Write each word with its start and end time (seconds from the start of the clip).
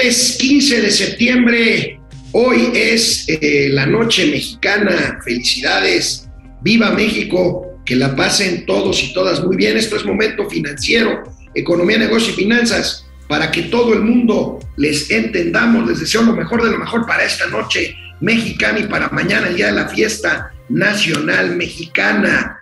Jueves 0.00 0.38
15 0.40 0.80
de 0.80 0.90
septiembre, 0.90 2.00
hoy 2.32 2.70
es 2.72 3.26
eh, 3.28 3.68
la 3.70 3.84
noche 3.84 4.30
mexicana. 4.30 5.20
Felicidades, 5.22 6.26
viva 6.62 6.92
México, 6.92 7.66
que 7.84 7.96
la 7.96 8.16
pasen 8.16 8.64
todos 8.64 9.04
y 9.04 9.12
todas 9.12 9.44
muy 9.44 9.58
bien. 9.58 9.76
Esto 9.76 9.96
es 9.96 10.06
momento 10.06 10.48
financiero, 10.48 11.24
economía, 11.54 11.98
negocio 11.98 12.32
y 12.32 12.36
finanzas, 12.36 13.04
para 13.28 13.50
que 13.50 13.64
todo 13.64 13.92
el 13.92 14.00
mundo 14.00 14.58
les 14.78 15.10
entendamos. 15.10 15.86
Les 15.86 16.00
deseo 16.00 16.22
lo 16.22 16.32
mejor 16.32 16.64
de 16.64 16.70
lo 16.70 16.78
mejor 16.78 17.04
para 17.06 17.26
esta 17.26 17.48
noche 17.48 17.94
mexicana 18.22 18.78
y 18.78 18.84
para 18.84 19.10
mañana, 19.10 19.48
el 19.48 19.56
día 19.56 19.66
de 19.66 19.72
la 19.72 19.88
fiesta 19.88 20.50
nacional 20.70 21.56
mexicana. 21.56 22.59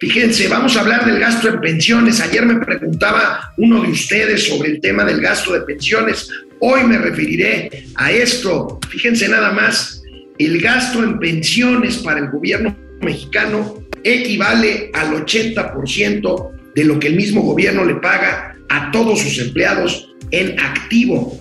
Fíjense, 0.00 0.48
vamos 0.48 0.78
a 0.78 0.80
hablar 0.80 1.04
del 1.04 1.20
gasto 1.20 1.50
en 1.50 1.60
pensiones. 1.60 2.22
Ayer 2.22 2.46
me 2.46 2.64
preguntaba 2.64 3.52
uno 3.58 3.82
de 3.82 3.90
ustedes 3.90 4.48
sobre 4.48 4.70
el 4.70 4.80
tema 4.80 5.04
del 5.04 5.20
gasto 5.20 5.52
de 5.52 5.60
pensiones. 5.60 6.30
Hoy 6.58 6.84
me 6.84 6.96
referiré 6.96 7.84
a 7.96 8.10
esto. 8.10 8.80
Fíjense 8.88 9.28
nada 9.28 9.52
más, 9.52 10.02
el 10.38 10.58
gasto 10.58 11.04
en 11.04 11.18
pensiones 11.18 11.98
para 11.98 12.20
el 12.20 12.30
gobierno 12.30 12.74
mexicano 13.02 13.84
equivale 14.02 14.90
al 14.94 15.26
80% 15.26 16.50
de 16.74 16.84
lo 16.84 16.98
que 16.98 17.08
el 17.08 17.16
mismo 17.16 17.42
gobierno 17.42 17.84
le 17.84 17.96
paga 17.96 18.56
a 18.70 18.90
todos 18.92 19.20
sus 19.20 19.38
empleados 19.38 20.14
en 20.30 20.58
activo. 20.58 21.38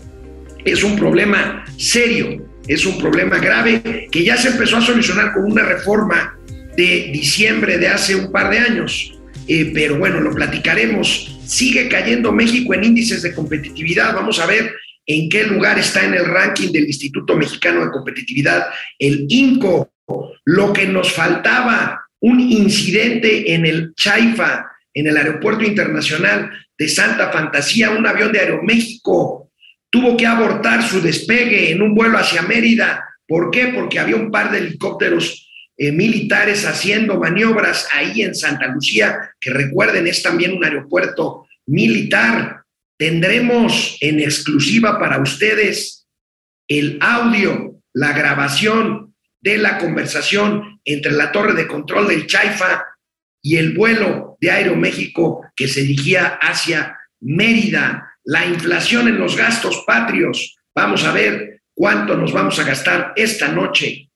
Es 0.65 0.83
un 0.83 0.97
problema 0.97 1.63
serio, 1.77 2.45
es 2.67 2.85
un 2.85 2.97
problema 2.97 3.37
grave 3.37 4.09
que 4.11 4.25
ya 4.25 4.35
se 4.35 4.49
empezó 4.49 4.75
a 4.75 4.81
solucionar 4.81 5.33
con 5.33 5.49
una 5.49 5.63
reforma 5.63 6.35
de 6.75 7.09
diciembre 7.11 7.77
de 7.77 7.87
hace 7.87 8.15
un 8.15 8.31
par 8.31 8.49
de 8.49 8.59
años. 8.59 9.13
Eh, 9.47 9.71
pero 9.73 9.97
bueno, 9.97 10.19
lo 10.19 10.33
platicaremos. 10.33 11.39
Sigue 11.45 11.89
cayendo 11.89 12.31
México 12.31 12.73
en 12.73 12.83
índices 12.83 13.21
de 13.21 13.33
competitividad. 13.33 14.13
Vamos 14.13 14.39
a 14.39 14.45
ver 14.45 14.73
en 15.05 15.29
qué 15.29 15.43
lugar 15.43 15.79
está 15.79 16.05
en 16.05 16.13
el 16.13 16.25
ranking 16.25 16.71
del 16.71 16.85
Instituto 16.85 17.35
Mexicano 17.35 17.83
de 17.83 17.91
Competitividad, 17.91 18.67
el 18.99 19.25
INCO. 19.27 19.91
Lo 20.45 20.71
que 20.73 20.85
nos 20.85 21.11
faltaba, 21.11 21.99
un 22.19 22.39
incidente 22.39 23.53
en 23.53 23.65
el 23.65 23.93
Chaifa, 23.95 24.65
en 24.93 25.07
el 25.07 25.17
Aeropuerto 25.17 25.63
Internacional 25.63 26.51
de 26.77 26.87
Santa 26.87 27.31
Fantasía, 27.31 27.89
un 27.91 28.05
avión 28.05 28.31
de 28.31 28.39
Aeroméxico 28.39 29.49
tuvo 29.89 30.15
que 30.15 30.25
abortar 30.25 30.83
su 30.83 31.01
despegue 31.01 31.71
en 31.71 31.81
un 31.81 31.95
vuelo 31.95 32.17
hacia 32.17 32.41
Mérida. 32.43 33.03
¿Por 33.27 33.51
qué? 33.51 33.67
Porque 33.67 33.99
había 33.99 34.15
un 34.15 34.31
par 34.31 34.51
de 34.51 34.59
helicópteros 34.59 35.48
eh, 35.81 35.93
militares 35.93 36.65
haciendo 36.65 37.17
maniobras 37.17 37.87
ahí 37.93 38.21
en 38.21 38.35
Santa 38.35 38.67
Lucía, 38.67 39.33
que 39.39 39.49
recuerden 39.49 40.07
es 40.07 40.21
también 40.21 40.51
un 40.51 40.65
aeropuerto 40.65 41.47
militar. 41.67 42.63
Tendremos 42.97 43.97
en 44.01 44.19
exclusiva 44.19 44.99
para 44.99 45.21
ustedes 45.21 46.05
el 46.67 46.97
audio, 46.99 47.81
la 47.93 48.11
grabación 48.11 49.15
de 49.39 49.57
la 49.57 49.77
conversación 49.77 50.81
entre 50.83 51.13
la 51.13 51.31
torre 51.31 51.53
de 51.53 51.65
control 51.65 52.09
del 52.09 52.27
Chaifa 52.27 52.83
y 53.41 53.55
el 53.55 53.73
vuelo 53.73 54.35
de 54.41 54.51
Aeroméxico 54.51 55.45
que 55.55 55.69
se 55.69 55.83
dirigía 55.83 56.39
hacia 56.41 56.97
Mérida. 57.21 58.17
La 58.25 58.45
inflación 58.45 59.07
en 59.07 59.17
los 59.17 59.37
gastos 59.37 59.85
patrios. 59.87 60.57
Vamos 60.75 61.05
a 61.05 61.13
ver 61.13 61.61
cuánto 61.73 62.17
nos 62.17 62.33
vamos 62.33 62.59
a 62.59 62.65
gastar 62.65 63.13
esta 63.15 63.47
noche 63.47 64.08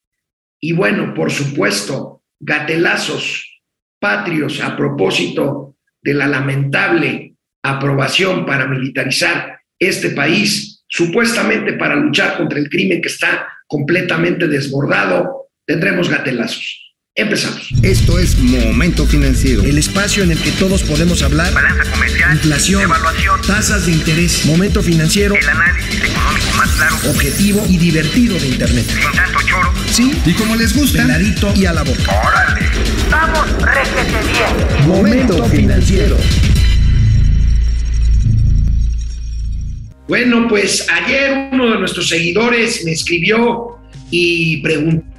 y 0.64 0.72
bueno, 0.72 1.14
por 1.14 1.30
supuesto, 1.30 2.24
gatelazos 2.40 3.62
patrios 4.00 4.62
a 4.62 4.78
propósito 4.78 5.76
de 6.02 6.14
la 6.14 6.26
lamentable 6.26 7.36
aprobación 7.62 8.46
para 8.46 8.66
militarizar 8.66 9.60
este 9.78 10.12
país, 10.12 10.86
supuestamente 10.88 11.74
para 11.74 11.98
luchar 11.98 12.38
contra 12.38 12.60
el 12.60 12.70
crimen 12.70 13.02
que 13.02 13.10
está 13.10 13.46
completamente 13.68 14.48
desbordado, 14.48 15.50
tendremos 15.66 16.10
gatelazos. 16.10 16.93
Empezamos. 17.16 17.70
Esto 17.84 18.18
es 18.18 18.40
Momento 18.40 19.06
Financiero. 19.06 19.62
El 19.62 19.78
espacio 19.78 20.24
en 20.24 20.32
el 20.32 20.40
que 20.40 20.50
todos 20.54 20.82
podemos 20.82 21.22
hablar. 21.22 21.54
Balanza 21.54 21.92
comercial. 21.92 22.34
Inflación. 22.34 22.82
Evaluación. 22.82 23.40
Tasas 23.46 23.86
de 23.86 23.92
interés. 23.92 24.44
Momento 24.48 24.82
Financiero. 24.82 25.36
El 25.36 25.48
análisis 25.48 26.04
económico 26.04 26.48
más 26.58 26.72
claro. 26.72 26.96
Objetivo 27.12 27.68
y 27.70 27.78
divertido 27.78 28.40
de 28.40 28.48
Internet. 28.48 28.86
Sin 28.88 29.12
tanto 29.12 29.40
choro. 29.48 29.72
Sí. 29.92 30.12
Y 30.26 30.34
como 30.34 30.56
les 30.56 30.76
gusta, 30.76 31.04
Peladito 31.04 31.54
y 31.56 31.68
a 31.68 31.74
la 31.74 31.84
boca. 31.84 32.20
¡Órale! 32.26 32.68
¡Vamos, 33.12 33.62
réjete 33.62 34.18
bien! 34.32 34.88
Momento 34.88 35.46
Financiero. 35.46 36.18
Bueno, 40.08 40.48
pues 40.48 40.88
ayer 40.90 41.50
uno 41.52 41.74
de 41.74 41.78
nuestros 41.78 42.10
seguidores 42.10 42.84
me 42.86 42.94
escribió 42.94 43.78
y 44.10 44.64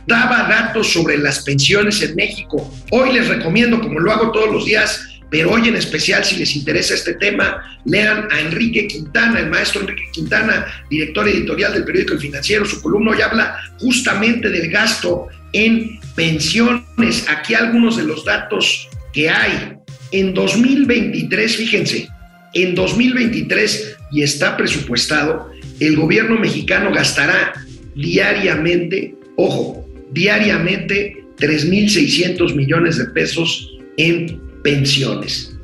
preguntaba 0.07 0.49
datos 0.49 0.93
sobre 0.93 1.19
las 1.19 1.43
pensiones 1.45 2.03
en 2.03 2.15
México. 2.15 2.73
Hoy 2.91 3.13
les 3.13 3.29
recomiendo, 3.29 3.81
como 3.81 4.01
lo 4.01 4.13
hago 4.13 4.33
todos 4.33 4.53
los 4.53 4.65
días, 4.65 5.09
pero 5.31 5.53
hoy 5.53 5.69
en 5.69 5.77
especial, 5.77 6.25
si 6.25 6.37
les 6.37 6.55
interesa 6.55 6.95
este 6.95 7.15
tema, 7.15 7.81
lean 7.85 8.29
a 8.31 8.41
Enrique 8.41 8.87
Quintana, 8.87 9.41
el 9.41 9.51
maestro 9.51 9.81
Enrique 9.81 10.05
Quintana, 10.13 10.67
director 10.91 11.29
editorial 11.29 11.73
del 11.73 11.85
periódico 11.85 12.15
El 12.15 12.21
Financiero. 12.21 12.65
Su 12.65 12.81
columna 12.83 13.13
hoy 13.13 13.23
habla 13.23 13.59
justamente 13.81 14.51
del 14.51 14.71
gasto 14.71 15.29
en 15.53 15.99
pensiones. 16.15 17.27
Aquí 17.29 17.55
algunos 17.55 17.97
de 17.97 18.05
los 18.05 18.25
datos 18.25 18.89
que 19.13 19.31
hay. 19.31 19.73
En 20.13 20.35
2023, 20.35 21.57
fíjense, 21.57 22.09
en 22.53 22.75
2023, 22.75 23.97
y 24.13 24.23
está 24.23 24.57
presupuestado, 24.57 25.51
el 25.81 25.97
gobierno 25.97 26.39
mexicano 26.39 26.93
gastará 26.93 27.53
diariamente, 27.97 29.17
ojo, 29.37 29.84
diariamente 30.15 31.25
3.600 31.39 32.55
millones 32.55 32.99
de 32.99 33.07
pesos 33.07 33.77
en 33.97 34.41
pensiones. 34.63 35.57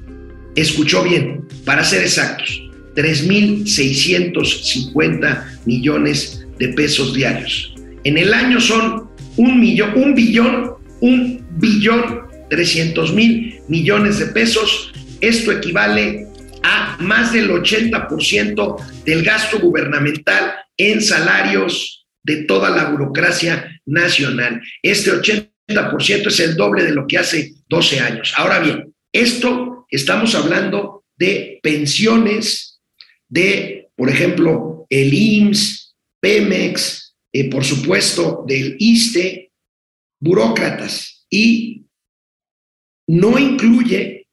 Escuchó 0.56 1.04
bien, 1.04 1.44
para 1.64 1.84
ser 1.84 2.02
exactos, 2.02 2.60
3.650 2.96 5.44
millones 5.64 6.44
de 6.58 6.68
pesos 6.68 7.14
diarios. 7.14 7.72
En 8.04 8.18
el 8.18 8.34
año 8.34 8.60
son 8.60 9.08
un 9.36 9.60
millón, 9.60 9.92
un 9.94 10.14
billón, 10.14 10.72
un 11.00 11.42
billón 11.58 12.28
300 12.50 13.14
mil 13.14 13.60
millones 13.68 14.18
de 14.18 14.26
pesos. 14.26 14.92
Esto 15.20 15.52
equivale 15.52 16.26
a 16.62 16.98
más 17.00 17.32
del 17.32 17.50
80% 17.50 19.04
del 19.04 19.22
gasto 19.22 19.58
gubernamental 19.58 20.52
en 20.76 21.00
salarios 21.00 21.99
de 22.22 22.44
toda 22.44 22.70
la 22.70 22.90
burocracia 22.90 23.80
nacional. 23.86 24.62
Este 24.82 25.10
80% 25.10 26.26
es 26.26 26.40
el 26.40 26.56
doble 26.56 26.84
de 26.84 26.92
lo 26.92 27.06
que 27.06 27.18
hace 27.18 27.54
12 27.68 28.00
años. 28.00 28.32
Ahora 28.36 28.58
bien, 28.60 28.94
esto 29.12 29.86
estamos 29.90 30.34
hablando 30.34 31.04
de 31.16 31.60
pensiones 31.62 32.80
de, 33.28 33.90
por 33.96 34.08
ejemplo, 34.08 34.86
el 34.88 35.12
IMSS, 35.12 35.96
Pemex, 36.20 37.16
eh, 37.32 37.48
por 37.48 37.64
supuesto, 37.64 38.44
del 38.46 38.76
ISTE, 38.78 39.52
burócratas, 40.20 41.26
y 41.30 41.86
no 43.06 43.38
incluye 43.38 44.28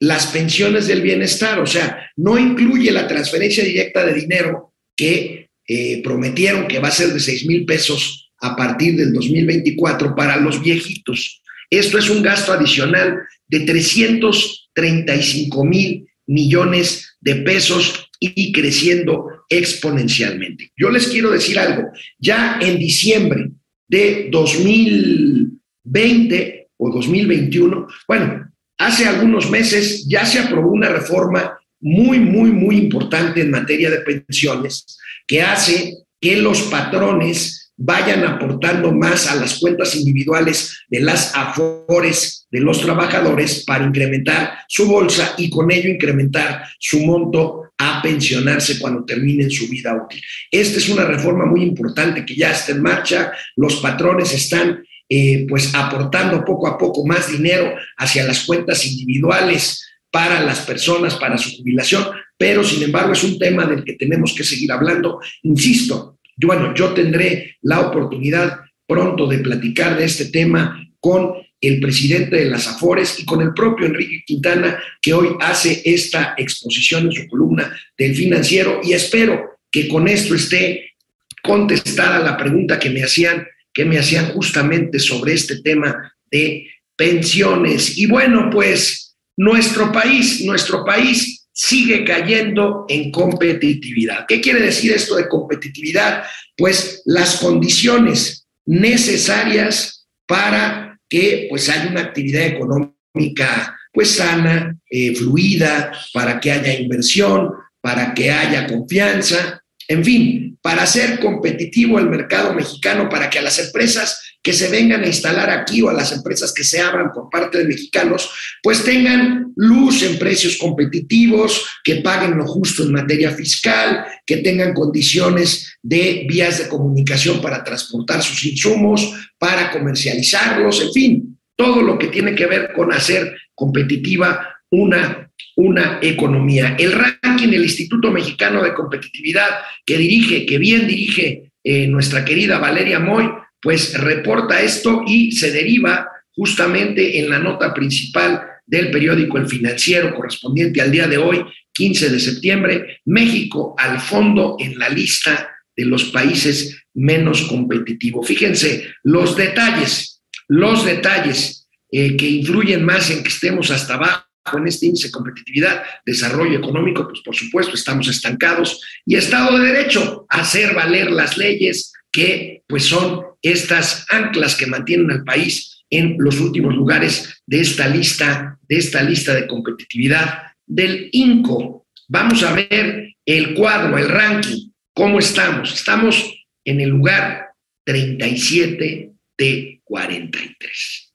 las 0.00 0.28
pensiones 0.28 0.86
del 0.86 1.02
bienestar, 1.02 1.60
o 1.60 1.66
sea, 1.66 2.10
no 2.16 2.38
incluye 2.38 2.90
la 2.90 3.06
transferencia 3.06 3.62
directa 3.62 4.04
de 4.04 4.14
dinero 4.14 4.74
que 4.96 5.39
eh, 5.72 6.02
prometieron 6.02 6.66
que 6.66 6.80
va 6.80 6.88
a 6.88 6.90
ser 6.90 7.12
de 7.12 7.20
6 7.20 7.46
mil 7.46 7.64
pesos 7.64 8.32
a 8.40 8.56
partir 8.56 8.96
del 8.96 9.12
2024 9.12 10.16
para 10.16 10.36
los 10.36 10.60
viejitos. 10.60 11.44
Esto 11.70 11.96
es 11.96 12.10
un 12.10 12.24
gasto 12.24 12.52
adicional 12.52 13.20
de 13.46 13.60
335 13.60 15.64
mil 15.64 16.08
millones 16.26 17.16
de 17.20 17.36
pesos 17.36 18.10
y 18.18 18.50
creciendo 18.50 19.44
exponencialmente. 19.48 20.72
Yo 20.76 20.90
les 20.90 21.06
quiero 21.06 21.30
decir 21.30 21.56
algo, 21.56 21.84
ya 22.18 22.58
en 22.60 22.76
diciembre 22.76 23.52
de 23.86 24.28
2020 24.32 26.68
o 26.78 26.90
2021, 26.90 27.86
bueno, 28.08 28.50
hace 28.76 29.04
algunos 29.04 29.48
meses 29.48 30.04
ya 30.08 30.26
se 30.26 30.40
aprobó 30.40 30.72
una 30.72 30.88
reforma 30.88 31.59
muy, 31.80 32.18
muy, 32.18 32.50
muy 32.50 32.76
importante 32.76 33.40
en 33.40 33.50
materia 33.50 33.90
de 33.90 34.00
pensiones 34.00 34.98
que 35.26 35.42
hace 35.42 35.94
que 36.20 36.36
los 36.36 36.62
patrones 36.62 37.72
vayan 37.82 38.24
aportando 38.24 38.92
más 38.92 39.26
a 39.26 39.36
las 39.36 39.58
cuentas 39.58 39.96
individuales 39.96 40.84
de 40.88 41.00
las 41.00 41.34
afores 41.34 42.46
de 42.50 42.60
los 42.60 42.82
trabajadores 42.82 43.64
para 43.64 43.86
incrementar 43.86 44.58
su 44.68 44.86
bolsa 44.86 45.34
y 45.38 45.48
con 45.48 45.70
ello 45.70 45.88
incrementar 45.88 46.64
su 46.78 47.00
monto 47.00 47.72
a 47.78 48.02
pensionarse 48.02 48.78
cuando 48.78 49.04
terminen 49.06 49.50
su 49.50 49.66
vida 49.68 49.94
útil. 49.94 50.20
Esta 50.50 50.76
es 50.78 50.90
una 50.90 51.04
reforma 51.04 51.46
muy 51.46 51.62
importante 51.62 52.26
que 52.26 52.36
ya 52.36 52.50
está 52.50 52.72
en 52.72 52.82
marcha. 52.82 53.32
Los 53.56 53.76
patrones 53.76 54.34
están 54.34 54.84
eh, 55.08 55.46
pues 55.48 55.74
aportando 55.74 56.44
poco 56.44 56.68
a 56.68 56.76
poco 56.76 57.06
más 57.06 57.32
dinero 57.32 57.74
hacia 57.96 58.24
las 58.24 58.44
cuentas 58.44 58.84
individuales 58.84 59.89
para 60.10 60.42
las 60.42 60.60
personas, 60.60 61.14
para 61.16 61.38
su 61.38 61.56
jubilación. 61.56 62.04
pero 62.36 62.64
sin 62.64 62.82
embargo 62.82 63.12
es 63.12 63.22
un 63.22 63.38
tema 63.38 63.66
del 63.66 63.84
que 63.84 63.94
tenemos 63.94 64.32
que 64.34 64.44
seguir 64.44 64.72
hablando. 64.72 65.20
Insisto, 65.42 66.18
yo, 66.36 66.48
bueno, 66.48 66.74
yo 66.74 66.94
tendré 66.94 67.58
la 67.60 67.80
oportunidad 67.80 68.60
pronto 68.86 69.26
de 69.26 69.38
platicar 69.38 69.98
de 69.98 70.06
este 70.06 70.26
tema 70.26 70.82
con 70.98 71.34
el 71.60 71.80
presidente 71.80 72.36
de 72.36 72.46
las 72.46 72.66
Afores 72.66 73.20
y 73.20 73.24
con 73.24 73.42
el 73.42 73.52
propio 73.52 73.86
Enrique 73.86 74.22
Quintana, 74.26 74.78
que 75.02 75.12
hoy 75.12 75.28
hace 75.40 75.82
esta 75.84 76.34
exposición 76.38 77.06
en 77.06 77.12
su 77.12 77.28
columna 77.28 77.76
del 77.98 78.14
financiero, 78.14 78.80
y 78.82 78.94
espero 78.94 79.58
que 79.70 79.86
con 79.86 80.08
esto 80.08 80.34
esté 80.34 80.94
contestada 81.42 82.20
la 82.20 82.36
pregunta 82.36 82.78
que 82.78 82.90
me 82.90 83.02
hacían, 83.02 83.46
que 83.72 83.84
me 83.84 83.98
hacían 83.98 84.32
justamente 84.32 84.98
sobre 84.98 85.34
este 85.34 85.60
tema 85.60 86.14
de 86.30 86.66
pensiones. 86.96 87.96
Y 87.98 88.06
bueno, 88.06 88.48
pues 88.50 89.09
nuestro 89.40 89.90
país, 89.90 90.44
nuestro 90.44 90.84
país 90.84 91.46
sigue 91.50 92.04
cayendo 92.04 92.84
en 92.88 93.10
competitividad. 93.10 94.26
¿Qué 94.28 94.38
quiere 94.38 94.60
decir 94.60 94.92
esto 94.92 95.16
de 95.16 95.28
competitividad? 95.28 96.24
Pues 96.54 97.02
las 97.06 97.38
condiciones 97.38 98.46
necesarias 98.66 100.06
para 100.26 101.00
que 101.08 101.46
pues 101.48 101.70
haya 101.70 101.88
una 101.90 102.02
actividad 102.02 102.42
económica 102.42 103.74
pues 103.94 104.10
sana, 104.10 104.78
eh, 104.90 105.14
fluida, 105.16 105.90
para 106.12 106.38
que 106.38 106.52
haya 106.52 106.78
inversión, 106.78 107.50
para 107.80 108.12
que 108.12 108.30
haya 108.30 108.66
confianza, 108.66 109.64
en 109.88 110.04
fin, 110.04 110.58
para 110.60 110.82
hacer 110.82 111.18
competitivo 111.18 111.98
el 111.98 112.10
mercado 112.10 112.52
mexicano, 112.54 113.08
para 113.08 113.30
que 113.30 113.38
a 113.38 113.42
las 113.42 113.58
empresas 113.58 114.29
que 114.42 114.52
se 114.52 114.68
vengan 114.68 115.02
a 115.02 115.06
instalar 115.06 115.50
aquí 115.50 115.82
o 115.82 115.88
a 115.88 115.92
las 115.92 116.12
empresas 116.12 116.52
que 116.54 116.64
se 116.64 116.80
abran 116.80 117.12
por 117.12 117.28
parte 117.28 117.58
de 117.58 117.64
mexicanos, 117.64 118.30
pues 118.62 118.84
tengan 118.84 119.52
luz 119.56 120.02
en 120.02 120.18
precios 120.18 120.56
competitivos, 120.56 121.66
que 121.84 121.96
paguen 121.96 122.38
lo 122.38 122.46
justo 122.46 122.82
en 122.82 122.92
materia 122.92 123.30
fiscal, 123.32 124.06
que 124.24 124.38
tengan 124.38 124.72
condiciones 124.72 125.76
de 125.82 126.26
vías 126.28 126.58
de 126.58 126.68
comunicación 126.68 127.40
para 127.40 127.62
transportar 127.62 128.22
sus 128.22 128.44
insumos, 128.44 129.30
para 129.38 129.70
comercializarlos, 129.70 130.82
en 130.82 130.92
fin, 130.92 131.38
todo 131.56 131.82
lo 131.82 131.98
que 131.98 132.08
tiene 132.08 132.34
que 132.34 132.46
ver 132.46 132.72
con 132.74 132.92
hacer 132.92 133.36
competitiva 133.54 134.46
una 134.70 135.30
una 135.56 135.98
economía. 136.00 136.76
El 136.78 136.92
ranking 136.92 137.48
del 137.48 137.64
Instituto 137.64 138.10
Mexicano 138.10 138.62
de 138.62 138.72
Competitividad 138.72 139.60
que 139.84 139.98
dirige, 139.98 140.46
que 140.46 140.58
bien 140.58 140.86
dirige 140.86 141.52
eh, 141.62 141.86
nuestra 141.86 142.24
querida 142.24 142.58
Valeria 142.58 142.98
Moy, 142.98 143.28
pues 143.60 143.98
reporta 143.98 144.60
esto 144.60 145.02
y 145.06 145.32
se 145.32 145.50
deriva 145.50 146.08
justamente 146.32 147.18
en 147.18 147.28
la 147.28 147.38
nota 147.38 147.74
principal 147.74 148.42
del 148.66 148.90
periódico 148.90 149.36
El 149.36 149.48
Financiero 149.48 150.14
correspondiente 150.14 150.80
al 150.80 150.90
día 150.90 151.08
de 151.08 151.18
hoy, 151.18 151.44
15 151.72 152.10
de 152.10 152.20
septiembre, 152.20 153.00
México 153.04 153.74
al 153.76 154.00
fondo 154.00 154.56
en 154.58 154.78
la 154.78 154.88
lista 154.88 155.50
de 155.76 155.84
los 155.84 156.04
países 156.04 156.84
menos 156.94 157.42
competitivos. 157.42 158.26
Fíjense, 158.26 158.92
los 159.02 159.36
detalles, 159.36 160.22
los 160.48 160.84
detalles 160.84 161.68
eh, 161.90 162.16
que 162.16 162.28
influyen 162.28 162.84
más 162.84 163.10
en 163.10 163.22
que 163.22 163.28
estemos 163.28 163.70
hasta 163.70 163.94
abajo 163.94 164.24
en 164.56 164.66
este 164.66 164.86
índice 164.86 165.08
de 165.08 165.12
competitividad, 165.12 165.82
desarrollo 166.04 166.58
económico, 166.58 167.06
pues 167.06 167.20
por 167.20 167.34
supuesto 167.34 167.74
estamos 167.74 168.08
estancados, 168.08 168.80
y 169.04 169.16
Estado 169.16 169.58
de 169.58 169.72
Derecho, 169.72 170.26
hacer 170.28 170.74
valer 170.74 171.10
las 171.10 171.36
leyes 171.36 171.92
que 172.12 172.62
pues 172.66 172.84
son 172.84 173.22
estas 173.42 174.06
anclas 174.10 174.54
que 174.54 174.66
mantienen 174.66 175.10
al 175.10 175.24
país 175.24 175.84
en 175.90 176.16
los 176.18 176.40
últimos 176.40 176.74
lugares 176.74 177.42
de 177.46 177.60
esta 177.60 177.88
lista, 177.88 178.58
de 178.68 178.76
esta 178.76 179.02
lista 179.02 179.34
de 179.34 179.46
competitividad 179.46 180.42
del 180.66 181.08
INCO. 181.12 181.86
Vamos 182.08 182.42
a 182.42 182.52
ver 182.52 183.14
el 183.24 183.54
cuadro, 183.54 183.98
el 183.98 184.08
ranking, 184.08 184.70
cómo 184.94 185.18
estamos. 185.18 185.74
Estamos 185.74 186.32
en 186.64 186.80
el 186.80 186.90
lugar 186.90 187.48
37 187.84 189.10
de 189.36 189.80
43. 189.84 191.12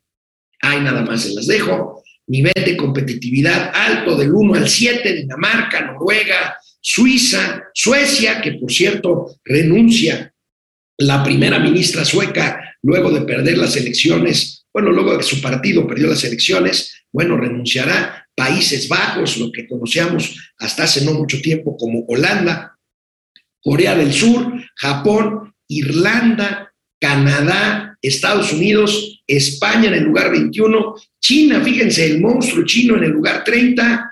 Ahí 0.62 0.80
nada 0.82 1.04
más 1.04 1.24
se 1.24 1.34
las 1.34 1.48
dejo 1.48 2.04
nivel 2.28 2.54
de 2.54 2.76
competitividad 2.76 3.72
alto 3.74 4.18
del 4.18 4.34
1 4.34 4.56
al 4.56 4.68
7, 4.68 5.14
Dinamarca, 5.14 5.82
Noruega, 5.82 6.58
Suiza, 6.82 7.64
Suecia, 7.74 8.42
que 8.42 8.54
por 8.54 8.72
cierto 8.72 9.36
renuncia 9.44 10.34
la 10.98 11.24
primera 11.24 11.60
ministra 11.60 12.06
sueca 12.06 12.78
luego 12.82 13.12
de 13.12 13.22
perder 13.22 13.58
las 13.58 13.76
elecciones, 13.76 14.66
bueno, 14.74 14.92
luego 14.92 15.14
de 15.14 15.18
que 15.20 15.24
su 15.24 15.42
partido 15.42 15.88
perdió 15.88 16.08
las 16.08 16.24
elecciones, 16.24 17.04
bueno, 17.12 17.38
renunciará. 17.38 18.28
Países 18.36 18.90
Bajos, 18.90 19.38
lo 19.38 19.50
que 19.50 19.66
conocíamos 19.66 20.36
hasta 20.60 20.84
hace 20.84 21.06
no 21.06 21.14
mucho 21.14 21.42
tiempo 21.42 21.78
como 21.78 22.04
Holanda, 22.08 22.78
Corea 23.62 23.96
del 23.96 24.12
Sur, 24.12 24.54
Japón, 24.76 25.54
Irlanda, 25.70 26.74
Canadá, 27.00 27.98
Estados 28.02 28.52
Unidos, 28.52 29.24
España 29.26 29.88
en 29.88 29.96
el 29.96 30.04
lugar 30.04 30.32
21, 30.32 30.96
China, 31.22 31.62
fíjense, 31.64 32.06
el 32.06 32.20
monstruo 32.20 32.66
chino 32.66 32.98
en 32.98 33.06
el 33.06 33.12
lugar 33.12 33.44
30 33.44 34.12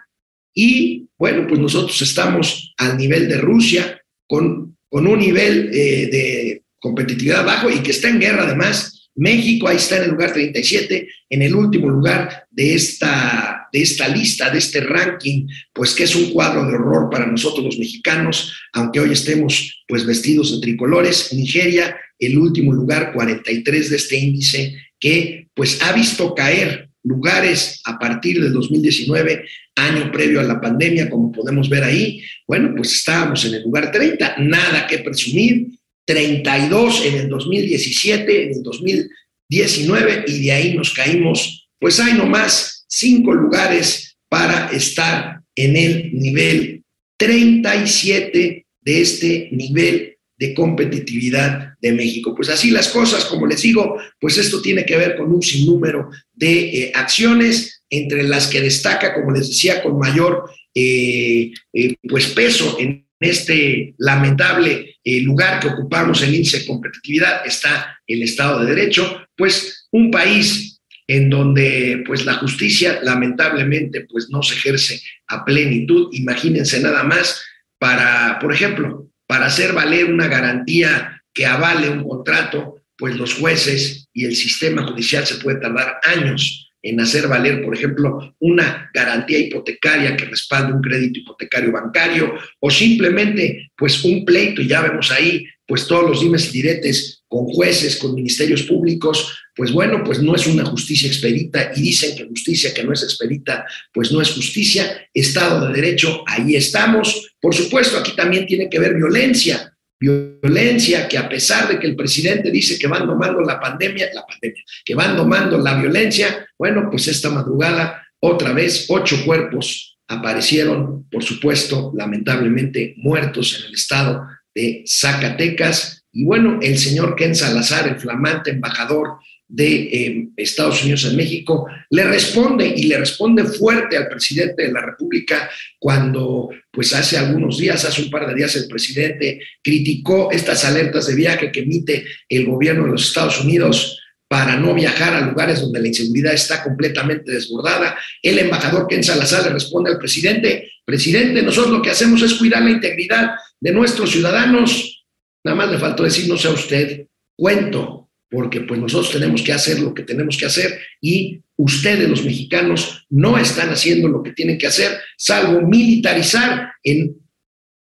y 0.56 1.07
bueno, 1.18 1.45
pues 1.47 1.59
nosotros 1.59 2.01
estamos 2.01 2.74
al 2.77 2.97
nivel 2.97 3.27
de 3.27 3.38
Rusia 3.38 4.01
con, 4.27 4.77
con 4.89 5.07
un 5.07 5.19
nivel 5.19 5.69
eh, 5.74 6.07
de 6.12 6.43
competitividad 6.83 7.45
bajo 7.45 7.69
y 7.69 7.80
que 7.80 7.91
está 7.91 8.09
en 8.09 8.19
guerra 8.19 8.44
además 8.44 8.94
México 9.15 9.68
ahí 9.68 9.77
está 9.77 9.97
en 9.97 10.03
el 10.03 10.09
lugar 10.12 10.33
37, 10.33 11.07
en 11.30 11.41
el 11.41 11.53
último 11.53 11.89
lugar 11.89 12.45
de 12.50 12.74
esta, 12.74 13.68
de 13.71 13.81
esta 13.81 14.07
lista, 14.07 14.50
de 14.50 14.57
este 14.57 14.81
ranking, 14.81 15.47
pues 15.71 15.94
que 15.94 16.03
es 16.03 16.15
un 16.15 16.31
cuadro 16.31 16.65
de 16.65 16.74
horror 16.74 17.09
para 17.12 17.27
nosotros 17.27 17.65
los 17.65 17.77
mexicanos, 17.77 18.53
aunque 18.74 19.00
hoy 19.00 19.12
estemos 19.12 19.83
pues 19.88 20.06
vestidos 20.06 20.51
de 20.51 20.62
tricolores. 20.62 21.31
Nigeria, 21.33 21.95
el 22.18 22.38
último 22.38 22.74
lugar 22.74 23.13
43 23.13 23.89
de 23.91 23.95
este 23.95 24.18
índice, 24.18 24.75
que 25.00 25.47
pues 25.53 25.80
ha 25.83 25.94
visto 25.94 26.33
caer 26.33 26.89
lugares 27.03 27.81
a 27.85 28.00
partir 28.00 28.41
del 28.41 28.53
2019, 28.53 29.45
año 29.75 30.12
previo 30.12 30.39
a 30.39 30.44
la 30.44 30.59
pandemia, 30.59 31.09
como 31.09 31.31
podemos 31.31 31.69
ver 31.69 31.83
ahí. 31.83 32.24
Bueno, 32.47 32.74
pues 32.75 32.94
estábamos 32.94 33.45
en 33.45 33.56
el 33.56 33.63
lugar 33.63 33.91
30, 33.91 34.38
nada 34.39 34.88
que 34.88 35.00
presumir 35.00 35.68
32 36.05 37.05
en 37.05 37.15
el 37.15 37.29
2017, 37.29 38.44
en 38.44 38.53
el 38.53 38.63
2019, 38.63 40.25
y 40.27 40.45
de 40.45 40.51
ahí 40.51 40.73
nos 40.75 40.94
caímos, 40.94 41.67
pues 41.79 42.00
hay 42.00 42.13
nomás 42.13 42.85
cinco 42.88 43.33
lugares 43.33 44.17
para 44.29 44.69
estar 44.71 45.41
en 45.55 45.75
el 45.75 46.13
nivel 46.13 46.83
37 47.17 48.65
de 48.81 49.01
este 49.01 49.50
nivel 49.51 50.17
de 50.38 50.53
competitividad 50.53 51.73
de 51.79 51.92
México. 51.92 52.33
Pues 52.35 52.49
así 52.49 52.71
las 52.71 52.89
cosas, 52.89 53.25
como 53.25 53.47
les 53.47 53.61
digo, 53.61 53.97
pues 54.19 54.37
esto 54.37 54.61
tiene 54.61 54.85
que 54.85 54.97
ver 54.97 55.16
con 55.16 55.31
un 55.31 55.42
sinnúmero 55.42 56.09
de 56.33 56.54
eh, 56.54 56.92
acciones, 56.95 57.83
entre 57.89 58.23
las 58.23 58.47
que 58.47 58.59
destaca, 58.59 59.13
como 59.13 59.31
les 59.31 59.47
decía, 59.49 59.83
con 59.83 59.99
mayor 59.99 60.49
eh, 60.73 61.51
eh, 61.73 61.95
pues 62.09 62.28
peso 62.28 62.78
en 62.80 63.07
este 63.19 63.94
lamentable 63.99 64.93
eh, 65.04 65.22
lugar 65.22 65.60
que 65.60 65.68
ocupamos 65.68 66.22
en 66.22 66.33
índice 66.33 66.60
de 66.60 66.66
competitividad 66.66 67.45
está 67.45 68.00
el 68.07 68.24
Estado 68.24 68.60
de 68.60 68.74
Derecho, 68.74 69.28
pues 69.36 69.88
un 69.92 70.12
país 70.12 70.80
en 71.07 71.30
donde 71.30 72.04
pues 72.06 72.26
la 72.26 72.36
justicia 72.36 73.00
lamentablemente 73.04 74.06
pues 74.10 74.30
no 74.30 74.42
se 74.42 74.56
ejerce 74.56 75.02
a 75.28 75.44
plenitud. 75.44 76.10
Imagínense 76.14 76.80
nada 76.80 77.04
más 77.04 77.42
para, 77.78 78.40
por 78.40 78.54
ejemplo, 78.54 79.10
para 79.28 79.48
hacer 79.48 79.74
valer 79.74 80.06
una 80.06 80.28
garantía 80.28 81.22
que 81.33 81.45
avale 81.45 81.90
un 81.90 82.07
contrato, 82.07 82.81
pues 82.98 83.18
los 83.18 83.33
jueces 83.33 84.07
y 84.14 84.26
el 84.26 84.36
sistema 84.36 84.88
judicial 84.88 85.26
se 85.26 85.36
puede 85.36 85.60
tardar 85.60 86.00
años 86.04 86.62
en 86.83 86.99
hacer 86.99 87.28
valer, 87.28 87.63
por 87.63 87.75
ejemplo, 87.75 88.35
una 88.40 88.92
garantía 88.94 89.40
hipotecaria 89.40 90.16
que 90.18 90.25
respalde 90.25 90.73
un 90.73 90.81
crédito 90.81 91.19
hipotecario 91.19 91.71
bancario 91.71 92.33
o 92.59 92.69
simplemente 92.69 93.71
pues 93.75 94.04
un 94.04 94.25
pleito, 94.25 94.61
y 94.61 94.68
ya 94.68 94.81
vemos 94.81 95.09
ahí 95.11 95.47
pues 95.66 95.87
todos 95.87 96.09
los 96.09 96.21
dimes 96.21 96.49
y 96.49 96.61
diretes 96.61 97.23
con 97.28 97.45
jueces, 97.45 97.95
con 97.95 98.13
ministerios 98.13 98.63
públicos, 98.63 99.40
pues 99.56 99.71
bueno, 99.71 100.04
pues 100.04 100.21
no 100.21 100.35
es 100.35 100.45
una 100.45 100.66
justicia 100.66 101.07
expedita 101.07 101.71
y 101.75 101.81
dicen 101.81 102.16
que 102.18 102.25
justicia 102.25 102.73
que 102.73 102.83
no 102.83 102.92
es 102.92 103.02
expedita, 103.02 103.66
pues 103.94 104.11
no 104.11 104.21
es 104.21 104.31
justicia, 104.31 105.07
Estado 105.13 105.68
de 105.68 105.73
Derecho, 105.73 106.23
ahí 106.28 106.56
estamos. 106.56 107.33
Por 107.40 107.56
supuesto, 107.56 107.97
aquí 107.97 108.11
también 108.16 108.45
tiene 108.45 108.69
que 108.69 108.80
ver 108.80 108.94
violencia, 108.95 109.73
violencia 110.00 111.07
que 111.07 111.18
a 111.18 111.30
pesar 111.30 111.68
de 111.68 111.80
que 111.80 111.88
el 111.88 111.95
presidente 111.95 112.52
dice 112.52 112.78
que 112.78 112.88
van 112.88 113.07
domando 113.07 113.42
la 113.42 113.59
pandemia, 113.59 114.09
la 114.14 114.26
pandemia, 114.26 114.64
que 114.83 114.95
van 114.95 115.16
domando 115.16 115.57
la 115.57 115.80
violencia, 115.80 116.47
bueno, 116.57 116.90
pues 116.90 117.07
esta 117.07 117.30
madrugada 117.30 118.04
otra 118.19 118.54
vez 118.54 118.85
ocho 118.90 119.23
cuerpos 119.26 119.97
aparecieron, 120.07 121.07
por 121.09 121.23
supuesto, 121.23 121.92
lamentablemente 121.95 122.94
muertos 122.97 123.59
en 123.59 123.68
el 123.68 123.73
estado 123.73 124.28
de 124.54 124.83
Zacatecas. 124.88 126.06
Y 126.12 126.26
bueno, 126.26 126.59
el 126.62 126.78
señor 126.78 127.16
Ken 127.16 127.35
Salazar, 127.35 127.88
el 127.88 128.00
flamante 128.00 128.52
embajador 128.52 129.18
de 129.54 129.76
eh, 129.76 130.30
Estados 130.36 130.81
Unidos 130.81 131.06
en 131.06 131.16
México, 131.16 131.68
le 131.92 132.04
responde 132.06 132.74
y 132.76 132.88
le 132.88 132.98
responde 132.98 133.44
fuerte 133.44 133.95
al 133.95 134.07
presidente 134.07 134.64
de 134.64 134.72
la 134.72 134.81
República 134.81 135.48
cuando, 135.78 136.50
pues 136.72 136.92
hace 136.95 137.19
algunos 137.19 137.60
días, 137.60 137.86
hace 137.86 138.02
un 138.02 138.10
par 138.10 138.28
de 138.28 138.33
días, 138.33 138.56
el 138.56 138.68
presidente 138.68 139.40
criticó 139.64 140.31
estas 140.31 140.66
alertas 140.66 141.06
de 141.06 141.14
viaje 141.14 141.52
que 141.52 141.60
emite 141.60 142.04
el 142.28 142.48
gobierno 142.48 142.86
de 142.86 142.94
los 142.94 143.07
Estados 143.07 143.44
Unidos 143.44 144.00
para 144.28 144.56
no 144.56 144.74
viajar 144.74 145.14
a 145.14 145.22
lugares 145.22 145.62
donde 145.62 145.80
la 145.80 145.88
inseguridad 145.90 146.33
está 146.33 146.64
completamente 146.64 147.31
desbordada. 147.31 147.95
El 148.24 148.40
embajador 148.40 148.88
Ken 148.88 149.04
Salazar 149.04 149.44
le 149.44 149.50
responde 149.52 149.92
al 149.92 150.00
presidente, 150.00 150.72
presidente, 150.83 151.44
nosotros 151.44 151.72
lo 151.72 151.81
que 151.83 151.92
hacemos 151.92 152.24
es 152.24 152.33
cuidar 152.33 152.64
la 152.64 152.72
integridad 152.72 153.36
de 153.60 153.72
nuestros 153.72 154.10
ciudadanos. 154.10 155.06
Nada 155.45 155.56
más 155.56 155.72
le 155.72 155.78
faltó 155.78 156.02
decir, 156.02 156.28
no 156.28 156.40
sea 156.40 156.50
usted, 156.50 157.06
cuento, 157.38 158.03
porque 158.33 158.61
pues 158.61 158.80
nosotros 158.80 159.11
tenemos 159.11 159.44
que 159.44 159.54
hacer 159.54 159.80
lo 159.80 159.94
que 159.94 160.02
tenemos 160.02 160.35
que 160.35 160.47
hacer 160.47 160.80
y 160.99 161.40
ustedes 161.56 162.09
los 162.09 162.25
mexicanos 162.25 163.06
no 163.11 163.37
están 163.37 163.69
haciendo 163.69 164.07
lo 164.07 164.23
que 164.23 164.31
tienen 164.31 164.57
que 164.57 164.66
hacer, 164.66 164.99
salvo 165.16 165.61
militarizar 165.61 166.71
en 166.83 167.16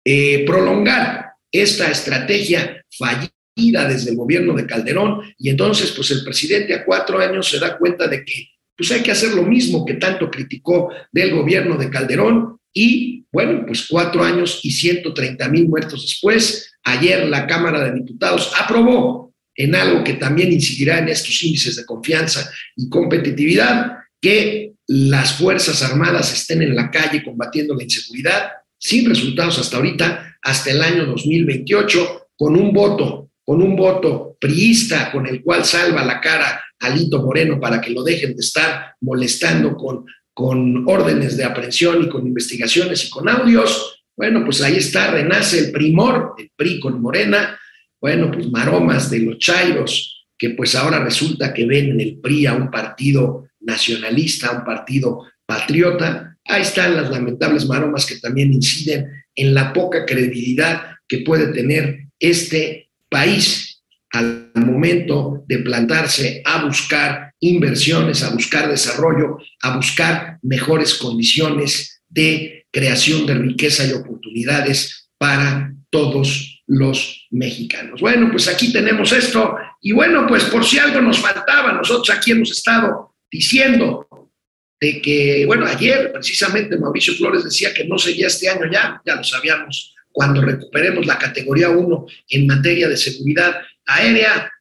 eh, 0.05 0.45
prolongar 0.45 1.31
esta 1.51 1.89
estrategia 1.89 2.85
fallida 2.95 3.87
desde 3.89 4.11
el 4.11 4.15
gobierno 4.15 4.53
de 4.53 4.67
Calderón. 4.67 5.21
Y 5.39 5.49
entonces 5.49 5.91
pues 5.91 6.11
el 6.11 6.23
presidente 6.23 6.75
a 6.75 6.85
cuatro 6.85 7.19
años 7.19 7.49
se 7.49 7.57
da 7.57 7.75
cuenta 7.75 8.07
de 8.07 8.23
que 8.23 8.49
pues 8.77 8.91
hay 8.91 9.01
que 9.01 9.11
hacer 9.11 9.33
lo 9.33 9.41
mismo 9.41 9.83
que 9.85 9.95
tanto 9.95 10.29
criticó 10.29 10.91
del 11.11 11.33
gobierno 11.33 11.77
de 11.77 11.89
Calderón 11.89 12.59
y 12.71 13.25
bueno, 13.31 13.65
pues 13.65 13.87
cuatro 13.89 14.23
años 14.23 14.59
y 14.61 14.69
130 14.69 15.49
mil 15.49 15.67
muertos 15.67 16.03
después, 16.03 16.71
ayer 16.83 17.27
la 17.27 17.47
Cámara 17.47 17.83
de 17.83 17.91
Diputados 17.91 18.53
aprobó 18.59 19.26
en 19.57 19.75
algo 19.75 20.03
que 20.03 20.13
también 20.13 20.53
incidirá 20.53 20.99
en 20.99 21.09
estos 21.09 21.43
índices 21.43 21.75
de 21.75 21.85
confianza 21.85 22.49
y 22.75 22.87
competitividad, 22.87 23.97
que 24.21 24.71
las 24.87 25.33
Fuerzas 25.33 25.83
Armadas 25.83 26.33
estén 26.33 26.61
en 26.61 26.75
la 26.75 26.89
calle 26.89 27.23
combatiendo 27.23 27.75
la 27.75 27.83
inseguridad, 27.83 28.51
sin 28.79 29.09
resultados 29.09 29.59
hasta 29.59 29.75
ahorita, 29.75 30.37
hasta 30.41 30.71
el 30.71 30.81
año 30.81 31.05
2028, 31.07 32.29
con 32.37 32.55
un 32.55 32.71
voto 32.71 33.27
con 33.47 33.61
un 33.61 33.77
voto 33.77 34.35
priista 34.41 35.09
con 35.09 35.25
el 35.25 35.41
cual 35.41 35.63
salva 35.63 36.03
la 36.03 36.19
cara 36.19 36.61
a 36.79 36.89
Lito 36.89 37.23
Moreno 37.23 37.61
para 37.61 37.79
que 37.79 37.91
lo 37.91 38.03
dejen 38.03 38.35
de 38.35 38.41
estar 38.41 38.95
molestando 38.99 39.73
con, 39.77 40.05
con 40.33 40.83
órdenes 40.85 41.37
de 41.37 41.45
aprehensión 41.45 42.03
y 42.03 42.09
con 42.09 42.27
investigaciones 42.27 43.05
y 43.05 43.09
con 43.09 43.29
audios. 43.29 44.03
Bueno, 44.17 44.43
pues 44.43 44.61
ahí 44.61 44.75
está, 44.75 45.11
renace 45.11 45.59
el 45.59 45.71
primor, 45.71 46.35
el 46.37 46.51
PRI 46.57 46.81
con 46.81 47.01
Morena. 47.01 47.57
Bueno, 47.99 48.31
pues 48.31 48.49
maromas 48.51 49.09
de 49.09 49.19
los 49.19 49.39
chairos, 49.39 50.25
que 50.37 50.51
pues 50.51 50.75
ahora 50.75 51.03
resulta 51.03 51.53
que 51.53 51.65
ven 51.65 51.91
en 51.91 52.01
el 52.01 52.19
PRI 52.19 52.45
a 52.45 52.53
un 52.53 52.69
partido 52.69 53.49
nacionalista, 53.59 54.47
a 54.47 54.59
un 54.59 54.63
partido 54.63 55.23
patriota. 55.45 56.37
Ahí 56.45 56.61
están 56.61 56.95
las 56.95 57.09
lamentables 57.09 57.65
maromas 57.65 58.05
que 58.05 58.19
también 58.19 58.53
inciden 58.53 59.07
en 59.35 59.53
la 59.53 59.73
poca 59.73 60.05
credibilidad 60.05 60.95
que 61.07 61.19
puede 61.19 61.53
tener 61.53 62.07
este 62.19 62.89
país 63.09 63.81
al 64.11 64.51
momento 64.55 65.43
de 65.47 65.59
plantarse 65.59 66.41
a 66.45 66.65
buscar 66.65 67.33
inversiones, 67.39 68.23
a 68.23 68.29
buscar 68.29 68.69
desarrollo, 68.69 69.37
a 69.61 69.75
buscar 69.75 70.39
mejores 70.41 70.95
condiciones 70.95 72.01
de 72.07 72.65
creación 72.71 73.25
de 73.25 73.35
riqueza 73.35 73.85
y 73.85 73.91
oportunidades 73.91 75.09
para 75.17 75.73
todos 75.89 76.56
los 76.67 77.27
mexicanos. 77.31 78.01
Bueno, 78.01 78.29
pues 78.29 78.47
aquí 78.47 78.71
tenemos 78.71 79.11
esto 79.13 79.57
y 79.81 79.93
bueno, 79.93 80.27
pues 80.27 80.43
por 80.45 80.65
si 80.65 80.77
algo 80.77 81.01
nos 81.01 81.19
faltaba, 81.19 81.71
nosotros 81.71 82.09
aquí 82.15 82.31
hemos 82.31 82.51
estado 82.51 83.15
diciendo 83.31 84.07
de 84.79 85.01
que, 85.01 85.45
bueno, 85.45 85.65
ayer 85.65 86.11
precisamente 86.11 86.77
Mauricio 86.77 87.15
Flores 87.15 87.43
decía 87.43 87.73
que 87.73 87.85
no 87.85 87.97
sería 87.97 88.27
este 88.27 88.49
año 88.49 88.69
ya, 88.71 89.01
ya 89.05 89.15
lo 89.15 89.23
sabíamos 89.23 89.95
cuando 90.11 90.41
recuperemos 90.41 91.05
la 91.05 91.17
categoría 91.17 91.69
1 91.69 92.05
en 92.29 92.47
materia 92.47 92.87
de 92.89 92.97
seguridad 92.97 93.61
aérea, 93.85 94.51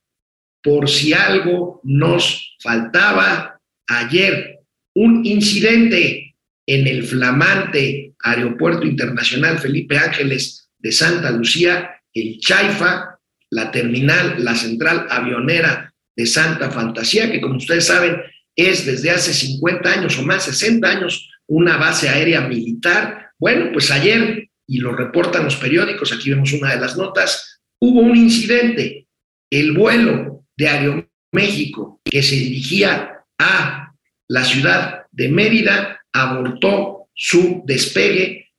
por 0.62 0.88
si 0.88 1.12
algo 1.12 1.80
nos 1.82 2.56
faltaba 2.60 3.60
ayer, 3.88 4.60
un 4.94 5.24
incidente 5.24 6.34
en 6.66 6.86
el 6.86 7.04
flamante 7.04 8.14
Aeropuerto 8.18 8.86
Internacional 8.86 9.58
Felipe 9.58 9.96
Ángeles 9.96 10.65
de 10.78 10.92
Santa 10.92 11.30
Lucía, 11.30 12.02
el 12.12 12.38
Chaifa, 12.38 13.18
la 13.50 13.70
terminal, 13.70 14.42
la 14.44 14.54
central 14.54 15.06
avionera 15.10 15.92
de 16.14 16.26
Santa 16.26 16.70
Fantasía, 16.70 17.30
que 17.30 17.40
como 17.40 17.56
ustedes 17.56 17.86
saben 17.86 18.20
es 18.54 18.86
desde 18.86 19.10
hace 19.10 19.34
50 19.34 19.92
años 19.92 20.18
o 20.18 20.22
más, 20.22 20.44
60 20.44 20.88
años, 20.88 21.28
una 21.46 21.76
base 21.76 22.08
aérea 22.08 22.40
militar. 22.40 23.30
Bueno, 23.38 23.70
pues 23.72 23.90
ayer 23.90 24.48
y 24.66 24.78
lo 24.78 24.96
reportan 24.96 25.44
los 25.44 25.56
periódicos, 25.56 26.12
aquí 26.12 26.30
vemos 26.30 26.52
una 26.52 26.74
de 26.74 26.80
las 26.80 26.96
notas, 26.96 27.60
hubo 27.78 28.00
un 28.00 28.16
incidente, 28.16 29.06
el 29.50 29.72
vuelo 29.72 30.44
de 30.56 30.68
Aeroméxico 30.68 32.00
que 32.04 32.22
se 32.22 32.34
dirigía 32.34 33.24
a 33.38 33.92
la 34.28 34.44
ciudad 34.44 35.04
de 35.12 35.28
Mérida 35.28 36.00
abortó 36.12 37.08
su 37.14 37.62
despegue 37.64 38.50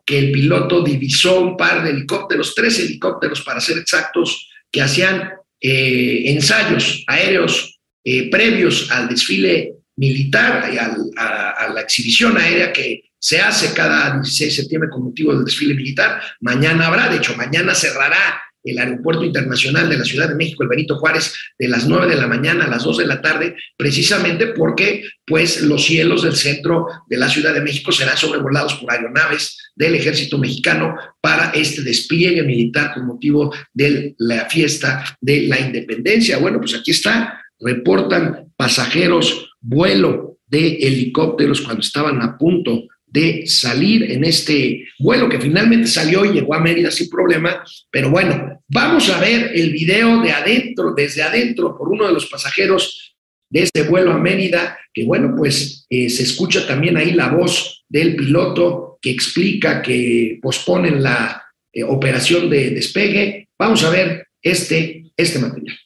porque 0.00 0.18
el 0.18 0.32
piloto 0.32 0.82
divisó 0.82 1.40
un 1.40 1.56
par 1.56 1.84
de 1.84 1.90
helicópteros, 1.90 2.54
tres 2.54 2.78
helicópteros 2.78 3.42
para 3.42 3.60
ser 3.60 3.78
exactos, 3.78 4.48
que 4.70 4.82
hacían 4.82 5.30
eh, 5.60 6.22
ensayos 6.26 7.04
aéreos 7.06 7.80
eh, 8.02 8.30
previos 8.30 8.90
al 8.90 9.08
desfile 9.08 9.74
militar 9.96 10.70
y 10.72 10.78
a 10.78 11.68
la 11.74 11.80
exhibición 11.82 12.38
aérea 12.38 12.72
que 12.72 13.10
se 13.18 13.38
hace 13.38 13.74
cada 13.74 14.14
16 14.14 14.56
de 14.56 14.62
septiembre 14.62 14.88
con 14.88 15.04
motivo 15.04 15.34
del 15.34 15.44
desfile 15.44 15.74
militar. 15.74 16.22
Mañana 16.40 16.86
habrá, 16.86 17.08
de 17.08 17.18
hecho, 17.18 17.36
mañana 17.36 17.74
cerrará 17.74 18.40
el 18.64 18.78
Aeropuerto 18.78 19.24
Internacional 19.24 19.88
de 19.88 19.98
la 19.98 20.04
Ciudad 20.04 20.28
de 20.28 20.34
México, 20.34 20.62
el 20.62 20.68
Benito 20.68 20.98
Juárez, 20.98 21.34
de 21.58 21.68
las 21.68 21.86
9 21.86 22.08
de 22.08 22.16
la 22.16 22.26
mañana 22.26 22.64
a 22.64 22.68
las 22.68 22.84
2 22.84 22.98
de 22.98 23.06
la 23.06 23.20
tarde, 23.20 23.56
precisamente 23.76 24.48
porque 24.48 25.04
pues, 25.26 25.62
los 25.62 25.84
cielos 25.84 26.22
del 26.22 26.36
centro 26.36 26.86
de 27.08 27.16
la 27.16 27.28
Ciudad 27.28 27.54
de 27.54 27.60
México 27.60 27.92
serán 27.92 28.16
sobrevolados 28.16 28.74
por 28.74 28.92
aeronaves 28.92 29.56
del 29.74 29.94
ejército 29.94 30.38
mexicano 30.38 30.94
para 31.20 31.50
este 31.50 31.82
despliegue 31.82 32.42
militar 32.42 32.94
con 32.94 33.06
motivo 33.06 33.54
de 33.72 34.14
la 34.18 34.46
fiesta 34.46 35.04
de 35.20 35.42
la 35.42 35.58
independencia. 35.60 36.38
Bueno, 36.38 36.60
pues 36.60 36.74
aquí 36.74 36.90
está, 36.90 37.40
reportan 37.58 38.52
pasajeros 38.56 39.50
vuelo 39.60 40.38
de 40.46 40.74
helicópteros 40.76 41.60
cuando 41.60 41.80
estaban 41.80 42.20
a 42.22 42.36
punto 42.36 42.88
de 43.12 43.46
salir 43.46 44.10
en 44.10 44.24
este 44.24 44.86
vuelo 44.98 45.28
que 45.28 45.40
finalmente 45.40 45.88
salió 45.88 46.24
y 46.24 46.32
llegó 46.32 46.54
a 46.54 46.60
Mérida 46.60 46.90
sin 46.90 47.08
problema. 47.08 47.62
Pero 47.90 48.10
bueno, 48.10 48.62
vamos 48.68 49.10
a 49.10 49.20
ver 49.20 49.50
el 49.54 49.72
video 49.72 50.20
de 50.22 50.32
adentro, 50.32 50.94
desde 50.96 51.22
adentro, 51.22 51.76
por 51.76 51.88
uno 51.88 52.06
de 52.06 52.12
los 52.12 52.26
pasajeros 52.26 53.16
de 53.50 53.62
este 53.64 53.82
vuelo 53.82 54.12
a 54.12 54.18
Mérida, 54.18 54.78
que 54.94 55.04
bueno, 55.04 55.34
pues 55.36 55.86
eh, 55.90 56.08
se 56.08 56.22
escucha 56.22 56.66
también 56.66 56.96
ahí 56.96 57.12
la 57.12 57.28
voz 57.28 57.84
del 57.88 58.14
piloto 58.14 58.98
que 59.02 59.10
explica 59.10 59.82
que 59.82 60.38
posponen 60.40 61.02
la 61.02 61.42
eh, 61.72 61.82
operación 61.82 62.48
de 62.48 62.70
despegue. 62.70 63.48
Vamos 63.58 63.82
a 63.84 63.90
ver 63.90 64.28
este, 64.40 65.04
este 65.16 65.38
material. 65.40 65.76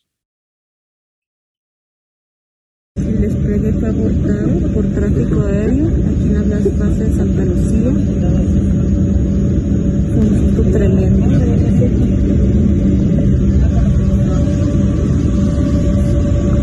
El 2.96 3.20
despegue 3.22 3.72
fue 3.72 3.88
abortado 3.88 4.72
por 4.72 4.84
tráfico 4.86 5.40
aéreo 5.40 5.88
aquí 5.88 6.32
en 6.32 6.48
las 6.48 6.62
plazas 6.62 6.98
de 6.98 7.14
Santa 7.16 7.44
Lucía. 7.44 7.90
Un 10.16 10.28
susto 10.38 10.62
tremendo. 10.70 11.26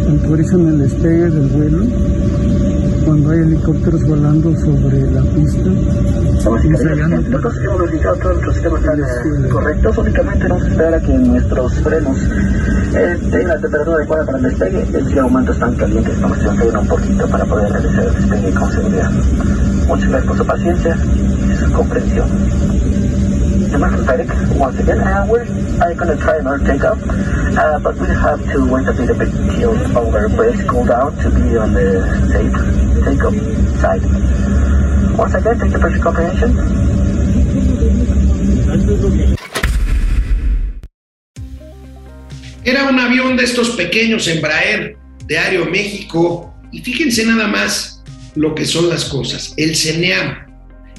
Autorizan 0.09 0.67
el 0.69 0.79
despegue 0.79 1.29
del 1.31 1.47
vuelo 1.49 1.83
cuando 3.11 3.29
hay 3.31 3.39
helicópteros 3.39 4.07
volando 4.07 4.55
sobre 4.55 5.11
la 5.11 5.21
pista. 5.21 5.69
Nosotros 6.33 7.57
hemos 7.61 7.79
verificado 7.81 8.15
todos 8.15 8.31
nuestros 8.31 8.53
sistemas 8.55 8.81
están 8.81 9.49
correctos, 9.49 9.97
únicamente 9.97 10.47
vamos 10.47 10.63
a 10.63 10.67
esperar 10.69 10.93
a 10.93 11.01
que 11.01 11.13
nuestros 11.17 11.73
frenos 11.81 12.17
eh, 12.95 13.17
tengan 13.29 13.47
la 13.49 13.59
temperatura 13.59 13.97
adecuada 13.97 14.25
para 14.25 14.37
el 14.37 14.43
despegue. 14.45 14.81
En 14.83 14.95
este 14.95 15.21
momento 15.21 15.51
están 15.51 15.75
calientes, 15.75 16.21
vamos 16.21 16.39
a 16.39 16.51
enfriar 16.51 16.77
un 16.77 16.87
poquito 16.87 17.27
para 17.27 17.43
poder 17.43 17.69
realizar 17.69 18.05
el 18.05 18.13
despegue 18.13 18.53
con 18.53 18.71
seguridad. 18.71 19.11
Muchas 19.87 20.09
gracias 20.09 20.27
por 20.27 20.37
su 20.37 20.45
paciencia 20.45 20.97
y 21.51 21.55
su 21.57 21.71
comprensión. 21.73 22.27
Democratic 23.71 24.29
once 24.57 24.79
again, 24.79 24.99
and 25.01 25.29
we're 25.29 25.70
uh, 25.81 25.93
going 25.93 26.15
to 26.15 26.23
try 26.23 26.37
another 26.37 26.63
takeoff, 26.63 26.99
uh, 27.57 27.79
but 27.79 27.95
we 27.97 28.07
have 28.07 28.39
to 28.51 28.65
wait 28.71 28.87
a 28.87 28.91
little 28.91 29.17
bit 29.17 29.31
till 29.57 29.75
our 29.97 30.29
brakes 30.29 30.63
cool 30.69 30.85
down 30.85 31.15
to 31.17 31.29
be 31.31 31.57
on 31.57 31.73
the 31.73 32.05
safe 32.29 32.53
takeoff 33.03 33.33
side. 33.81 34.03
Once 35.17 35.33
again, 35.33 35.57
thank 35.57 35.73
you 35.73 35.79
for 35.79 35.89
your 35.89 36.03
comprehension. 36.03 36.51
Era 42.63 42.87
un 42.87 42.99
avión 42.99 43.35
de 43.37 43.43
estos 43.43 43.71
pequeños 43.71 44.27
Embraer 44.27 44.97
de 45.25 45.37
Aeroméxico. 45.37 46.53
Y 46.71 46.81
fíjense 46.81 47.25
nada 47.25 47.47
más 47.47 48.03
lo 48.35 48.53
que 48.53 48.65
son 48.65 48.87
las 48.87 49.05
cosas. 49.05 49.53
El 49.57 49.75
CENEAM, 49.75 50.37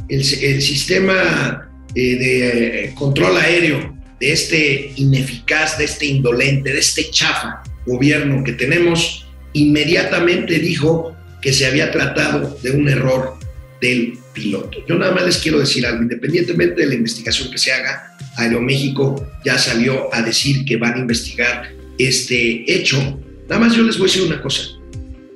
el, 0.09 0.21
el 0.21 0.61
sistema 0.61 1.71
eh, 1.95 2.17
de 2.17 2.95
control 2.95 3.37
aéreo 3.39 4.02
de 4.23 4.31
este 4.31 4.93
ineficaz, 4.95 5.79
de 5.79 5.85
este 5.85 6.07
indolente, 6.07 6.73
de 6.73 6.79
este 6.79 7.11
chafa 7.11 7.65
gobierno 7.85 8.45
que 8.45 8.53
tenemos, 8.53 9.27
inmediatamente 9.53 10.61
dijo 10.61 11.17
que 11.43 11.53
se 11.53 11.67
había 11.67 11.91
tratado 11.91 12.57
de 12.63 12.71
un 12.71 12.89
error 12.89 13.35
del 13.81 14.17
piloto. 14.33 14.79
Yo 14.87 14.95
nada 14.95 15.11
más 15.11 15.27
les 15.27 15.39
quiero 15.39 15.59
decir 15.59 15.85
algo, 15.85 16.03
independientemente 16.03 16.83
de 16.83 16.87
la 16.87 16.95
investigación 16.95 17.51
que 17.51 17.59
se 17.59 17.73
haga, 17.73 18.17
Aeroméxico 18.37 19.27
ya 19.45 19.59
salió 19.59 20.15
a 20.15 20.23
decir 20.23 20.65
que 20.67 20.77
van 20.77 20.95
a 20.95 20.99
investigar 21.01 21.73
este 21.99 22.73
hecho. 22.73 23.21
Nada 23.49 23.61
más 23.61 23.75
yo 23.75 23.83
les 23.83 23.99
voy 23.99 24.09
a 24.09 24.13
decir 24.13 24.23
una 24.23 24.41
cosa, 24.41 24.63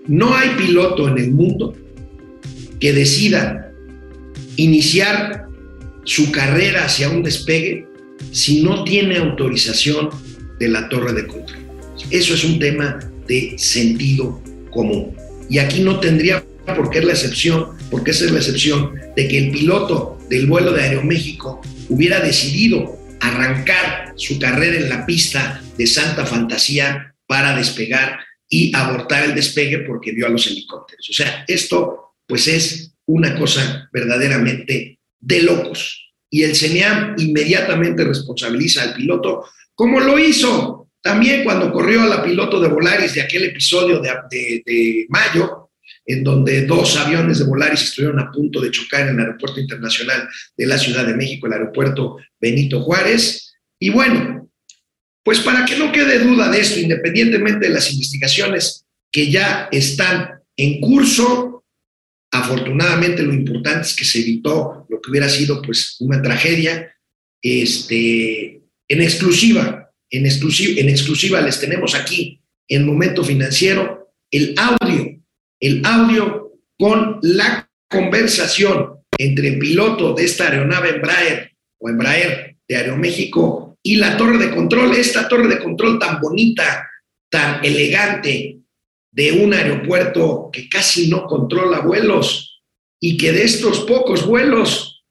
no 0.06 0.32
hay 0.32 0.50
piloto 0.50 1.08
en 1.08 1.18
el 1.18 1.32
mundo 1.32 1.76
que 2.78 2.92
decida 2.92 3.72
iniciar 4.54 5.46
su 6.04 6.30
carrera 6.30 6.84
hacia 6.84 7.08
un 7.08 7.24
despegue 7.24 7.95
si 8.32 8.62
no 8.62 8.84
tiene 8.84 9.16
autorización 9.16 10.10
de 10.58 10.68
la 10.68 10.88
torre 10.88 11.12
de 11.12 11.26
control. 11.26 11.66
Eso 12.10 12.34
es 12.34 12.44
un 12.44 12.58
tema 12.58 12.98
de 13.26 13.54
sentido 13.58 14.42
común. 14.70 15.16
Y 15.48 15.58
aquí 15.58 15.80
no 15.80 16.00
tendría 16.00 16.44
por 16.66 16.90
qué 16.90 17.02
la 17.02 17.12
excepción, 17.12 17.76
porque 17.90 18.10
esa 18.10 18.24
es 18.24 18.30
la 18.30 18.38
excepción 18.38 18.92
de 19.16 19.28
que 19.28 19.38
el 19.38 19.50
piloto 19.50 20.18
del 20.28 20.46
vuelo 20.46 20.72
de 20.72 20.82
Aeroméxico 20.82 21.60
hubiera 21.88 22.20
decidido 22.20 22.96
arrancar 23.20 24.12
su 24.16 24.38
carrera 24.38 24.76
en 24.76 24.88
la 24.88 25.06
pista 25.06 25.62
de 25.76 25.86
Santa 25.86 26.26
Fantasía 26.26 27.14
para 27.26 27.56
despegar 27.56 28.20
y 28.48 28.74
abortar 28.74 29.24
el 29.24 29.34
despegue 29.34 29.80
porque 29.80 30.12
vio 30.12 30.26
a 30.26 30.30
los 30.30 30.46
helicópteros. 30.46 31.08
O 31.10 31.12
sea, 31.12 31.44
esto 31.48 32.14
pues 32.26 32.48
es 32.48 32.92
una 33.06 33.36
cosa 33.36 33.88
verdaderamente 33.92 34.98
de 35.20 35.42
locos. 35.42 36.05
Y 36.36 36.42
el 36.42 36.54
CENEAM 36.54 37.14
inmediatamente 37.16 38.04
responsabiliza 38.04 38.82
al 38.82 38.92
piloto, 38.92 39.46
como 39.74 40.00
lo 40.00 40.18
hizo 40.18 40.90
también 41.00 41.44
cuando 41.44 41.72
corrió 41.72 42.02
a 42.02 42.08
la 42.08 42.22
piloto 42.22 42.60
de 42.60 42.68
Volaris 42.68 43.14
de 43.14 43.22
aquel 43.22 43.44
episodio 43.44 44.00
de, 44.00 44.10
de, 44.30 44.62
de 44.66 45.06
mayo, 45.08 45.70
en 46.04 46.22
donde 46.22 46.66
dos 46.66 46.94
aviones 46.98 47.38
de 47.38 47.46
Volaris 47.46 47.84
estuvieron 47.84 48.20
a 48.20 48.30
punto 48.30 48.60
de 48.60 48.70
chocar 48.70 49.08
en 49.08 49.14
el 49.14 49.20
Aeropuerto 49.20 49.60
Internacional 49.60 50.28
de 50.54 50.66
la 50.66 50.76
Ciudad 50.76 51.06
de 51.06 51.16
México, 51.16 51.46
el 51.46 51.54
Aeropuerto 51.54 52.18
Benito 52.38 52.82
Juárez. 52.82 53.54
Y 53.78 53.88
bueno, 53.88 54.50
pues 55.22 55.40
para 55.40 55.64
que 55.64 55.78
no 55.78 55.90
quede 55.90 56.18
duda 56.18 56.50
de 56.50 56.60
esto, 56.60 56.78
independientemente 56.78 57.68
de 57.68 57.72
las 57.72 57.90
investigaciones 57.90 58.84
que 59.10 59.30
ya 59.30 59.70
están 59.72 60.42
en 60.54 60.82
curso, 60.82 61.55
afortunadamente 62.38 63.22
lo 63.22 63.32
importante 63.32 63.82
es 63.82 63.94
que 63.94 64.04
se 64.04 64.20
evitó 64.20 64.86
lo 64.88 65.00
que 65.00 65.10
hubiera 65.10 65.28
sido 65.28 65.62
pues 65.62 65.96
una 66.00 66.22
tragedia. 66.22 66.92
Este, 67.42 68.62
en 68.88 69.02
exclusiva, 69.02 69.92
en 70.10 70.26
exclusiva, 70.26 70.80
en 70.80 70.88
exclusiva 70.88 71.40
les 71.40 71.60
tenemos 71.60 71.94
aquí 71.94 72.40
en 72.68 72.86
Momento 72.86 73.22
Financiero 73.22 74.12
el 74.30 74.54
audio 74.56 75.16
el 75.60 75.84
audio 75.84 76.52
con 76.78 77.18
la 77.22 77.70
conversación 77.88 79.00
entre 79.18 79.48
el 79.48 79.58
piloto 79.58 80.14
de 80.14 80.24
esta 80.24 80.48
aeronave 80.48 80.90
Embraer 80.90 81.52
o 81.78 81.88
Embraer 81.88 82.56
de 82.68 82.76
Aeroméxico 82.76 83.78
y 83.82 83.96
la 83.96 84.16
torre 84.16 84.38
de 84.38 84.54
control, 84.54 84.94
esta 84.94 85.28
torre 85.28 85.48
de 85.48 85.62
control 85.62 85.98
tan 85.98 86.20
bonita, 86.20 86.88
tan 87.30 87.64
elegante 87.64 88.55
de 89.16 89.32
un 89.32 89.54
aeropuerto 89.54 90.50
que 90.52 90.68
casi 90.68 91.08
no 91.08 91.24
controla 91.24 91.80
vuelos 91.80 92.60
y 93.00 93.16
que 93.16 93.32
de 93.32 93.44
estos 93.44 93.80
pocos 93.80 94.26
vuelos, 94.26 95.06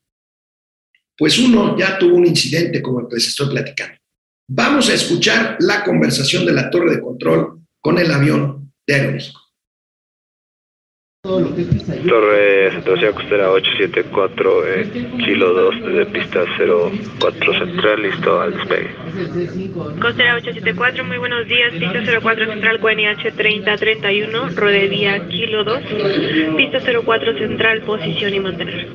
pues 1.17 1.39
uno 1.39 1.75
ya 1.75 1.97
tuvo 1.97 2.15
un 2.15 2.27
incidente 2.27 2.83
como 2.83 3.00
el 3.00 3.07
que 3.07 3.15
les 3.15 3.27
estoy 3.29 3.50
platicando. 3.50 3.97
Vamos 4.47 4.89
a 4.89 4.93
escuchar 4.93 5.57
la 5.59 5.83
conversación 5.83 6.45
de 6.45 6.53
la 6.53 6.69
torre 6.69 6.95
de 6.95 7.01
control 7.01 7.62
con 7.81 7.97
el 7.97 8.11
avión 8.11 8.72
de 8.85 8.94
Aeroméxico. 8.94 9.41
Torre 11.25 12.72
Central 12.72 13.14
Costera 13.16 13.51
874, 13.51 14.68
eh, 14.68 15.07
Kilo 15.25 15.53
2, 15.53 15.75
desde 15.81 16.05
pista 16.05 16.44
04 17.20 17.53
Central, 17.53 18.01
listo 18.03 18.42
al 18.42 18.53
despegue. 18.53 18.92
Costera 20.00 20.35
874, 20.35 21.03
muy 21.03 21.18
buenos 21.18 21.48
días, 21.48 21.74
pista 21.74 22.20
04 22.22 22.46
Central, 22.46 22.79
QNH 22.79 23.31
3031, 23.35 24.50
rodería 24.55 25.27
Kilo 25.27 25.64
2, 25.64 25.79
pista 26.57 26.79
04 26.79 27.38
Central, 27.40 27.81
posición 27.81 28.33
y 28.33 28.40
mantener. 28.40 28.88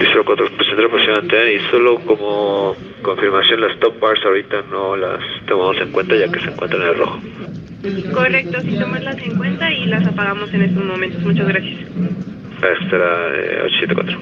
Pista 0.00 0.14
04 0.24 0.48
Central, 0.48 0.90
posición 0.90 1.08
y 1.08 1.12
mantener, 1.12 1.48
y 1.54 1.60
solo 1.70 2.00
como 2.00 2.76
confirmación, 3.02 3.60
las 3.60 3.78
top 3.78 4.00
bars 4.00 4.20
ahorita 4.24 4.62
no 4.68 4.96
las 4.96 5.20
tomamos 5.46 5.76
en 5.80 5.92
cuenta 5.92 6.16
ya 6.16 6.30
que 6.30 6.40
se 6.40 6.50
encuentran 6.50 6.82
en 6.82 6.88
el 6.88 6.94
rojo. 6.96 7.20
Correcto, 8.12 8.60
sí 8.62 8.76
tomarlas 8.76 9.16
en 9.22 9.36
cuenta 9.36 9.70
y 9.70 9.86
las 9.86 10.04
apagamos 10.06 10.52
en 10.52 10.62
estos 10.62 10.84
momentos. 10.84 11.22
Muchas 11.22 11.46
gracias. 11.46 11.78
Extra 12.60 13.34
eh, 13.36 13.62
874. 13.64 14.20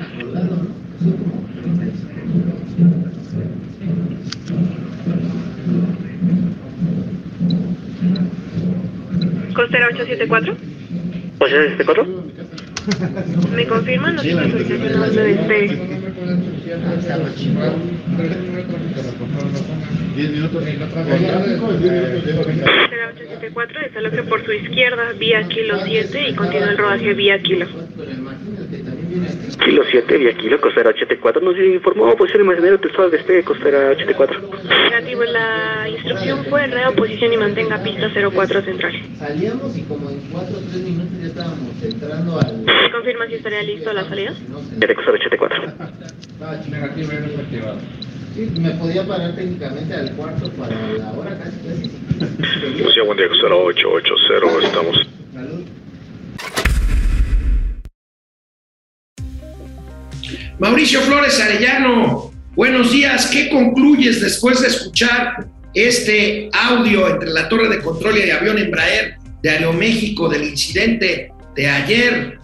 Costera 9.54 9.86
874. 9.86 10.54
874. 11.38 12.26
¿Me 13.54 13.66
confirman? 13.66 14.16
No 14.16 14.22
tiene 16.16 16.32
autorización 16.32 16.82
de 16.82 16.96
despegue. 16.96 17.26
10 20.16 20.30
minutos 20.30 20.66
en 20.66 20.80
la 20.80 20.86
Costera 20.86 21.38
874, 23.14 23.80
desaloje 23.80 24.22
por 24.22 24.44
su 24.44 24.52
izquierda, 24.52 25.12
vía 25.18 25.42
kilo 25.48 25.78
7 25.84 26.28
y 26.30 26.34
continúa 26.34 26.70
el 26.70 26.78
rodaje 26.78 27.12
vía 27.12 27.38
kilo. 27.40 27.66
Kilo 29.64 29.82
7, 29.90 30.18
vía 30.18 30.32
kilo, 30.34 30.60
costera 30.60 30.90
84. 30.90 31.42
Nos 31.42 31.58
informó 31.58 32.16
posición 32.16 32.42
imaginaria 32.42 32.78
textual 32.78 33.10
de 33.10 33.18
este 33.18 33.42
costera 33.42 33.90
84. 33.90 34.40
Negativo, 34.84 35.24
la 35.24 35.88
instrucción 35.88 36.44
fue 36.46 36.66
reoposición 36.66 37.32
y 37.32 37.36
mantenga 37.36 37.82
pista 37.82 38.08
04 38.08 38.62
central. 38.62 38.92
Salíamos 39.18 39.76
y 39.76 39.82
como 39.82 40.10
en 40.10 40.20
4 40.30 40.56
o 40.56 40.60
3 40.60 40.82
minutos 40.82 41.20
ya 41.20 41.26
estábamos 41.26 41.82
entrando 41.82 42.40
al... 42.40 42.58
¿Me 42.58 42.90
confirma 42.90 43.26
si 43.26 43.34
estaría 43.34 43.62
listo 43.62 43.92
la 43.92 44.04
salida? 44.04 44.32
Costera 44.94 45.12
84. 45.12 45.62
Estaba 46.06 46.56
negativo 46.68 47.12
y 47.12 47.16
desactivado. 47.16 47.78
Sí, 48.34 48.50
me 48.60 48.70
podía 48.72 49.06
parar 49.06 49.34
técnicamente 49.34 49.94
al 49.94 50.12
cuarto 50.12 50.50
para 50.52 50.74
la 50.98 51.12
hora 51.12 51.38
casi 51.38 51.56
casi. 51.58 53.00
Buen 53.06 53.16
día, 53.16 53.28
costera 53.28 53.54
880, 53.54 54.66
estamos. 54.66 55.08
Salud. 55.32 55.64
Mauricio 60.58 61.00
Flores 61.02 61.40
Arellano, 61.40 62.32
buenos 62.54 62.92
días. 62.92 63.26
¿Qué 63.26 63.48
concluyes 63.50 64.20
después 64.20 64.60
de 64.60 64.68
escuchar 64.68 65.46
este 65.74 66.48
audio 66.52 67.08
entre 67.08 67.30
la 67.30 67.48
torre 67.48 67.68
de 67.68 67.80
control 67.80 68.18
y 68.18 68.22
el 68.22 68.30
avión 68.32 68.58
Embraer 68.58 69.16
de 69.42 69.50
Aeroméxico 69.50 70.28
del 70.28 70.44
incidente 70.44 71.30
de 71.54 71.68
ayer? 71.68 72.38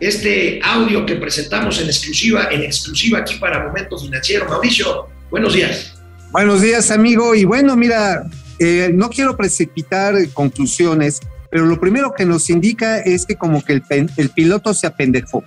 Este 0.00 0.60
audio 0.62 1.06
que 1.06 1.14
presentamos 1.14 1.80
en 1.80 1.86
exclusiva, 1.86 2.48
en 2.50 2.62
exclusiva 2.62 3.20
aquí 3.20 3.36
para 3.36 3.64
Momento 3.64 3.96
Financiero. 3.96 4.46
Mauricio, 4.48 5.06
buenos 5.30 5.54
días. 5.54 5.94
Buenos 6.32 6.62
días, 6.62 6.90
amigo. 6.90 7.34
Y 7.34 7.44
bueno, 7.44 7.76
mira, 7.76 8.28
eh, 8.58 8.90
no 8.92 9.08
quiero 9.08 9.36
precipitar 9.36 10.14
conclusiones, 10.30 11.20
pero 11.48 11.64
lo 11.66 11.78
primero 11.78 12.12
que 12.12 12.24
nos 12.24 12.50
indica 12.50 12.98
es 12.98 13.24
que 13.24 13.36
como 13.36 13.64
que 13.64 13.74
el, 13.74 14.10
el 14.16 14.30
piloto 14.30 14.74
se 14.74 14.88
apendejó. 14.88 15.44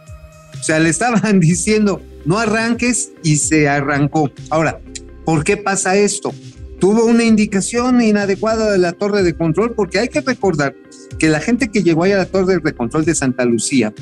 O 0.58 0.64
sea, 0.64 0.80
le 0.80 0.90
estaban 0.90 1.40
diciendo, 1.42 2.02
no 2.24 2.40
arranques 2.40 3.12
y 3.24 3.36
se 3.36 3.68
arrancó. 3.68 4.32
Ahora, 4.50 4.80
¿por 5.26 5.44
qué 5.44 5.58
pasa 5.58 5.98
esto? 5.98 6.34
Tuvo 6.80 7.04
una 7.04 7.26
indicación 7.26 8.02
inadecuada 8.02 8.72
de 8.72 8.78
la 8.78 8.94
torre 8.94 9.24
de 9.24 9.36
control, 9.36 9.74
porque 9.76 10.00
hay 10.00 10.08
que 10.08 10.22
recordar 10.22 10.74
que 11.20 11.28
la 11.28 11.42
gente 11.42 11.68
que 11.70 11.84
llegó 11.84 12.04
ahí 12.04 12.14
a 12.14 12.18
la 12.18 12.26
torre 12.26 12.60
de 12.60 12.74
control 12.74 13.04
de 13.04 13.14
Santa 13.14 13.44
Lucía 13.44 13.94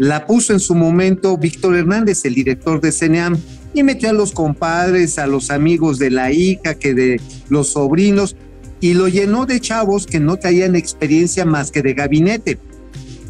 la 0.00 0.26
puso 0.26 0.54
en 0.54 0.60
su 0.60 0.74
momento 0.74 1.36
Víctor 1.36 1.76
Hernández, 1.76 2.24
el 2.24 2.34
director 2.34 2.80
de 2.80 2.90
CNEAM, 2.90 3.36
y 3.74 3.82
metió 3.82 4.08
a 4.08 4.14
los 4.14 4.32
compadres, 4.32 5.18
a 5.18 5.26
los 5.26 5.50
amigos 5.50 5.98
de 5.98 6.10
la 6.10 6.32
hija, 6.32 6.74
que 6.74 6.94
de 6.94 7.20
los 7.50 7.72
sobrinos, 7.72 8.34
y 8.80 8.94
lo 8.94 9.08
llenó 9.08 9.44
de 9.44 9.60
chavos 9.60 10.06
que 10.06 10.18
no 10.18 10.38
traían 10.38 10.74
experiencia 10.74 11.44
más 11.44 11.70
que 11.70 11.82
de 11.82 11.92
gabinete. 11.92 12.58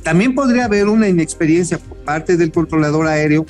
También 0.05 0.33
podría 0.33 0.67
haber 0.67 0.87
una 0.87 1.09
inexperiencia 1.09 1.77
por 1.77 1.99
parte 2.05 2.37
del 2.37 2.53
controlador 2.53 3.09
aéreo 3.09 3.45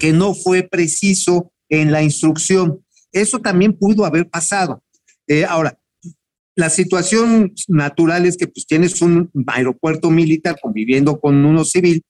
que 0.00 0.12
no 0.12 0.34
fue 0.34 0.64
preciso 0.64 1.52
en 1.68 1.92
la 1.92 2.02
instrucción. 2.02 2.84
Eso 3.12 3.38
también 3.38 3.74
pudo 3.74 4.04
haber 4.04 4.28
pasado. 4.28 4.82
Eh, 5.28 5.44
ahora, 5.44 5.78
la 6.56 6.68
situación 6.68 7.54
natural 7.68 8.26
es 8.26 8.36
que 8.36 8.48
pues 8.48 8.66
tienes 8.66 9.00
un 9.02 9.30
aeropuerto 9.46 10.10
militar 10.10 10.58
conviviendo 10.60 11.20
con 11.20 11.44
uno 11.44 11.64
civil, 11.64 12.02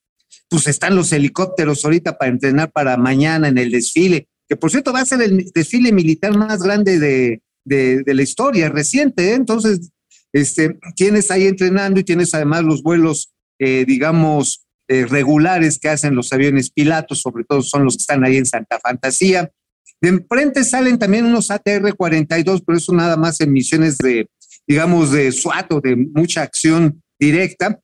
pues 0.50 0.66
están 0.66 0.96
los 0.96 1.12
helicópteros 1.12 1.84
ahorita 1.84 2.18
para 2.18 2.32
entrenar 2.32 2.72
para 2.72 2.96
mañana 2.96 3.48
en 3.48 3.56
el 3.56 3.70
desfile, 3.70 4.26
que 4.48 4.56
por 4.56 4.70
cierto 4.70 4.92
va 4.92 5.00
a 5.00 5.06
ser 5.06 5.22
el 5.22 5.50
desfile 5.54 5.92
militar 5.92 6.36
más 6.36 6.60
grande 6.60 6.98
de, 6.98 7.40
de, 7.64 8.02
la 8.14 8.22
historia 8.22 8.68
reciente, 8.68 9.30
¿eh? 9.30 9.34
entonces 9.34 9.90
este, 10.32 10.76
tienes 10.96 11.30
ahí 11.30 11.46
entrenando 11.46 12.00
y 12.00 12.04
tienes 12.04 12.34
además 12.34 12.64
los 12.64 12.82
vuelos, 12.82 13.32
eh, 13.60 13.84
digamos, 13.86 14.66
eh, 14.88 15.06
regulares 15.06 15.78
que 15.78 15.88
hacen 15.88 16.16
los 16.16 16.32
aviones 16.32 16.70
pilatos, 16.70 17.20
sobre 17.20 17.44
todo 17.44 17.62
son 17.62 17.84
los 17.84 17.96
que 17.96 18.00
están 18.02 18.24
ahí 18.24 18.36
en 18.36 18.46
Santa 18.46 18.80
Fantasía. 18.80 19.52
De 20.00 20.08
enfrente 20.08 20.64
salen 20.64 20.98
también 20.98 21.26
unos 21.26 21.50
ATR-42, 21.50 22.64
pero 22.66 22.76
eso 22.76 22.92
nada 22.92 23.16
más 23.16 23.40
en 23.40 23.52
misiones 23.52 23.98
de, 23.98 24.28
digamos, 24.66 25.12
de 25.12 25.30
SWAT 25.30 25.72
o 25.74 25.80
de 25.80 25.94
mucha 25.94 26.42
acción 26.42 27.02
directa. 27.20 27.78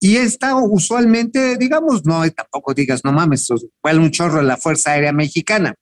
Y 0.00 0.16
está 0.16 0.54
usualmente, 0.56 1.56
digamos, 1.56 2.04
no, 2.04 2.28
tampoco 2.30 2.72
digas, 2.72 3.00
no 3.04 3.12
mames, 3.12 3.48
vale 3.82 3.98
un 3.98 4.10
chorro 4.10 4.42
la 4.42 4.56
Fuerza 4.56 4.92
Aérea 4.92 5.12
Mexicana. 5.12 5.74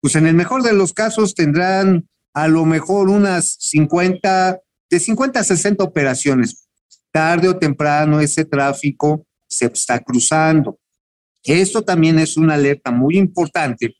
Pues 0.00 0.14
en 0.14 0.26
el 0.26 0.34
mejor 0.34 0.62
de 0.62 0.72
los 0.72 0.92
casos 0.92 1.34
tendrán 1.34 2.08
a 2.32 2.48
lo 2.48 2.64
mejor 2.64 3.08
unas 3.08 3.56
50, 3.58 4.60
de 4.90 5.00
50 5.00 5.40
a 5.40 5.44
60 5.44 5.84
operaciones. 5.84 6.68
Tarde 7.10 7.48
o 7.48 7.58
temprano 7.58 8.20
ese 8.20 8.44
tráfico 8.44 9.26
se 9.48 9.66
está 9.66 9.98
cruzando. 9.98 10.78
Esto 11.42 11.82
también 11.82 12.18
es 12.18 12.36
una 12.36 12.54
alerta 12.54 12.90
muy 12.90 13.16
importante 13.18 13.94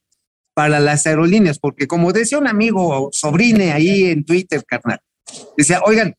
para 0.54 0.80
las 0.80 1.06
aerolíneas, 1.06 1.58
porque 1.58 1.86
como 1.86 2.12
decía 2.12 2.38
un 2.38 2.48
amigo 2.48 3.10
sobrine 3.12 3.72
ahí 3.72 4.06
en 4.06 4.24
Twitter, 4.24 4.64
carnal, 4.66 5.00
decía, 5.56 5.80
oigan, 5.84 6.14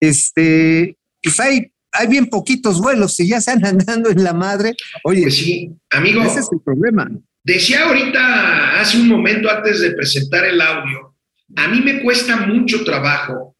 este, 0.00 0.98
pues 1.22 1.38
hay, 1.40 1.72
hay 1.98 2.06
bien 2.08 2.26
poquitos 2.26 2.80
vuelos 2.80 3.18
y 3.20 3.28
ya 3.28 3.40
se 3.40 3.50
andan 3.52 3.78
dando 3.86 4.10
en 4.10 4.22
la 4.22 4.32
madre. 4.32 4.74
Oye, 5.04 5.22
Pues 5.22 5.36
sí, 5.36 5.70
amigo. 5.90 6.22
ese 6.22 6.40
es 6.40 6.48
el 6.52 6.60
problema. 6.60 7.10
Decía 7.44 7.84
ahorita, 7.86 8.80
hace 8.80 8.98
un 8.98 9.08
momento 9.08 9.48
antes 9.50 9.80
de 9.80 9.92
presentar 9.92 10.44
el 10.44 10.60
audio, 10.60 11.14
a 11.54 11.68
mí 11.68 11.80
me 11.80 12.02
cuesta 12.02 12.36
mucho 12.38 12.82
trabajo 12.84 13.54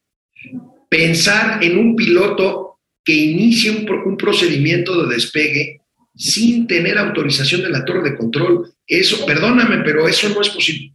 pensar 0.89 1.63
en 1.63 1.77
un 1.77 1.95
piloto 1.95 2.79
que 3.03 3.13
inicie 3.13 3.71
un, 3.71 3.89
un 4.05 4.17
procedimiento 4.17 5.01
de 5.05 5.15
despegue 5.15 5.81
sin 6.15 6.67
tener 6.67 6.97
autorización 6.97 7.61
de 7.61 7.69
la 7.69 7.85
torre 7.85 8.09
de 8.09 8.17
control. 8.17 8.73
Eso, 8.85 9.25
perdóname, 9.25 9.77
pero 9.85 10.07
eso 10.07 10.27
no 10.29 10.41
es 10.41 10.49
posible. 10.49 10.93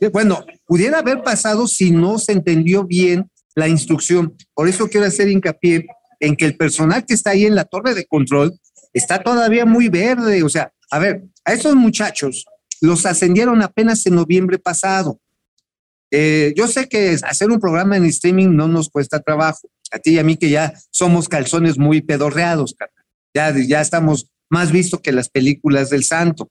Eh, 0.00 0.08
Bueno, 0.12 0.44
pudiera 0.66 0.98
haber 0.98 1.22
pasado 1.22 1.66
si 1.66 1.90
no 1.90 2.18
se 2.18 2.32
entendió 2.32 2.84
bien 2.84 3.28
la 3.56 3.68
instrucción. 3.68 4.34
Por 4.54 4.68
eso 4.68 4.88
quiero 4.88 5.06
hacer 5.06 5.28
hincapié 5.28 5.86
en 6.24 6.36
que 6.36 6.44
el 6.44 6.56
personal 6.56 7.04
que 7.04 7.14
está 7.14 7.30
ahí 7.30 7.44
en 7.44 7.54
la 7.54 7.64
torre 7.64 7.94
de 7.94 8.06
control 8.06 8.58
está 8.92 9.22
todavía 9.22 9.66
muy 9.66 9.88
verde. 9.88 10.42
O 10.42 10.48
sea, 10.48 10.72
a 10.90 10.98
ver, 10.98 11.24
a 11.44 11.52
esos 11.52 11.74
muchachos 11.74 12.46
los 12.80 13.06
ascendieron 13.06 13.62
apenas 13.62 14.04
en 14.06 14.14
noviembre 14.14 14.58
pasado. 14.58 15.20
Eh, 16.10 16.52
yo 16.56 16.68
sé 16.68 16.88
que 16.88 17.16
hacer 17.24 17.50
un 17.50 17.60
programa 17.60 17.96
en 17.96 18.04
streaming 18.04 18.54
no 18.54 18.68
nos 18.68 18.88
cuesta 18.88 19.20
trabajo. 19.20 19.68
A 19.90 19.98
ti 19.98 20.12
y 20.12 20.18
a 20.18 20.24
mí 20.24 20.36
que 20.36 20.50
ya 20.50 20.72
somos 20.90 21.28
calzones 21.28 21.78
muy 21.78 22.02
pedorreados, 22.02 22.74
ya, 23.34 23.54
ya 23.56 23.80
estamos 23.80 24.30
más 24.48 24.72
vistos 24.72 25.00
que 25.00 25.12
las 25.12 25.28
películas 25.28 25.90
del 25.90 26.04
santo. 26.04 26.50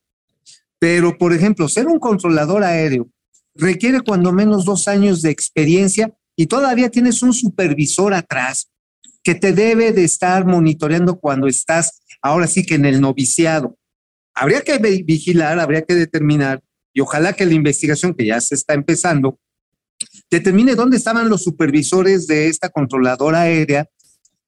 Pero, 0.79 1.17
por 1.17 1.33
ejemplo, 1.33 1.67
ser 1.67 1.87
un 1.87 1.99
controlador 1.99 2.63
aéreo 2.63 3.09
requiere 3.55 4.01
cuando 4.01 4.31
menos 4.31 4.65
dos 4.65 4.87
años 4.87 5.21
de 5.21 5.31
experiencia 5.31 6.13
y 6.35 6.47
todavía 6.47 6.89
tienes 6.89 7.21
un 7.21 7.33
supervisor 7.33 8.13
atrás 8.13 8.69
que 9.23 9.35
te 9.35 9.53
debe 9.53 9.91
de 9.93 10.03
estar 10.03 10.45
monitoreando 10.45 11.19
cuando 11.19 11.47
estás 11.47 12.01
ahora 12.21 12.47
sí 12.47 12.65
que 12.65 12.75
en 12.75 12.85
el 12.85 12.99
noviciado. 13.01 13.77
Habría 14.35 14.61
que 14.61 14.77
vi- 14.77 15.03
vigilar, 15.03 15.59
habría 15.59 15.83
que 15.83 15.93
determinar 15.95 16.61
y 16.93 16.99
ojalá 17.01 17.33
que 17.33 17.45
la 17.45 17.53
investigación 17.53 18.13
que 18.13 18.25
ya 18.25 18.39
se 18.41 18.55
está 18.55 18.73
empezando 18.73 19.39
determine 20.29 20.75
dónde 20.75 20.97
estaban 20.97 21.29
los 21.29 21.43
supervisores 21.43 22.27
de 22.27 22.47
esta 22.47 22.69
controladora 22.69 23.41
aérea, 23.41 23.87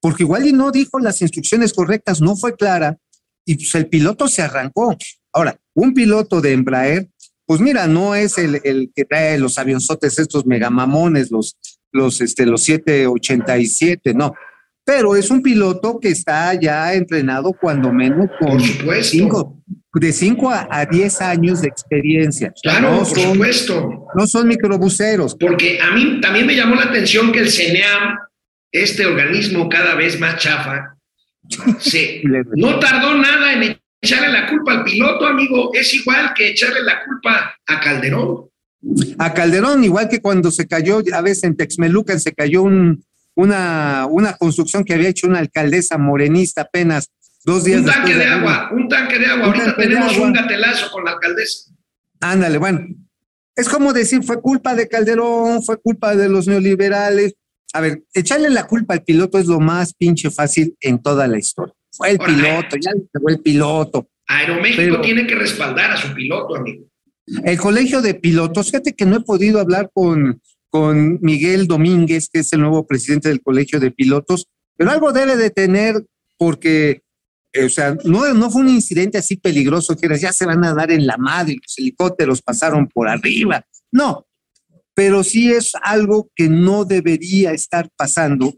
porque 0.00 0.24
igual 0.24 0.46
y 0.46 0.52
no 0.52 0.70
dijo 0.70 0.98
las 0.98 1.22
instrucciones 1.22 1.72
correctas, 1.72 2.20
no 2.20 2.36
fue 2.36 2.54
clara 2.56 2.98
y 3.44 3.54
pues 3.56 3.74
el 3.76 3.88
piloto 3.88 4.28
se 4.28 4.42
arrancó. 4.42 4.96
Ahora, 5.32 5.58
un 5.74 5.94
piloto 5.94 6.40
de 6.40 6.52
Embraer, 6.52 7.08
pues 7.46 7.60
mira, 7.60 7.86
no 7.86 8.14
es 8.14 8.38
el, 8.38 8.60
el 8.64 8.90
que 8.94 9.04
trae 9.04 9.38
los 9.38 9.56
avionzotes 9.58 10.18
estos 10.18 10.46
megamamones, 10.46 11.30
los, 11.30 11.56
los, 11.92 12.20
este, 12.20 12.44
los 12.44 12.62
787, 12.64 14.14
no. 14.14 14.34
Pero 14.86 15.16
es 15.16 15.30
un 15.32 15.42
piloto 15.42 15.98
que 16.00 16.10
está 16.10 16.54
ya 16.54 16.94
entrenado 16.94 17.52
cuando 17.60 17.92
menos 17.92 18.30
con 18.38 18.60
cinco, 19.02 19.60
de 19.92 20.12
5 20.12 20.48
a, 20.48 20.68
a 20.70 20.86
10 20.86 21.20
años 21.22 21.60
de 21.60 21.66
experiencia. 21.66 22.54
Claro, 22.62 22.92
no 22.92 22.98
por 22.98 23.06
son, 23.06 23.32
supuesto. 23.32 24.06
No 24.14 24.26
son 24.28 24.46
microbuseros. 24.46 25.34
Porque 25.34 25.80
a 25.80 25.90
mí 25.90 26.20
también 26.20 26.46
me 26.46 26.54
llamó 26.54 26.76
la 26.76 26.84
atención 26.84 27.32
que 27.32 27.40
el 27.40 27.50
CENEAM, 27.50 28.16
este 28.70 29.06
organismo 29.06 29.68
cada 29.68 29.96
vez 29.96 30.20
más 30.20 30.36
chafa, 30.36 30.96
se, 31.80 32.22
no 32.54 32.78
tardó 32.78 33.16
nada 33.16 33.54
en 33.54 33.76
echarle 34.00 34.28
la 34.28 34.48
culpa 34.48 34.72
al 34.72 34.84
piloto, 34.84 35.26
amigo. 35.26 35.72
Es 35.74 35.92
igual 35.94 36.32
que 36.32 36.50
echarle 36.50 36.84
la 36.84 37.04
culpa 37.04 37.56
a 37.66 37.80
Calderón. 37.80 38.48
A 39.18 39.34
Calderón, 39.34 39.82
igual 39.82 40.08
que 40.08 40.20
cuando 40.20 40.52
se 40.52 40.68
cayó, 40.68 41.02
a 41.12 41.20
veces 41.22 41.42
en 41.42 41.56
Texmelucan 41.56 42.20
se 42.20 42.32
cayó 42.32 42.62
un, 42.62 43.02
una, 43.36 44.06
una 44.10 44.32
construcción 44.36 44.82
que 44.84 44.94
había 44.94 45.08
hecho 45.10 45.26
una 45.28 45.38
alcaldesa 45.38 45.98
morenista 45.98 46.62
apenas 46.62 47.10
dos 47.44 47.62
días 47.64 47.80
Un 47.80 47.86
tanque 47.86 48.14
de 48.14 48.24
agua, 48.24 48.70
un 48.72 48.88
tanque 48.88 49.18
de 49.18 49.26
agua. 49.26 49.48
Un 49.48 49.54
Ahorita 49.54 49.76
tenemos 49.76 50.12
agua. 50.14 50.26
un 50.26 50.32
gatelazo 50.32 50.90
con 50.90 51.04
la 51.04 51.12
alcaldesa. 51.12 51.70
Ándale, 52.20 52.58
bueno. 52.58 52.80
Es 53.54 53.68
como 53.68 53.92
decir, 53.92 54.22
fue 54.24 54.40
culpa 54.40 54.74
de 54.74 54.88
Calderón, 54.88 55.62
fue 55.62 55.78
culpa 55.80 56.16
de 56.16 56.28
los 56.28 56.46
neoliberales. 56.48 57.34
A 57.72 57.80
ver, 57.80 58.02
echarle 58.14 58.50
la 58.50 58.66
culpa 58.66 58.94
al 58.94 59.02
piloto 59.02 59.38
es 59.38 59.46
lo 59.46 59.60
más 59.60 59.94
pinche 59.94 60.30
fácil 60.30 60.76
en 60.80 61.00
toda 61.00 61.26
la 61.26 61.38
historia. 61.38 61.74
Fue 61.92 62.10
el 62.10 62.18
Ahora, 62.20 62.34
piloto, 62.34 62.76
ya 62.80 62.90
pegó 63.12 63.28
el 63.28 63.40
piloto. 63.40 64.08
Aeroméxico 64.26 64.82
Pero- 64.82 65.00
tiene 65.02 65.26
que 65.26 65.34
respaldar 65.36 65.90
a 65.92 65.96
su 65.96 66.12
piloto, 66.14 66.56
amigo. 66.56 66.84
El 67.44 67.58
colegio 67.58 68.02
de 68.02 68.14
pilotos, 68.14 68.66
fíjate 68.66 68.94
que 68.94 69.04
no 69.06 69.16
he 69.16 69.20
podido 69.20 69.58
hablar 69.60 69.90
con, 69.92 70.40
con 70.70 71.18
Miguel 71.20 71.66
Domínguez, 71.66 72.28
que 72.32 72.40
es 72.40 72.52
el 72.52 72.60
nuevo 72.60 72.86
presidente 72.86 73.28
del 73.28 73.42
colegio 73.42 73.80
de 73.80 73.90
pilotos, 73.90 74.46
pero 74.76 74.90
algo 74.90 75.12
debe 75.12 75.36
de 75.36 75.50
tener 75.50 76.04
porque, 76.38 77.02
eh, 77.52 77.64
o 77.64 77.68
sea, 77.68 77.96
no, 78.04 78.50
fue 78.50 78.62
un 78.62 78.68
incidente 78.68 79.18
así 79.18 79.36
peligroso 79.36 79.96
que 79.96 80.18
ya 80.18 80.32
se 80.32 80.46
van 80.46 80.64
a 80.64 80.74
dar 80.74 80.90
en 80.90 81.06
la 81.06 81.16
madre, 81.16 81.56
los 81.62 81.78
helicópteros 81.78 82.42
pasaron 82.42 82.88
por 82.88 83.08
arriba. 83.08 83.64
No, 83.90 84.26
pero 84.94 85.24
sí 85.24 85.52
es 85.52 85.72
algo 85.82 86.30
que 86.34 86.48
no 86.48 86.84
debería 86.84 87.52
estar 87.52 87.88
pasando, 87.96 88.54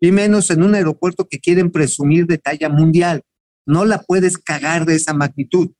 y 0.00 0.12
menos 0.12 0.50
en 0.50 0.62
un 0.62 0.74
aeropuerto 0.74 1.26
que 1.28 1.40
quieren 1.40 1.70
presumir 1.70 2.26
de 2.26 2.38
talla 2.38 2.68
mundial. 2.68 3.22
No 3.66 3.84
la 3.84 4.02
puedes 4.02 4.38
cagar 4.38 4.86
de 4.86 4.94
esa 4.94 5.12
magnitud. 5.12 5.70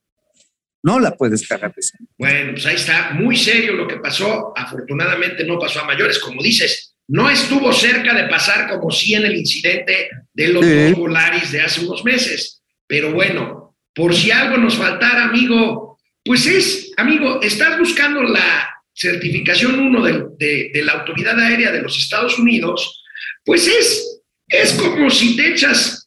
No 0.83 1.01
la 1.01 1.17
puedes 1.17 1.47
cagar 1.47 1.75
de 1.75 1.83
Bueno, 2.17 2.53
pues 2.53 2.67
ahí 2.67 2.77
está, 2.77 3.11
muy 3.13 3.37
serio 3.37 3.73
lo 3.75 3.89
que 3.89 3.97
pasó. 3.97 4.53
Afortunadamente 4.57 5.45
no 5.45 5.59
pasó 5.59 5.81
a 5.81 5.85
mayores, 5.85 6.19
como 6.19 6.43
dices. 6.43 6.95
No 7.09 7.29
estuvo 7.31 7.73
cerca 7.73 8.15
de 8.15 8.29
pasar 8.29 8.69
como 8.69 8.91
sí 8.91 9.15
en 9.15 9.25
el 9.25 9.35
incidente 9.37 10.11
de 10.33 10.49
los 10.49 10.65
Sí. 10.65 10.73
dos 10.91 10.95
Volaris 10.99 11.51
de 11.53 11.63
hace 11.63 11.81
unos 11.85 12.05
meses. 12.05 12.63
Pero 12.87 13.13
bueno, 13.13 13.77
por 13.95 14.15
si 14.15 14.31
algo 14.31 14.57
nos 14.59 14.77
faltara, 14.77 15.25
amigo, 15.25 15.99
pues 16.25 16.47
es, 16.47 16.93
amigo, 16.97 17.41
estás 17.43 17.79
buscando 17.79 18.23
la 18.23 18.69
certificación 18.95 19.79
1 19.81 20.03
de, 20.05 20.13
de- 20.39 20.71
de 20.73 20.83
la 20.83 20.93
Autoridad 20.93 21.39
Aérea 21.41 21.73
de 21.73 21.83
los 21.83 21.97
Estados 21.99 22.39
Unidos, 22.39 23.03
pues 23.45 23.67
es, 23.67 24.21
es 24.49 24.73
como 24.75 25.09
si 25.09 25.35
te 25.37 25.49
echas 25.53 25.98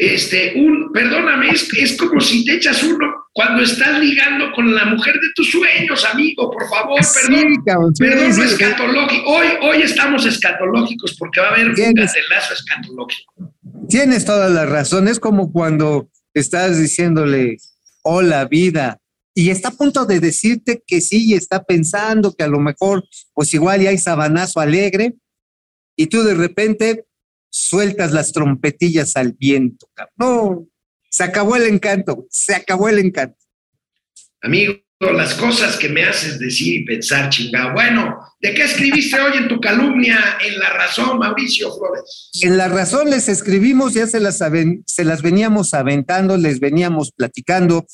este, 0.00 0.54
un, 0.56 0.90
perdóname, 0.92 1.50
es, 1.50 1.68
es 1.76 1.94
como 1.98 2.22
si 2.22 2.42
te 2.46 2.54
echas 2.54 2.82
uno 2.82 3.06
cuando 3.34 3.62
estás 3.62 3.98
ligando 4.00 4.50
con 4.52 4.74
la 4.74 4.86
mujer 4.86 5.12
de 5.12 5.28
tus 5.34 5.50
sueños, 5.50 6.06
amigo, 6.06 6.50
por 6.50 6.66
favor, 6.70 6.98
perdón. 6.98 7.54
cabrón, 7.66 7.94
sí, 7.94 8.04
perdón, 8.04 8.32
sí, 8.32 8.40
sí. 8.40 8.48
escatológico. 8.48 9.30
Hoy, 9.30 9.46
hoy 9.60 9.82
estamos 9.82 10.24
escatológicos 10.24 11.16
porque 11.18 11.40
va 11.40 11.48
a 11.48 11.50
haber 11.50 11.68
un 11.68 11.74
gatelazo 11.74 12.54
escatológico. 12.54 13.54
Tienes 13.90 14.24
toda 14.24 14.48
la 14.48 14.64
razón. 14.64 15.06
Es 15.06 15.20
como 15.20 15.52
cuando 15.52 16.08
estás 16.32 16.78
diciéndole, 16.78 17.58
hola 18.02 18.46
vida, 18.46 18.98
y 19.34 19.50
está 19.50 19.68
a 19.68 19.72
punto 19.72 20.06
de 20.06 20.18
decirte 20.18 20.82
que 20.86 21.02
sí, 21.02 21.30
y 21.30 21.34
está 21.34 21.62
pensando 21.62 22.32
que 22.32 22.44
a 22.44 22.48
lo 22.48 22.58
mejor, 22.58 23.04
pues 23.34 23.52
igual 23.52 23.82
ya 23.82 23.90
hay 23.90 23.98
sabanazo 23.98 24.60
alegre, 24.60 25.14
y 25.94 26.06
tú 26.06 26.22
de 26.22 26.34
repente 26.34 27.04
sueltas 27.50 28.12
las 28.12 28.32
trompetillas 28.32 29.16
al 29.16 29.32
viento. 29.32 29.88
No, 30.16 30.66
se 31.10 31.24
acabó 31.24 31.56
el 31.56 31.64
encanto, 31.64 32.26
se 32.30 32.54
acabó 32.54 32.88
el 32.88 32.98
encanto. 32.98 33.36
Amigo, 34.40 34.74
las 35.00 35.34
cosas 35.34 35.76
que 35.76 35.88
me 35.88 36.04
haces 36.04 36.38
decir 36.38 36.82
y 36.82 36.84
pensar, 36.84 37.30
chingado. 37.30 37.72
Bueno, 37.72 38.18
¿de 38.40 38.54
qué 38.54 38.64
escribiste 38.64 39.18
hoy 39.18 39.38
en 39.38 39.48
tu 39.48 39.58
calumnia 39.60 40.38
en 40.44 40.58
La 40.58 40.70
Razón, 40.70 41.18
Mauricio 41.18 41.74
Flores? 41.74 42.30
En 42.42 42.56
La 42.56 42.68
Razón 42.68 43.10
les 43.10 43.28
escribimos, 43.28 43.94
ya 43.94 44.06
se 44.06 44.20
las, 44.20 44.38
se 44.86 45.04
las 45.04 45.22
veníamos 45.22 45.74
aventando, 45.74 46.36
les 46.36 46.60
veníamos 46.60 47.12
platicando. 47.12 47.86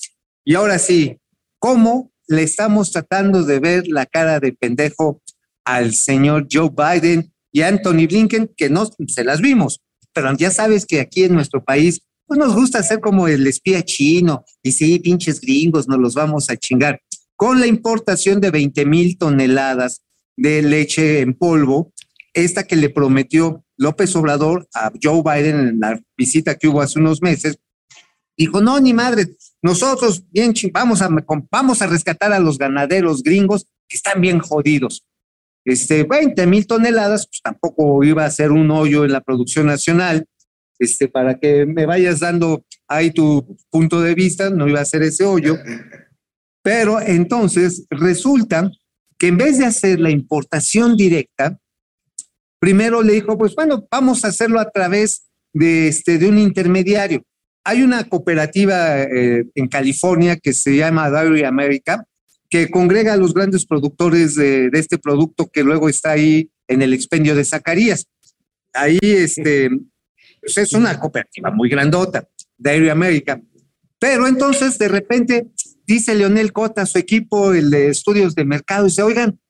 Y 0.44 0.54
ahora 0.54 0.78
sí, 0.78 1.16
¿cómo 1.58 2.12
le 2.26 2.42
estamos 2.42 2.90
tratando 2.90 3.44
de 3.44 3.60
ver 3.60 3.84
la 3.86 4.06
cara 4.06 4.40
de 4.40 4.52
pendejo 4.52 5.22
al 5.64 5.94
señor 5.94 6.46
Joe 6.50 6.70
Biden 6.70 7.32
y 7.56 7.62
Anthony 7.62 8.06
Blinken, 8.06 8.50
que 8.54 8.68
no 8.68 8.86
se 9.08 9.24
las 9.24 9.40
vimos? 9.40 9.80
Pero 10.12 10.36
ya 10.36 10.50
sabes 10.50 10.84
que 10.84 11.00
aquí 11.00 11.24
en 11.24 11.32
nuestro 11.32 11.64
país 11.64 12.02
pues 12.26 12.38
nos 12.38 12.54
gusta 12.54 12.82
ser 12.82 13.00
como 13.00 13.28
el 13.28 13.46
espía 13.46 13.82
chino 13.82 14.44
y 14.62 14.72
sí, 14.72 14.98
pinches 14.98 15.40
gringos, 15.40 15.88
nos 15.88 15.98
los 15.98 16.12
vamos 16.12 16.50
a 16.50 16.58
chingar. 16.58 17.00
Con 17.34 17.58
la 17.58 17.66
importación 17.66 18.42
de 18.42 18.50
20 18.50 18.84
mil 18.84 19.16
toneladas 19.16 20.02
de 20.36 20.60
leche 20.60 21.20
en 21.20 21.32
polvo, 21.32 21.94
esta 22.34 22.64
que 22.64 22.76
le 22.76 22.90
prometió 22.90 23.64
López 23.78 24.14
Obrador 24.16 24.68
a 24.74 24.92
Joe 25.02 25.22
Biden 25.22 25.60
en 25.60 25.80
la 25.80 25.98
visita 26.14 26.56
que 26.56 26.68
hubo 26.68 26.82
hace 26.82 26.98
unos 26.98 27.22
meses, 27.22 27.58
dijo, 28.36 28.60
no, 28.60 28.78
ni 28.80 28.92
madre, 28.92 29.34
nosotros 29.62 30.24
bien 30.30 30.52
vamos 30.74 31.00
a, 31.00 31.08
vamos 31.50 31.80
a 31.80 31.86
rescatar 31.86 32.34
a 32.34 32.38
los 32.38 32.58
ganaderos 32.58 33.22
gringos 33.22 33.64
que 33.88 33.96
están 33.96 34.20
bien 34.20 34.40
jodidos. 34.40 35.06
Este, 35.66 36.04
20 36.04 36.46
mil 36.46 36.64
toneladas, 36.64 37.26
pues 37.26 37.42
tampoco 37.42 38.04
iba 38.04 38.24
a 38.24 38.30
ser 38.30 38.52
un 38.52 38.70
hoyo 38.70 39.04
en 39.04 39.10
la 39.10 39.20
producción 39.20 39.66
nacional, 39.66 40.24
este, 40.78 41.08
para 41.08 41.38
que 41.40 41.66
me 41.66 41.86
vayas 41.86 42.20
dando 42.20 42.64
ahí 42.86 43.10
tu 43.10 43.58
punto 43.68 44.00
de 44.00 44.14
vista, 44.14 44.48
no 44.48 44.68
iba 44.68 44.80
a 44.80 44.84
ser 44.84 45.02
ese 45.02 45.24
hoyo. 45.24 45.58
Pero 46.62 47.00
entonces 47.00 47.84
resulta 47.90 48.70
que 49.18 49.26
en 49.26 49.38
vez 49.38 49.58
de 49.58 49.66
hacer 49.66 49.98
la 49.98 50.10
importación 50.10 50.96
directa, 50.96 51.58
primero 52.60 53.02
le 53.02 53.14
dijo, 53.14 53.36
pues 53.36 53.54
bueno, 53.56 53.88
vamos 53.90 54.24
a 54.24 54.28
hacerlo 54.28 54.60
a 54.60 54.70
través 54.70 55.26
de, 55.52 55.88
este, 55.88 56.18
de 56.18 56.28
un 56.28 56.38
intermediario. 56.38 57.24
Hay 57.64 57.82
una 57.82 58.04
cooperativa 58.04 59.02
eh, 59.02 59.46
en 59.56 59.66
California 59.66 60.36
que 60.36 60.52
se 60.52 60.76
llama 60.76 61.10
Dairy 61.10 61.42
America, 61.42 62.06
que 62.48 62.70
congrega 62.70 63.12
a 63.12 63.16
los 63.16 63.34
grandes 63.34 63.66
productores 63.66 64.34
de, 64.34 64.70
este 64.72 64.98
producto 64.98 65.48
que 65.52 65.64
luego 65.64 65.88
está 65.88 66.12
ahí 66.12 66.50
en 66.68 66.82
el 66.82 66.92
expendio 66.92 67.34
de 67.34 67.44
Zacarías. 67.44 68.06
Ahí 68.72 68.98
este, 69.02 69.70
pues 70.40 70.58
es 70.58 70.72
una 70.72 70.98
cooperativa 70.98 71.50
muy 71.50 71.68
grandota, 71.68 72.28
Dairy 72.56 72.90
America. 72.90 73.40
Pero 73.98 74.26
entonces 74.26 74.78
de 74.78 74.88
repente 74.88 75.48
dice 75.86 76.14
Leonel 76.14 76.52
Cota 76.52 76.82
a 76.82 76.86
su 76.86 76.98
equipo, 76.98 77.52
el 77.52 77.70
de 77.70 77.88
estudios 77.88 78.34
de 78.34 78.44
mercado, 78.44 78.84
dice, 78.84 79.02
oigan, 79.02 79.40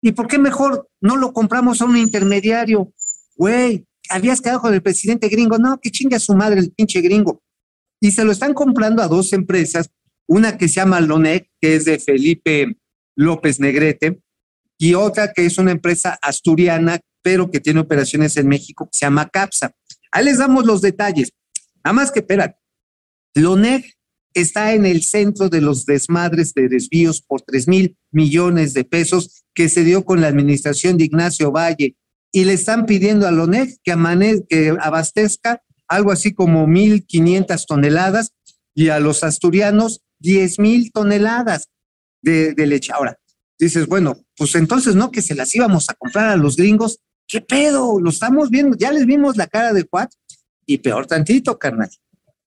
¿y 0.00 0.12
por 0.12 0.26
qué 0.26 0.38
mejor 0.38 0.88
no 1.00 1.16
lo 1.16 1.32
compramos 1.32 1.82
a 1.82 1.84
un 1.84 1.96
intermediario? 1.96 2.92
Güey, 3.36 3.86
habías 4.08 4.40
quedado 4.40 4.60
con 4.60 4.74
el 4.74 4.82
presidente 4.82 5.28
gringo. 5.28 5.58
No, 5.58 5.78
que 5.80 5.90
chinga 5.90 6.18
su 6.18 6.34
madre 6.34 6.60
el 6.60 6.72
pinche 6.72 7.00
gringo. 7.00 7.42
Y 8.00 8.12
se 8.12 8.24
lo 8.24 8.32
están 8.32 8.54
comprando 8.54 9.02
a 9.02 9.08
dos 9.08 9.32
empresas, 9.32 9.90
una 10.28 10.56
que 10.56 10.68
se 10.68 10.74
llama 10.74 11.00
Lonec, 11.00 11.48
que 11.60 11.74
es 11.74 11.84
de 11.86 11.98
Felipe 11.98 12.76
López 13.16 13.58
Negrete, 13.58 14.20
y 14.78 14.94
otra 14.94 15.32
que 15.32 15.46
es 15.46 15.58
una 15.58 15.72
empresa 15.72 16.18
asturiana, 16.22 17.00
pero 17.22 17.50
que 17.50 17.60
tiene 17.60 17.80
operaciones 17.80 18.36
en 18.36 18.46
México, 18.46 18.88
que 18.92 18.98
se 18.98 19.06
llama 19.06 19.28
Capsa. 19.28 19.74
Ahí 20.12 20.24
les 20.24 20.38
damos 20.38 20.64
los 20.64 20.82
detalles. 20.82 21.32
Nada 21.84 21.94
más 21.94 22.12
que, 22.12 22.20
espérate, 22.20 22.58
Lonec 23.34 23.98
está 24.34 24.74
en 24.74 24.86
el 24.86 25.02
centro 25.02 25.48
de 25.48 25.60
los 25.60 25.84
desmadres 25.84 26.54
de 26.54 26.68
desvíos 26.68 27.22
por 27.22 27.42
3 27.42 27.66
mil 27.66 27.96
millones 28.12 28.74
de 28.74 28.84
pesos 28.84 29.44
que 29.54 29.68
se 29.68 29.82
dio 29.82 30.04
con 30.04 30.20
la 30.20 30.28
administración 30.28 30.96
de 30.96 31.04
Ignacio 31.04 31.50
Valle 31.50 31.96
y 32.30 32.44
le 32.44 32.52
están 32.52 32.86
pidiendo 32.86 33.26
a 33.26 33.32
Lonec 33.32 33.80
que, 33.82 33.94
que 34.48 34.76
abastezca 34.80 35.62
algo 35.88 36.12
así 36.12 36.34
como 36.34 36.66
1.500 36.66 37.64
toneladas 37.66 38.32
y 38.74 38.90
a 38.90 39.00
los 39.00 39.24
asturianos 39.24 40.02
10 40.20 40.58
mil 40.58 40.92
toneladas 40.92 41.68
de, 42.22 42.54
de 42.54 42.66
leche. 42.66 42.92
Ahora, 42.92 43.18
dices, 43.58 43.86
bueno, 43.86 44.16
pues 44.36 44.54
entonces 44.54 44.94
no 44.94 45.10
que 45.10 45.22
se 45.22 45.34
las 45.34 45.54
íbamos 45.54 45.88
a 45.88 45.94
comprar 45.94 46.28
a 46.28 46.36
los 46.36 46.56
gringos. 46.56 47.00
¿Qué 47.26 47.40
pedo? 47.40 48.00
Lo 48.00 48.10
estamos 48.10 48.50
viendo, 48.50 48.76
ya 48.76 48.90
les 48.92 49.04
vimos 49.04 49.36
la 49.36 49.46
cara 49.46 49.72
de 49.72 49.84
Cuat 49.84 50.10
y 50.64 50.78
peor 50.78 51.06
tantito, 51.06 51.58
carnal. 51.58 51.90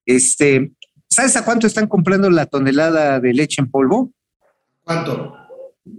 Este, 0.05 0.71
¿sabes 1.07 1.35
a 1.35 1.45
cuánto 1.45 1.67
están 1.67 1.87
comprando 1.87 2.29
la 2.29 2.45
tonelada 2.45 3.19
de 3.19 3.33
leche 3.33 3.61
en 3.61 3.69
polvo? 3.69 4.11
¿Cuánto? 4.83 5.35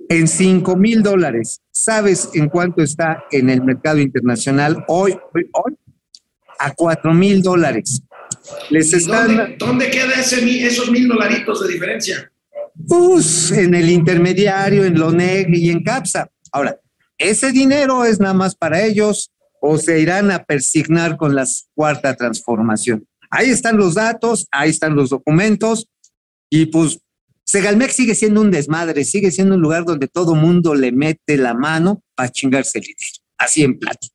En 0.08 0.26
5 0.28 0.76
mil 0.76 1.02
dólares. 1.02 1.60
¿Sabes 1.70 2.30
en 2.34 2.48
cuánto 2.48 2.82
está 2.82 3.24
en 3.30 3.50
el 3.50 3.62
mercado 3.62 3.98
internacional 3.98 4.84
hoy, 4.88 5.18
hoy, 5.34 5.50
hoy? 5.52 5.76
A 6.58 6.72
4 6.72 7.12
mil 7.14 7.42
dólares. 7.42 8.02
Les 8.70 8.92
¿Y 8.92 8.96
están, 8.96 9.36
¿Dónde, 9.36 9.56
dónde 9.58 9.90
queda 9.90 10.12
ese, 10.20 10.42
mi- 10.42 10.58
esos 10.62 10.90
mil 10.90 11.08
dolaritos 11.08 11.60
de 11.66 11.72
diferencia? 11.72 12.28
pues, 12.88 13.50
en 13.52 13.74
el 13.74 13.90
intermediario, 13.90 14.84
en 14.84 14.98
Loneg 14.98 15.48
y 15.54 15.70
en 15.70 15.82
Capsa. 15.82 16.30
Ahora, 16.50 16.78
ese 17.18 17.52
dinero 17.52 18.04
es 18.04 18.18
nada 18.18 18.34
más 18.34 18.54
para 18.56 18.82
ellos 18.84 19.30
o 19.60 19.78
se 19.78 20.00
irán 20.00 20.30
a 20.30 20.42
persignar 20.44 21.16
con 21.16 21.34
la 21.34 21.46
cuarta 21.74 22.14
transformación. 22.16 23.06
Ahí 23.30 23.50
están 23.50 23.76
los 23.76 23.94
datos, 23.94 24.46
ahí 24.50 24.70
están 24.70 24.96
los 24.96 25.10
documentos 25.10 25.86
y 26.50 26.66
pues 26.66 26.98
Segalmex 27.44 27.94
sigue 27.94 28.14
siendo 28.14 28.40
un 28.40 28.50
desmadre, 28.50 29.04
sigue 29.04 29.30
siendo 29.30 29.54
un 29.54 29.60
lugar 29.62 29.84
donde 29.84 30.08
todo 30.08 30.34
mundo 30.34 30.74
le 30.74 30.90
mete 30.92 31.36
la 31.36 31.54
mano 31.54 32.02
para 32.14 32.30
chingarse 32.30 32.78
el 32.78 32.84
dinero, 32.84 33.12
así 33.38 33.62
en 33.62 33.78
plata. 33.78 34.06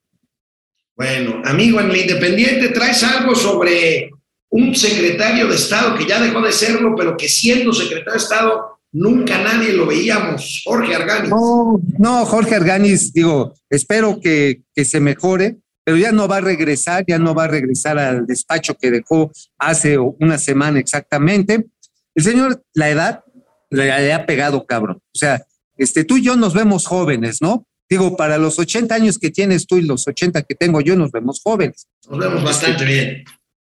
Bueno, 0.98 1.44
amigo, 1.46 1.80
en 1.80 1.92
el 1.92 1.98
Independiente 1.98 2.70
traes 2.70 3.04
algo 3.04 3.36
sobre 3.36 4.10
un 4.50 4.74
secretario 4.74 5.48
de 5.48 5.56
Estado 5.56 5.96
que 5.96 6.08
ya 6.08 6.20
dejó 6.20 6.42
de 6.42 6.52
serlo, 6.52 6.96
pero 6.98 7.16
que 7.16 7.30
siendo 7.30 7.72
secretario 7.72 8.14
de 8.14 8.18
Estado 8.18 8.80
nunca 8.92 9.38
nadie 9.38 9.74
lo 9.74 9.86
veíamos, 9.86 10.64
Jorge 10.66 10.96
Argani. 10.96 11.30
No, 11.30 11.80
no, 12.00 12.26
Jorge 12.26 12.56
Arganis, 12.56 13.14
digo, 13.14 13.54
espero 13.70 14.20
que, 14.20 14.64
que 14.74 14.86
se 14.86 15.00
mejore, 15.00 15.58
pero 15.84 15.98
ya 15.98 16.12
no 16.12 16.28
va 16.28 16.38
a 16.38 16.42
regresar, 16.42 17.06
ya 17.08 17.20
no 17.20 17.36
va 17.36 17.44
a 17.44 17.50
regresar 17.50 18.00
al 18.00 18.26
despacho 18.26 18.74
que 18.74 18.90
dejó 18.90 19.32
hace 19.60 20.00
una 20.00 20.40
semana 20.40 20.80
exactamente. 20.80 21.68
El 22.16 22.24
señor, 22.24 22.64
la 22.74 22.90
edad 22.90 23.24
le, 23.70 23.86
le 23.86 24.14
ha 24.14 24.26
pegado 24.26 24.66
cabrón. 24.66 24.98
O 24.98 25.18
sea, 25.18 25.46
este, 25.78 26.04
tú 26.04 26.18
y 26.18 26.24
yo 26.24 26.36
nos 26.36 26.56
vemos 26.56 26.88
jóvenes, 26.88 27.40
¿no? 27.40 27.67
Digo, 27.90 28.18
para 28.18 28.38
los 28.38 28.60
80 28.60 28.94
años 28.96 29.18
que 29.18 29.30
tienes 29.32 29.66
tú 29.66 29.78
y 29.78 29.82
los 29.82 30.08
80 30.08 30.42
que 30.44 30.56
tengo 30.56 30.82
yo, 30.82 30.96
nos 30.96 31.12
vemos 31.12 31.40
jóvenes. 31.44 31.88
Nos 32.10 32.20
vemos 32.20 32.44
bastante 32.44 32.84
bien. 32.86 33.24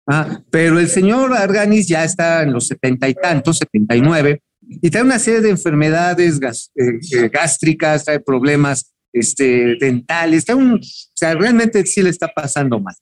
Ah, 0.09 0.41
pero 0.49 0.79
el 0.79 0.87
señor 0.87 1.33
Arganis 1.33 1.87
ya 1.87 2.03
está 2.03 2.41
en 2.43 2.53
los 2.53 2.67
setenta 2.67 3.09
y 3.09 3.13
tantos, 3.13 3.57
79, 3.59 4.41
y 4.69 4.89
trae 4.89 5.03
una 5.03 5.19
serie 5.19 5.41
de 5.41 5.49
enfermedades 5.49 6.39
gas- 6.39 6.71
eh, 6.75 6.99
eh, 7.13 7.29
gástricas, 7.29 8.05
trae 8.05 8.19
problemas 8.19 8.93
este, 9.13 9.75
dentales, 9.79 10.45
trae 10.45 10.55
un- 10.57 10.75
o 10.75 10.79
sea, 11.13 11.33
realmente 11.35 11.85
sí 11.85 12.01
le 12.01 12.09
está 12.09 12.27
pasando 12.29 12.79
mal. 12.79 12.95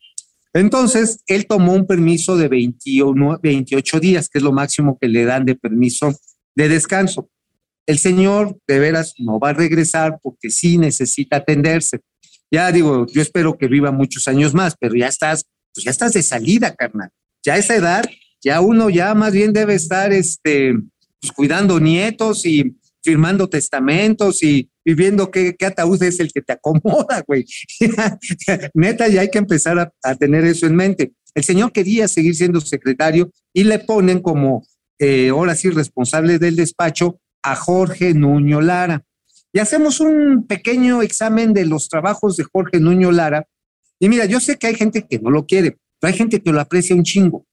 Entonces, 0.53 1.19
él 1.27 1.45
tomó 1.47 1.73
un 1.73 1.85
permiso 1.85 2.37
de 2.37 2.47
21, 2.47 3.39
28 3.41 3.99
días, 3.99 4.29
que 4.29 4.37
es 4.39 4.43
lo 4.43 4.53
máximo 4.53 4.97
que 4.99 5.07
le 5.07 5.25
dan 5.25 5.45
de 5.45 5.55
permiso 5.55 6.15
de 6.55 6.69
descanso. 6.69 7.29
El 7.85 7.99
señor 7.99 8.57
de 8.67 8.79
veras 8.79 9.13
no 9.17 9.39
va 9.39 9.49
a 9.49 9.53
regresar 9.53 10.19
porque 10.21 10.49
sí 10.49 10.77
necesita 10.77 11.37
atenderse. 11.37 11.99
Ya 12.51 12.71
digo, 12.71 13.05
yo 13.07 13.21
espero 13.21 13.57
que 13.57 13.67
viva 13.67 13.91
muchos 13.91 14.27
años 14.27 14.53
más, 14.53 14.75
pero 14.79 14.95
ya 14.95 15.07
estás, 15.07 15.45
pues 15.73 15.85
ya 15.85 15.91
estás 15.91 16.13
de 16.13 16.23
salida, 16.23 16.73
carnal. 16.73 17.09
Ya 17.43 17.53
a 17.53 17.57
esa 17.57 17.75
edad, 17.75 18.05
ya 18.43 18.61
uno 18.61 18.89
ya 18.89 19.13
más 19.13 19.33
bien 19.33 19.53
debe 19.53 19.75
estar 19.75 20.13
este, 20.13 20.73
pues, 21.19 21.31
cuidando 21.31 21.79
nietos 21.79 22.45
y 22.45 22.77
firmando 23.03 23.47
testamentos 23.47 24.41
y, 24.41 24.69
y 24.83 24.93
viendo 24.93 25.29
qué, 25.29 25.55
qué 25.55 25.65
ataúd 25.65 26.01
es 26.03 26.19
el 26.19 26.31
que 26.31 26.41
te 26.41 26.53
acomoda, 26.53 27.23
güey. 27.27 27.45
Neta, 28.73 29.07
ya 29.07 29.21
hay 29.21 29.29
que 29.29 29.37
empezar 29.37 29.91
a, 30.01 30.15
tener 30.15 30.45
eso 30.45 30.65
en 30.67 30.75
mente. 30.75 31.13
El 31.33 31.43
señor 31.43 31.71
quería 31.71 32.07
seguir 32.07 32.35
siendo 32.35 32.61
secretario 32.61 33.31
y 33.53 33.63
le 33.63 33.79
ponen 33.79 34.21
como, 34.21 34.65
eh, 34.99 35.29
ahora 35.29 35.55
sí, 35.55 35.69
responsable 35.69 36.39
del 36.39 36.55
despacho 36.55 37.19
a 37.45 37.55
Jorge 37.55 38.13
Nuño 38.13 38.59
Lara. 38.59 39.03
Y 39.53 39.59
hacemos 39.59 39.99
un 39.99 40.45
pequeño 40.47 41.01
examen 41.01 41.53
de 41.53 41.65
los 41.65 41.87
trabajos 41.87 42.35
de 42.35 42.43
Jorge 42.43 42.79
Nuño 42.79 43.11
Lara. 43.11 43.47
Y 43.99 44.09
mira, 44.09 44.25
yo 44.25 44.39
sé 44.39 44.57
que 44.57 44.67
hay 44.67 44.75
gente 44.75 45.05
que 45.07 45.19
no 45.19 45.29
lo 45.29 45.45
quiere, 45.45 45.77
pero 45.99 46.11
hay 46.11 46.17
gente 46.17 46.41
que 46.41 46.51
lo 46.51 46.59
aprecia 46.59 46.95
un 46.95 47.03
chingo. 47.03 47.45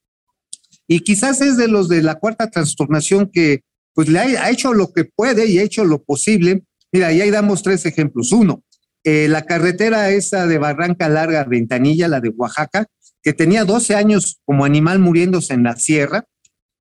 Y 0.89 1.01
quizás 1.01 1.41
es 1.41 1.57
de 1.57 1.69
los 1.69 1.89
de 1.89 2.03
la 2.03 2.17
cuarta 2.17 2.51
transformación 2.51 3.31
que 3.33 3.61
pues 3.95 4.09
le 4.09 4.19
ha, 4.19 4.45
ha 4.45 4.51
hecho 4.51 4.73
lo 4.73 4.93
que 4.93 5.05
puede 5.05 5.47
y 5.47 5.59
ha 5.59 5.63
hecho 5.63 5.85
lo 5.85 6.03
posible. 6.03 6.65
Mira, 6.91 7.13
y 7.13 7.21
ahí 7.21 7.31
damos 7.31 7.63
tres 7.63 7.87
ejemplos. 7.87 8.33
Uno, 8.33 8.65
eh, 9.05 9.29
la 9.29 9.43
carretera 9.43 10.11
esa 10.11 10.47
de 10.47 10.59
Barranca 10.59 11.09
Larga, 11.09 11.45
Ventanilla, 11.45 12.09
la 12.09 12.21
de 12.21 12.31
Oaxaca, 12.31 12.87
que 13.23 13.33
tenía 13.33 13.65
12 13.65 13.95
años 13.95 14.41
como 14.45 14.65
animal 14.65 14.99
muriéndose 14.99 15.55
en 15.55 15.65
la 15.65 15.77
sierra, 15.77 16.27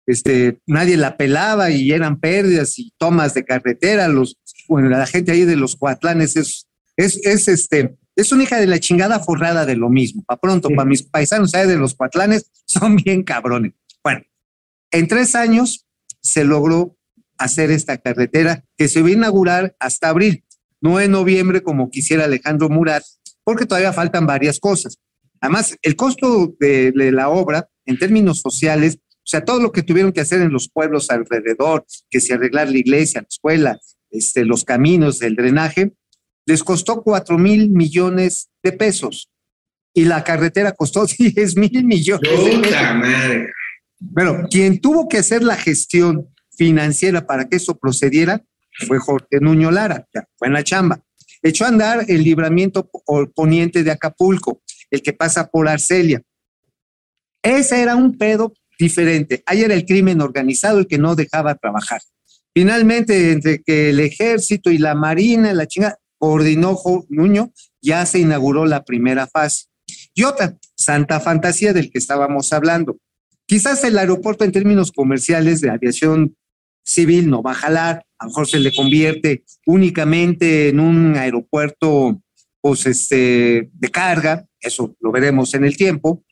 este, 0.05 0.59
nadie 0.65 0.97
la 0.97 1.17
pelaba 1.17 1.69
y 1.71 1.91
eran 1.91 2.19
pérdidas 2.19 2.77
y 2.79 2.93
tomas 2.97 3.33
de 3.33 3.45
carretera, 3.45 4.07
los, 4.07 4.37
bueno, 4.67 4.89
la 4.89 5.05
gente 5.05 5.31
ahí 5.31 5.45
de 5.45 5.55
los 5.55 5.75
cuatlanes 5.75 6.35
es, 6.35 6.67
es, 6.97 7.19
es 7.25 7.47
este, 7.47 7.97
es 8.15 8.31
una 8.31 8.43
hija 8.43 8.59
de 8.59 8.67
la 8.67 8.79
chingada 8.79 9.19
forrada 9.19 9.65
de 9.65 9.75
lo 9.75 9.89
mismo. 9.89 10.23
Para 10.23 10.39
pronto, 10.39 10.69
para 10.69 10.85
mis 10.85 11.03
paisanos 11.03 11.53
ahí 11.53 11.67
de 11.67 11.77
los 11.77 11.95
cuatlanes, 11.95 12.49
son 12.65 12.95
bien 12.95 13.23
cabrones. 13.23 13.73
Bueno, 14.03 14.21
en 14.91 15.07
tres 15.07 15.35
años 15.35 15.87
se 16.21 16.43
logró 16.43 16.97
hacer 17.37 17.71
esta 17.71 17.97
carretera 17.97 18.63
que 18.77 18.87
se 18.87 19.01
va 19.01 19.09
a 19.09 19.11
inaugurar 19.11 19.75
hasta 19.79 20.09
abril, 20.09 20.43
no 20.79 20.99
en 20.99 21.11
noviembre 21.11 21.63
como 21.63 21.89
quisiera 21.89 22.25
Alejandro 22.25 22.69
Murat, 22.69 23.03
porque 23.43 23.65
todavía 23.65 23.93
faltan 23.93 24.27
varias 24.27 24.59
cosas. 24.59 24.99
Además, 25.39 25.75
el 25.81 25.95
costo 25.95 26.55
de, 26.59 26.91
de 26.91 27.11
la 27.11 27.29
obra 27.29 27.67
en 27.85 27.97
términos 27.97 28.41
sociales, 28.41 28.99
o 29.23 29.27
sea, 29.31 29.45
todo 29.45 29.60
lo 29.62 29.71
que 29.71 29.84
tuvieron 29.84 30.12
que 30.12 30.21
hacer 30.21 30.41
en 30.41 30.51
los 30.51 30.67
pueblos 30.69 31.10
alrededor, 31.12 31.86
que 32.10 32.19
si 32.19 32.34
arreglar 32.34 32.69
la 32.71 32.77
iglesia, 32.77 33.21
la 33.21 33.27
escuela, 33.29 33.79
este, 34.10 34.43
los 34.45 34.63
caminos, 34.63 35.21
el 35.21 35.36
drenaje, 35.36 35.93
les 36.45 36.63
costó 36.63 37.03
cuatro 37.03 37.38
mil 37.38 37.69
millones 37.69 38.49
de 38.63 38.71
pesos 38.73 39.29
y 39.93 40.05
la 40.05 40.23
carretera 40.23 40.71
costó 40.73 41.05
10 41.17 41.55
mil 41.57 41.84
millones. 41.86 42.29
de 42.29 42.38
pesos. 42.38 42.55
Puta 42.62 42.93
madre. 42.95 43.51
Bueno, 43.99 44.47
quien 44.49 44.81
tuvo 44.81 45.07
que 45.07 45.19
hacer 45.19 45.43
la 45.43 45.55
gestión 45.55 46.27
financiera 46.57 47.25
para 47.27 47.47
que 47.47 47.57
eso 47.57 47.77
procediera 47.77 48.43
fue 48.88 48.97
Jorge 48.99 49.39
Nuño 49.39 49.69
Lara, 49.69 50.07
ya, 50.13 50.27
fue 50.38 50.47
en 50.47 50.53
la 50.55 50.63
chamba. 50.63 51.03
Echó 51.43 51.65
a 51.65 51.67
andar 51.67 52.05
el 52.07 52.23
libramiento 52.23 52.89
po- 52.89 53.03
poniente 53.36 53.84
de 53.84 53.91
Acapulco, 53.91 54.62
el 54.89 55.01
que 55.03 55.13
pasa 55.13 55.47
por 55.49 55.67
Arcelia. 55.67 56.21
Ese 57.43 57.81
era 57.81 57.95
un 57.95 58.17
pedo 58.17 58.53
diferente. 58.82 59.44
Ahí 59.46 59.62
era 59.62 59.76
el 59.76 59.86
crimen 59.86 60.22
organizado 60.22 60.80
el 60.80 60.88
que 60.88 60.98
no 60.98 61.15
dejaba 61.15 61.56
trabajar. 61.56 62.02
Finalmente, 62.54 63.32
entre 63.32 63.62
que 63.62 63.91
el 63.91 64.00
ejército 64.00 64.72
y 64.72 64.78
la 64.78 64.96
marina, 64.96 65.54
la 65.54 65.67
chinga, 65.67 65.98
coordinó 66.17 66.78
Nuño, 67.10 67.54
ya 67.82 68.06
se 68.06 68.20
inauguró 68.20 68.65
la 68.65 68.84
primera 68.84 69.28
fase. 69.28 69.67
Y 70.13 70.24
otra, 70.24 70.58
Santa 70.76 71.20
Fantasía 71.20 71.74
del 71.74 71.91
que 71.91 72.00
estábamos 72.00 72.52
hablando. 72.52 72.98
Quizás 73.46 73.84
el 73.84 73.98
aeropuerto 73.98 74.44
en 74.44 74.52
términos 74.52 74.91
comerciales 74.91 75.62
de 75.62 75.70
aviación 75.70 76.36
civil 76.84 77.30
no 77.30 77.44
va 77.44 77.52
a 77.52 77.56
jalar, 77.63 78.06
a 78.17 78.26
lo 78.26 78.30
mejor 78.30 78.48
se 78.48 78.60
le 78.60 78.74
convierte 78.74 79.44
únicamente 79.65 80.70
en 80.70 80.80
un 80.80 81.15
aeropuerto 81.15 82.22
pues, 82.60 82.86
este, 82.86 83.70
de 83.72 83.89
carga, 83.89 84.46
eso 84.60 84.96
lo 85.00 85.12
veremos 85.12 85.54
en 85.54 85.65
el 85.65 85.78
tiempo, 85.78 86.24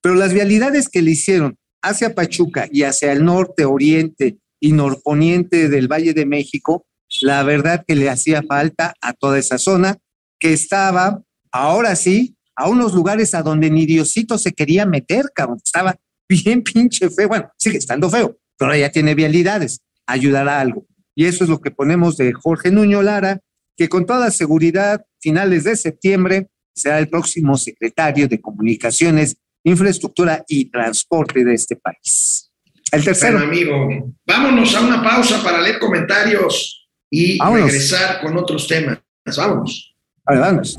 pero 0.00 0.14
las 0.14 0.32
vialidades 0.32 0.88
que 0.88 1.02
le 1.02 1.12
hicieron 1.12 1.56
hacia 1.82 2.14
Pachuca 2.14 2.68
y 2.70 2.82
hacia 2.82 3.12
el 3.12 3.24
norte, 3.24 3.64
oriente 3.64 4.38
y 4.60 4.72
norponiente 4.72 5.68
del 5.68 5.88
Valle 5.88 6.14
de 6.14 6.26
México, 6.26 6.86
la 7.20 7.42
verdad 7.42 7.84
que 7.86 7.94
le 7.94 8.10
hacía 8.10 8.42
falta 8.42 8.94
a 9.00 9.12
toda 9.12 9.38
esa 9.38 9.58
zona 9.58 9.96
que 10.38 10.52
estaba, 10.52 11.22
ahora 11.52 11.96
sí, 11.96 12.36
a 12.56 12.68
unos 12.68 12.94
lugares 12.94 13.34
a 13.34 13.42
donde 13.42 13.70
ni 13.70 13.86
Diosito 13.86 14.38
se 14.38 14.52
quería 14.52 14.86
meter, 14.86 15.26
cabrón, 15.34 15.58
estaba 15.62 15.96
bien 16.28 16.62
pinche 16.74 17.10
feo, 17.10 17.28
bueno, 17.28 17.50
sigue 17.58 17.78
estando 17.78 18.10
feo, 18.10 18.36
pero 18.58 18.74
ya 18.74 18.90
tiene 18.90 19.14
vialidades, 19.14 19.80
ayudará 20.06 20.60
algo. 20.60 20.86
Y 21.14 21.26
eso 21.26 21.44
es 21.44 21.50
lo 21.50 21.60
que 21.60 21.70
ponemos 21.70 22.16
de 22.16 22.32
Jorge 22.32 22.70
Nuño 22.70 23.02
Lara, 23.02 23.40
que 23.76 23.88
con 23.88 24.06
toda 24.06 24.30
seguridad, 24.30 25.04
finales 25.20 25.64
de 25.64 25.76
septiembre, 25.76 26.48
será 26.74 26.98
el 26.98 27.08
próximo 27.08 27.56
secretario 27.56 28.28
de 28.28 28.40
Comunicaciones, 28.40 29.36
Infraestructura 29.66 30.44
y 30.46 30.70
Transporte 30.70 31.44
de 31.44 31.54
este 31.54 31.74
país. 31.74 32.50
El 32.92 33.02
tercero. 33.02 33.38
Bueno, 33.38 33.52
amigo, 33.52 34.14
vámonos 34.24 34.74
a 34.76 34.80
una 34.80 35.02
pausa 35.02 35.42
para 35.42 35.60
leer 35.60 35.80
comentarios 35.80 36.88
y 37.10 37.36
Vámonos. 37.36 37.66
regresar 37.66 38.20
con 38.20 38.36
otros 38.36 38.68
temas. 38.68 38.98
Vámonos. 39.36 39.96
Vale, 40.24 40.40
vamos. 40.40 40.76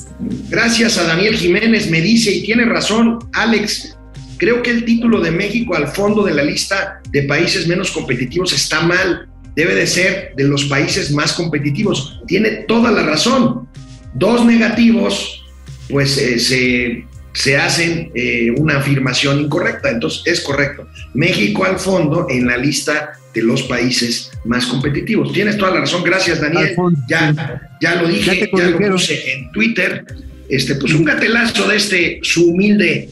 Gracias 0.50 0.98
a 0.98 1.04
Daniel 1.04 1.36
Jiménez, 1.36 1.90
me 1.90 2.00
dice, 2.00 2.32
y 2.32 2.44
tiene 2.44 2.64
razón, 2.64 3.20
Alex, 3.34 3.98
creo 4.38 4.64
que 4.64 4.72
el 4.72 4.86
título 4.86 5.20
de 5.20 5.32
México 5.32 5.76
al 5.76 5.90
fondo 5.90 6.24
de 6.24 6.34
la 6.34 6.44
lista 6.44 7.02
de 7.12 7.24
países 7.24 7.68
menos 7.68 7.92
competitivos 7.92 8.54
está 8.54 8.82
mal. 8.82 9.30
Debe 9.54 9.76
de 9.76 9.88
ser 9.88 10.34
de 10.38 10.44
los 10.46 10.64
países 10.66 11.12
más 11.12 11.34
competitivos. 11.34 12.22
Tiene 12.26 12.52
toda 12.68 12.90
la 12.92 13.04
razón. 13.04 13.68
Dos 14.14 14.46
negativos, 14.46 15.44
pues 15.90 16.18
eh, 16.18 16.40
se, 16.40 17.06
se 17.38 17.56
hacen 17.56 18.10
eh, 18.16 18.50
una 18.58 18.78
afirmación 18.78 19.40
incorrecta. 19.40 19.92
Entonces, 19.92 20.24
es 20.26 20.42
correcto. 20.42 20.88
México 21.14 21.66
al 21.66 21.78
fondo 21.78 22.26
en 22.32 22.48
la 22.48 22.58
lista 22.58 23.12
de 23.32 23.44
los 23.44 23.62
países 23.62 24.32
más 24.44 24.66
competitivos. 24.66 25.32
Tienes 25.34 25.56
toda 25.56 25.70
la 25.70 25.82
razón. 25.82 26.04
Gracias, 26.04 26.42
Daniel. 26.42 26.76
Ya, 27.08 27.62
ya 27.80 28.02
lo 28.02 28.08
dije, 28.08 28.50
Ya 28.58 28.70
lo 28.70 28.80
puse 28.80 29.34
en 29.34 29.52
Twitter. 29.52 30.04
Este, 30.50 30.76
pues 30.76 30.96
un 30.96 31.04
gatelazo 31.04 31.68
de 31.68 31.76
este, 31.76 32.20
su 32.24 32.50
humilde 32.50 33.10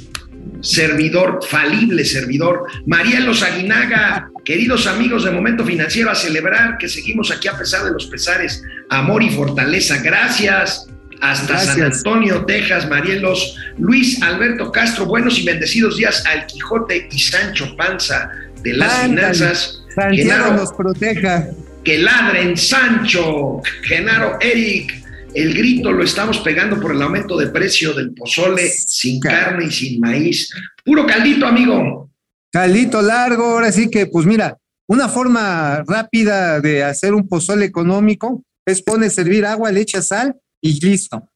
servidor, 0.62 1.42
falible 1.48 2.04
servidor, 2.04 2.64
Marielos 2.88 3.44
Aguinaga, 3.44 4.32
queridos 4.44 4.88
amigos 4.88 5.24
de 5.26 5.32
Momento 5.32 5.64
Financiero, 5.64 6.10
a 6.10 6.16
celebrar 6.16 6.80
que 6.80 6.90
seguimos 6.90 7.30
aquí 7.30 7.48
a 7.48 7.58
pesar 7.58 7.86
de 7.86 7.92
los 7.92 8.08
pesares, 8.08 8.64
amor 8.90 9.22
y 9.22 9.30
fortaleza. 9.30 10.02
Gracias. 10.02 10.88
Hasta 11.22 11.58
San. 11.58 11.82
Antonio, 11.84 12.46
Texas, 12.46 12.88
Marielos, 12.90 13.58
Luis 13.78 14.22
Alberto 14.22 14.72
Castro, 14.72 15.06
buenos 15.06 15.40
y 15.40 15.46
bendecidos 15.46 15.98
días 15.98 16.24
al 16.26 16.46
Quijote 16.46 17.08
y 17.12 17.20
Sancho 17.20 17.76
Panza 17.76 18.30
de 18.62 18.74
las 18.74 18.94
Ándale. 18.94 19.34
finanzas. 19.34 19.82
Santiago 19.96 20.30
Genaro, 20.32 20.54
nos 20.58 20.74
proteja. 20.74 21.48
que 21.84 21.98
ladren 22.00 22.58
Sancho, 22.58 23.62
Genaro 23.84 24.38
Eric. 24.42 25.04
El 25.34 25.54
grito 25.54 25.92
lo 25.92 26.04
estamos 26.04 26.40
pegando 26.40 26.80
por 26.80 26.94
el 26.94 27.02
aumento 27.02 27.38
de 27.38 27.48
precio 27.48 27.94
del 27.94 28.14
pozole 28.14 28.70
sin 28.70 29.20
carne 29.20 29.66
y 29.66 29.72
sin 29.72 30.00
maíz. 30.00 30.50
Puro 30.84 31.06
caldito, 31.06 31.46
amigo. 31.46 32.10
Caldito 32.52 33.02
largo, 33.02 33.44
ahora 33.44 33.72
sí 33.72 33.90
que, 33.90 34.06
pues 34.08 34.26
mira, 34.26 34.58
una 34.88 35.10
forma 35.10 35.84
rápida 35.86 36.62
de 36.62 36.84
hacer 36.84 37.14
un 37.14 37.28
pozole 37.28 37.66
económico 37.66 38.44
es 38.66 38.82
poner 38.82 39.12
servir 39.12 39.46
agua, 39.46 39.72
le 39.72 39.82
echas 39.82 40.08
sal 40.08 40.36
y 40.62 40.80
listo. 40.86 41.30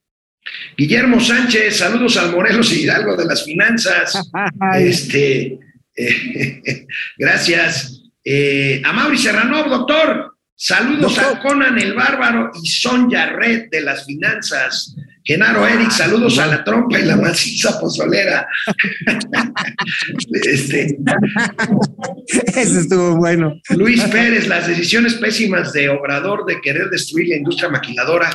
Guillermo 0.77 1.19
Sánchez, 1.19 1.77
saludos 1.77 2.17
al 2.17 2.31
Morelos 2.31 2.71
y 2.73 2.83
Hidalgo 2.83 3.15
de 3.15 3.25
las 3.25 3.43
finanzas. 3.43 4.13
Este, 4.77 5.59
eh, 5.95 6.87
gracias. 7.17 8.01
Eh, 8.23 8.81
a 8.83 8.93
Mauri 8.93 9.17
Serrano, 9.17 9.63
doctor. 9.63 10.35
Saludos 10.61 11.15
Doctor. 11.15 11.37
a 11.37 11.41
Conan 11.41 11.79
el 11.79 11.93
Bárbaro 11.93 12.51
y 12.61 12.67
Sonja 12.67 13.27
Red 13.27 13.69
de 13.71 13.79
las 13.79 14.05
finanzas. 14.05 14.93
Genaro 15.23 15.65
Eric, 15.65 15.89
saludos 15.89 16.37
a 16.37 16.47
la 16.47 16.63
trompa 16.65 16.99
y 16.99 17.05
la 17.05 17.15
maciza 17.15 17.79
pozolera. 17.79 18.45
este, 20.43 20.97
Ese 22.27 22.79
estuvo 22.81 23.15
bueno. 23.15 23.53
Luis 23.69 24.03
Pérez, 24.05 24.47
las 24.47 24.67
decisiones 24.67 25.13
pésimas 25.13 25.71
de 25.71 25.87
Obrador 25.87 26.45
de 26.45 26.59
querer 26.59 26.89
destruir 26.89 27.29
la 27.29 27.37
industria 27.37 27.69
maquiladora 27.69 28.29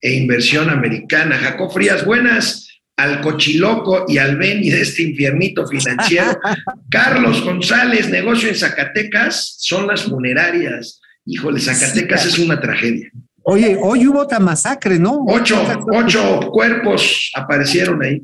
e 0.00 0.14
inversión 0.14 0.70
americana. 0.70 1.36
Jacob 1.36 1.72
Frías, 1.72 2.04
buenas 2.04 2.66
al 2.96 3.20
cochiloco 3.22 4.04
y 4.08 4.18
al 4.18 4.36
Beni 4.36 4.68
de 4.70 4.82
este 4.82 5.02
infiernito 5.02 5.66
financiero. 5.66 6.38
Carlos 6.90 7.42
González, 7.42 8.10
negocio 8.10 8.48
en 8.48 8.56
Zacatecas, 8.56 9.56
son 9.58 9.86
las 9.86 10.02
funerarias. 10.02 11.00
Híjole, 11.24 11.60
Zacatecas 11.60 12.26
es 12.26 12.38
una 12.38 12.60
tragedia. 12.60 13.10
Oye, 13.42 13.78
hoy 13.80 14.06
hubo 14.06 14.20
otra 14.20 14.38
masacre, 14.38 14.98
¿no? 14.98 15.24
Ocho, 15.26 15.62
ocho 15.92 16.40
cuerpos 16.52 17.30
aparecieron 17.34 18.02
ahí. 18.02 18.20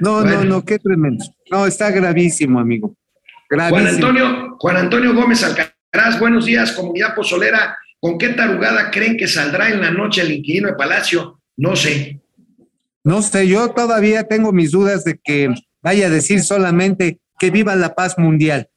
No, 0.00 0.20
Bueno. 0.20 0.38
no, 0.38 0.44
no, 0.44 0.64
qué 0.64 0.78
tremendo. 0.78 1.24
No, 1.50 1.66
está 1.66 1.90
gravísimo, 1.90 2.60
amigo. 2.60 2.94
Juan. 3.50 3.86
Antonio, 3.86 4.56
Juan 4.58 4.76
Antonio 4.76 5.14
Gómez 5.14 5.42
Alcaraz, 5.42 6.20
buenos 6.20 6.44
días, 6.46 6.72
comunidad 6.72 7.14
pozolera. 7.14 7.76
¿Con 8.00 8.18
qué 8.18 8.28
tarugada 8.30 8.90
creen 8.90 9.16
que 9.16 9.26
saldrá 9.26 9.70
en 9.70 9.80
la 9.80 9.90
noche 9.90 10.22
el 10.22 10.32
inquilino 10.32 10.68
de 10.68 10.74
Palacio? 10.74 11.40
No 11.56 11.74
sé. 11.74 12.20
No 13.02 13.22
sé, 13.22 13.48
yo 13.48 13.70
todavía 13.70 14.24
tengo 14.24 14.52
mis 14.52 14.70
dudas 14.70 15.04
de 15.04 15.18
que 15.22 15.52
vaya 15.82 16.06
a 16.06 16.10
decir 16.10 16.42
solamente 16.42 17.18
que 17.38 17.50
viva 17.50 17.74
la 17.74 17.94
paz 17.94 18.18
mundial. 18.18 18.68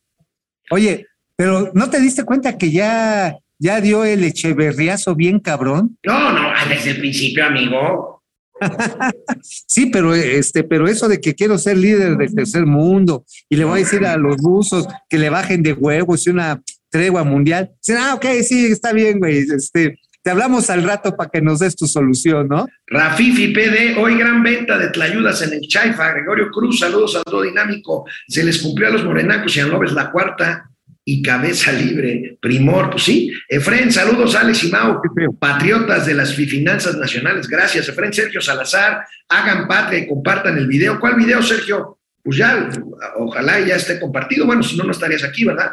Oye, 0.72 1.08
pero 1.36 1.72
¿no 1.74 1.90
te 1.90 2.00
diste 2.00 2.24
cuenta 2.24 2.58
que 2.58 2.72
ya, 2.72 3.38
ya 3.60 3.82
dio 3.82 4.06
el 4.06 4.24
echeverriazo 4.24 5.16
bien 5.16 5.40
cabrón? 5.40 5.98
No, 6.04 6.32
no, 6.32 6.52
desde 6.70 6.92
el 6.92 7.00
principio, 7.00 7.46
amigo. 7.46 8.24
Sí, 9.42 9.88
pero 9.88 10.14
este, 10.14 10.64
pero 10.64 10.88
eso 10.88 11.08
de 11.08 11.20
que 11.20 11.34
quiero 11.34 11.58
ser 11.58 11.78
líder 11.78 12.16
del 12.16 12.36
tercer 12.36 12.66
mundo 12.66 13.26
y 13.50 13.56
le 13.56 13.66
voy 13.66 13.80
a 13.80 13.84
decir 13.84 14.06
a 14.06 14.18
los 14.18 14.38
rusos 14.38 14.88
que 15.10 15.18
le 15.18 15.32
bajen 15.32 15.64
de 15.64 15.74
huevos 15.74 16.28
y 16.28 16.30
una 16.30 16.62
tregua 16.92 17.24
mundial. 17.24 17.72
Dicen, 17.78 17.98
ah, 18.02 18.14
ok, 18.16 18.26
sí, 18.44 18.68
está 18.68 18.94
bien, 18.94 19.20
güey. 19.20 19.40
Este, 19.40 19.98
te 20.22 20.30
hablamos 20.30 20.70
al 20.70 20.84
rato 20.84 21.16
para 21.16 21.30
que 21.32 21.42
nos 21.42 21.60
des 21.60 21.76
tu 21.76 21.88
solución, 21.88 22.48
¿no? 22.48 22.68
Rafifi 22.88 23.48
PD, 23.54 23.98
hoy 23.98 24.18
gran 24.18 24.44
venta 24.44 24.78
de 24.78 24.90
tlayudas 24.90 25.42
en 25.42 25.54
el 25.54 25.62
Chaifa. 25.62 26.12
Gregorio 26.12 26.52
Cruz, 26.52 26.80
saludos 26.80 27.16
a 27.16 27.24
todo 27.24 27.42
dinámico. 27.42 28.06
Se 28.28 28.44
les 28.44 28.60
cumplió 28.62 28.90
a 28.90 28.92
los 28.92 29.04
morenacos 29.04 29.56
y 29.56 29.62
a 29.62 29.66
López 29.66 29.94
la 29.94 30.12
cuarta. 30.12 30.68
y 31.04 31.24
cabeza 31.24 31.72
libre. 31.72 32.38
Primor, 32.40 32.92
pues 32.92 33.04
sí. 33.04 33.32
Efren, 33.50 33.92
saludos, 33.92 34.36
Alex 34.36 34.64
y 34.66 34.72
Mau, 34.72 35.02
patriotas 35.40 36.06
de 36.06 36.14
las 36.14 36.36
finanzas 36.36 36.96
nacionales. 36.96 37.48
Gracias, 37.48 37.90
Efren. 37.90 38.14
Sergio 38.14 38.40
Salazar, 38.40 39.04
hagan 39.28 39.68
patria 39.68 40.00
y 40.00 40.08
compartan 40.08 40.60
el 40.60 40.68
video. 40.68 41.00
¿Cuál 41.00 41.16
video, 41.16 41.42
Sergio? 41.42 41.98
Pues 42.24 42.38
ya, 42.38 42.70
ojalá 43.18 43.60
ya 43.62 43.76
esté 43.78 44.00
compartido. 44.00 44.46
Bueno, 44.46 44.62
si 44.62 44.78
no, 44.78 44.84
no 44.84 44.92
estarías 44.92 45.24
aquí, 45.24 45.44
¿verdad? 45.44 45.72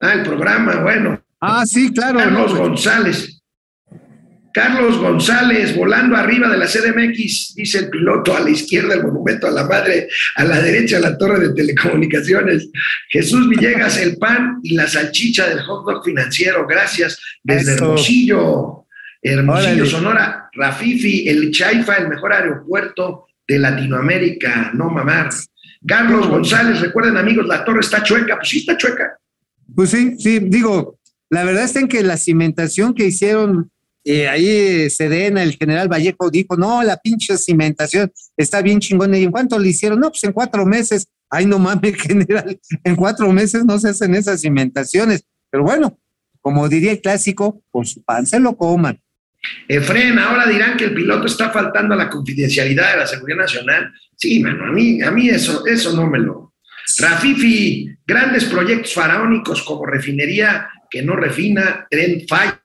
Ah, 0.00 0.14
el 0.14 0.22
programa, 0.22 0.76
bueno. 0.80 1.22
Ah, 1.40 1.64
sí, 1.66 1.92
claro. 1.92 2.18
Carlos 2.18 2.54
González. 2.54 3.40
Carlos 4.52 4.98
González, 4.98 5.76
volando 5.76 6.16
arriba 6.16 6.48
de 6.48 6.58
la 6.58 6.66
CDMX, 6.66 7.54
dice 7.54 7.78
el 7.78 7.90
piloto, 7.90 8.36
a 8.36 8.40
la 8.40 8.50
izquierda 8.50 8.94
el 8.94 9.04
monumento 9.04 9.46
a 9.46 9.50
la 9.50 9.64
madre, 9.64 10.08
a 10.34 10.44
la 10.44 10.60
derecha 10.60 10.98
la 10.98 11.16
torre 11.16 11.38
de 11.38 11.54
telecomunicaciones. 11.54 12.68
Jesús 13.10 13.48
Villegas, 13.48 13.98
el 13.98 14.16
pan 14.16 14.58
y 14.62 14.74
la 14.74 14.88
salchicha 14.88 15.48
del 15.48 15.60
hot 15.60 15.86
dog 15.86 16.04
financiero, 16.04 16.66
gracias. 16.66 17.20
Desde 17.44 17.74
Eso. 17.74 17.84
Hermosillo, 17.84 18.86
Hermosillo, 19.22 19.72
Órale. 19.72 19.86
Sonora, 19.86 20.50
Rafifi, 20.52 21.28
el 21.28 21.52
Chaifa, 21.52 21.96
el 21.96 22.08
mejor 22.08 22.32
aeropuerto 22.32 23.26
de 23.46 23.58
Latinoamérica, 23.58 24.72
no 24.74 24.90
mamar. 24.90 25.30
Carlos 25.86 26.26
González, 26.26 26.80
recuerden 26.80 27.16
amigos, 27.16 27.46
la 27.46 27.64
torre 27.64 27.80
está 27.80 28.02
chueca, 28.02 28.36
pues 28.36 28.48
sí 28.48 28.58
está 28.58 28.76
chueca. 28.76 29.19
Pues 29.74 29.90
sí, 29.90 30.16
sí, 30.18 30.38
digo, 30.40 30.98
la 31.28 31.44
verdad 31.44 31.70
en 31.76 31.88
que 31.88 32.02
la 32.02 32.16
cimentación 32.16 32.94
que 32.94 33.06
hicieron 33.06 33.70
eh, 34.04 34.28
ahí 34.28 34.48
eh, 34.48 34.90
Sedena, 34.90 35.42
el 35.42 35.56
general 35.56 35.88
Vallejo 35.88 36.30
dijo, 36.30 36.56
no, 36.56 36.82
la 36.82 36.96
pinche 36.96 37.36
cimentación 37.36 38.10
está 38.36 38.62
bien 38.62 38.80
chingona. 38.80 39.18
¿Y 39.18 39.24
en 39.24 39.30
cuánto 39.30 39.58
le 39.58 39.68
hicieron? 39.68 40.00
No, 40.00 40.10
pues 40.10 40.24
en 40.24 40.32
cuatro 40.32 40.64
meses. 40.64 41.08
Ay, 41.28 41.46
no 41.46 41.58
mames, 41.58 41.94
general, 42.02 42.58
en 42.82 42.96
cuatro 42.96 43.30
meses 43.32 43.64
no 43.64 43.78
se 43.78 43.90
hacen 43.90 44.14
esas 44.14 44.40
cimentaciones. 44.40 45.24
Pero 45.50 45.64
bueno, 45.64 45.98
como 46.40 46.68
diría 46.68 46.92
el 46.92 47.00
clásico, 47.00 47.62
con 47.70 47.84
su 47.84 48.02
pan 48.02 48.26
se 48.26 48.40
lo 48.40 48.56
coman. 48.56 49.00
Efren, 49.68 50.18
ahora 50.18 50.46
dirán 50.46 50.76
que 50.76 50.84
el 50.84 50.94
piloto 50.94 51.26
está 51.26 51.50
faltando 51.50 51.94
a 51.94 51.96
la 51.96 52.10
confidencialidad 52.10 52.92
de 52.92 52.98
la 52.98 53.06
seguridad 53.06 53.38
nacional. 53.38 53.92
Sí, 54.16 54.40
mano, 54.40 54.66
a 54.66 54.72
mí, 54.72 55.00
a 55.02 55.10
mí 55.10 55.28
eso, 55.28 55.64
eso 55.66 55.94
no 55.94 56.06
me 56.06 56.18
lo. 56.18 56.49
Rafifi, 56.98 57.88
grandes 58.06 58.44
proyectos 58.44 58.94
faraónicos 58.94 59.62
como 59.62 59.86
refinería 59.86 60.68
que 60.90 61.02
no 61.02 61.14
refina, 61.16 61.86
tren 61.90 62.24
falla, 62.28 62.58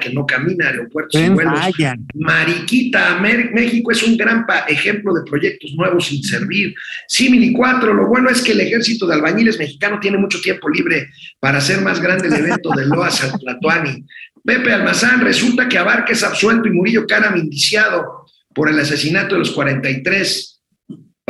que 0.00 0.10
no 0.10 0.26
camina, 0.26 0.66
aeropuertos 0.66 1.14
y 1.14 1.18
Tren 1.18 1.34
vuelos. 1.34 1.58
falla. 1.58 1.94
Mariquita, 2.14 3.18
Mer- 3.20 3.50
México 3.52 3.92
es 3.92 4.02
un 4.02 4.16
gran 4.16 4.44
ejemplo 4.68 5.14
de 5.14 5.22
proyectos 5.28 5.72
nuevos 5.76 6.06
sin 6.06 6.22
servir. 6.22 6.74
Simili 7.08 7.52
4, 7.52 7.94
lo 7.94 8.06
bueno 8.08 8.28
es 8.30 8.42
que 8.42 8.52
el 8.52 8.60
ejército 8.60 9.06
de 9.06 9.14
albañiles 9.14 9.58
mexicano 9.58 9.98
tiene 10.00 10.18
mucho 10.18 10.40
tiempo 10.40 10.68
libre 10.68 11.08
para 11.38 11.58
hacer 11.58 11.80
más 11.80 12.00
grande 12.00 12.28
el 12.28 12.34
evento 12.34 12.70
de 12.76 12.86
Loa 12.86 13.10
San 13.10 13.38
Tlatuani. 13.38 14.04
Pepe 14.44 14.72
Almazán, 14.72 15.20
resulta 15.20 15.68
que 15.68 15.78
Abarca 15.78 16.12
es 16.12 16.22
absuelto 16.22 16.66
y 16.68 16.72
Murillo 16.72 17.06
Caram 17.06 17.36
indiciado 17.36 18.26
por 18.54 18.68
el 18.68 18.78
asesinato 18.80 19.34
de 19.34 19.40
los 19.40 19.50
43. 19.52 20.59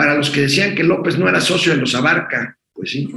Para 0.01 0.15
los 0.15 0.31
que 0.31 0.41
decían 0.41 0.75
que 0.75 0.83
López 0.83 1.19
no 1.19 1.29
era 1.29 1.43
socio 1.43 1.73
de 1.75 1.79
los 1.79 1.95
Abarca, 1.95 2.57
pues 2.73 2.91
sí. 2.93 3.15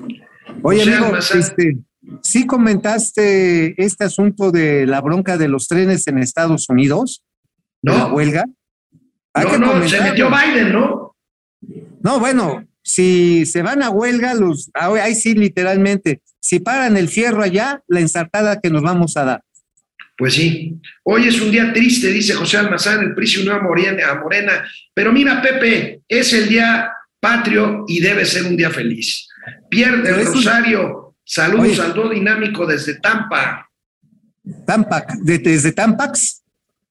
Oye, 0.63 0.81
amigo, 0.84 1.05
Almazán. 1.05 1.39
este, 1.39 1.77
sí 2.21 2.45
comentaste 2.45 3.81
este 3.81 4.03
asunto 4.03 4.51
de 4.51 4.86
la 4.86 4.99
bronca 4.99 5.38
de 5.38 5.47
los 5.47 5.69
trenes 5.69 6.05
en 6.07 6.17
Estados 6.17 6.67
Unidos, 6.67 7.23
No. 7.81 7.97
la 7.97 8.07
huelga. 8.13 8.43
Hay 9.34 9.45
No, 9.45 9.51
que 9.51 9.57
no, 9.59 9.65
se 9.67 9.71
comentarlo. 9.71 10.09
metió 10.09 10.29
Biden, 10.29 10.73
¿no? 10.73 11.15
No, 12.01 12.19
bueno, 12.19 12.65
si 12.81 13.45
se 13.45 13.61
van 13.61 13.81
a 13.81 13.89
huelga, 13.89 14.34
los, 14.34 14.69
ah, 14.73 14.93
ahí 15.01 15.15
sí, 15.15 15.36
literalmente, 15.36 16.21
si 16.41 16.59
paran 16.59 16.97
el 16.97 17.07
fierro 17.07 17.43
allá, 17.43 17.81
la 17.88 18.01
ensartada 18.01 18.59
que 18.59 18.69
nos 18.69 18.81
vamos 18.81 19.15
a 19.15 19.23
dar. 19.23 19.43
Pues 20.18 20.36
sí. 20.36 20.76
Hoy 21.03 21.28
es 21.28 21.41
un 21.41 21.51
día 21.51 21.74
triste, 21.74 22.07
dice 22.11 22.34
José 22.34 22.57
Almazán, 22.57 23.01
el 23.03 23.14
PRI 23.16 23.28
se 23.28 23.39
unió 23.41 23.53
a 23.55 23.61
Morena, 23.61 24.09
a 24.11 24.16
Morena. 24.16 24.64
Pero 24.93 25.11
mira, 25.11 25.41
Pepe, 25.41 26.01
es 26.07 26.32
el 26.34 26.47
día 26.47 26.91
patrio 27.20 27.86
y 27.88 27.99
debe 27.99 28.26
ser 28.26 28.43
un 28.45 28.55
día 28.55 28.70
feliz. 28.70 29.28
Es 29.72 29.88
un- 30.28 30.34
Rosario, 30.36 31.16
saludos 31.24 31.80
Oye. 31.80 31.82
al 31.82 31.93
dúo 31.93 32.09
dinámico 32.09 32.66
desde 32.66 32.99
Tampa. 32.99 33.68
Tampac, 34.68 35.14
de- 35.16 35.39
desde 35.39 35.72
Tampax. 35.72 36.41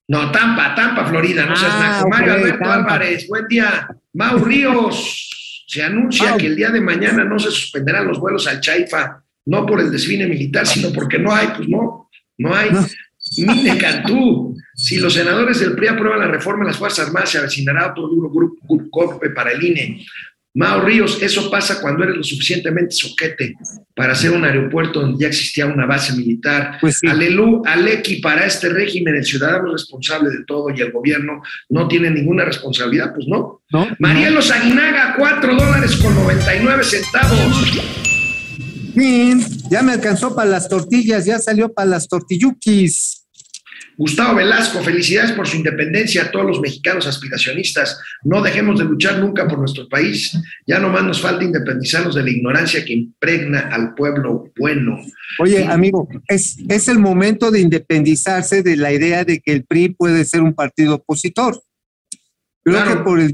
No, 0.09 0.31
Tampa, 0.33 0.75
Tampa, 0.75 1.07
Florida, 1.07 1.47
no 1.47 1.55
seas 1.55 1.73
Ah, 1.75 1.97
naco. 1.99 2.09
Mario 2.09 2.33
Alberto 2.35 2.59
Tampa. 2.59 2.75
Álvarez, 2.95 3.29
buen 3.29 3.47
día. 3.47 3.89
Mau 4.15 4.39
Ríos, 4.45 5.65
se 5.69 5.83
anuncia 5.83 6.31
Mau. 6.31 6.39
que 6.39 6.47
el 6.47 6.57
día 6.57 6.71
de 6.71 6.81
mañana 6.81 7.25
no 7.25 7.39
se 7.39 7.51
suspenderán 7.51 8.09
los 8.09 8.19
vuelos 8.19 8.47
al 8.49 8.61
Chaifa, 8.61 9.23
no 9.47 9.65
por 9.65 9.81
el 9.81 9.91
desfile 9.93 10.27
militar, 10.27 10.67
sino 10.67 10.93
porque 10.93 11.19
no 11.19 11.33
hay, 11.35 11.49
pues 11.57 11.69
no, 11.69 12.11
no 12.39 12.55
hay. 12.55 12.71
No. 12.71 12.87
Mine 13.39 13.79
Cantú, 13.79 14.55
si 14.75 14.97
los 14.99 15.15
senadores 15.15 15.61
del 15.61 15.75
PRI 15.75 15.89
aprueban 15.89 16.21
la 16.21 16.27
reforma 16.29 16.63
en 16.63 16.69
las 16.69 16.77
Fuerzas 16.77 17.07
Armadas, 17.07 17.31
se 17.31 17.39
avecinará 17.39 17.91
otro 17.91 18.09
duro 18.09 18.31
grupo, 18.31 18.57
grupo- 18.69 18.89
golpe 18.91 19.31
para 19.31 19.53
el 19.53 19.63
INE. 19.65 20.05
Mau 20.55 20.83
Ríos, 20.83 21.17
eso 21.23 21.51
pasa 21.51 21.81
cuando 21.81 22.05
eres 22.05 22.17
lo 22.17 22.23
suficientemente 22.23 22.95
soquete 22.95 23.55
para 23.97 24.13
hacer 24.13 24.33
un 24.33 24.45
aeropuerto 24.45 25.01
donde 25.01 25.23
ya 25.23 25.29
existía 25.29 25.65
una 25.65 25.87
base 25.87 26.13
militar. 26.13 26.77
Pues 26.79 26.99
sí. 26.99 27.07
Alelu, 27.09 27.63
Aleki, 27.65 28.17
para 28.17 28.45
este 28.45 28.69
régimen, 28.69 29.15
el 29.17 29.25
ciudadano 29.25 29.69
es 29.69 29.81
responsable 29.81 30.29
de 30.29 30.45
todo 30.47 30.67
y 30.69 30.79
el 30.83 30.93
gobierno 30.93 31.41
no 31.71 31.89
tiene 31.89 32.11
ninguna 32.11 32.45
responsabilidad, 32.45 33.15
pues 33.15 33.27
no. 33.29 33.63
¿no? 33.71 33.89
Marielos 33.99 34.51
Aguinaga, 34.51 35.15
4 35.17 35.55
dólares 35.57 35.97
con 35.97 36.15
99 36.15 36.85
centavos. 36.85 37.73
Fin, 38.95 39.43
ya 39.71 39.83
me 39.83 39.93
alcanzó 39.93 40.35
para 40.35 40.51
las 40.51 40.69
tortillas, 40.69 41.25
ya 41.25 41.39
salió 41.39 41.73
para 41.73 41.89
las 41.89 42.09
tortillukis. 42.09 43.22
Gustavo 43.97 44.37
Velasco, 44.37 44.81
felicidades 44.83 45.33
por 45.33 45.47
su 45.47 45.57
independencia 45.57 46.23
a 46.23 46.31
todos 46.31 46.47
los 46.47 46.61
mexicanos 46.61 47.07
aspiracionistas. 47.07 47.99
No 48.25 48.43
dejemos 48.43 48.79
de 48.79 48.85
luchar 48.85 49.19
nunca 49.19 49.47
por 49.47 49.59
nuestro 49.59 49.89
país. 49.89 50.37
Ya 50.67 50.79
nomás 50.79 51.05
nos 51.05 51.21
falta 51.21 51.45
independizarnos 51.45 52.15
de 52.15 52.23
la 52.23 52.31
ignorancia 52.31 52.85
que 52.85 52.95
impregna 52.95 53.69
al 53.71 53.95
pueblo 53.95 54.51
bueno. 54.59 54.99
Oye, 55.39 55.65
amigo, 55.67 56.09
es, 56.29 56.57
es 56.69 56.89
el 56.89 56.99
momento 56.99 57.51
de 57.51 57.61
independizarse 57.61 58.63
de 58.63 58.77
la 58.77 58.93
idea 58.93 59.25
de 59.25 59.41
que 59.41 59.53
el 59.53 59.65
PRI 59.65 59.91
puede 59.91 60.25
ser 60.25 60.43
un 60.43 60.55
partido 60.55 60.97
opositor. 60.97 61.63
Creo, 62.65 62.77
Claro. 62.77 62.91
que 62.99 63.05
por 63.05 63.21
el, 63.21 63.33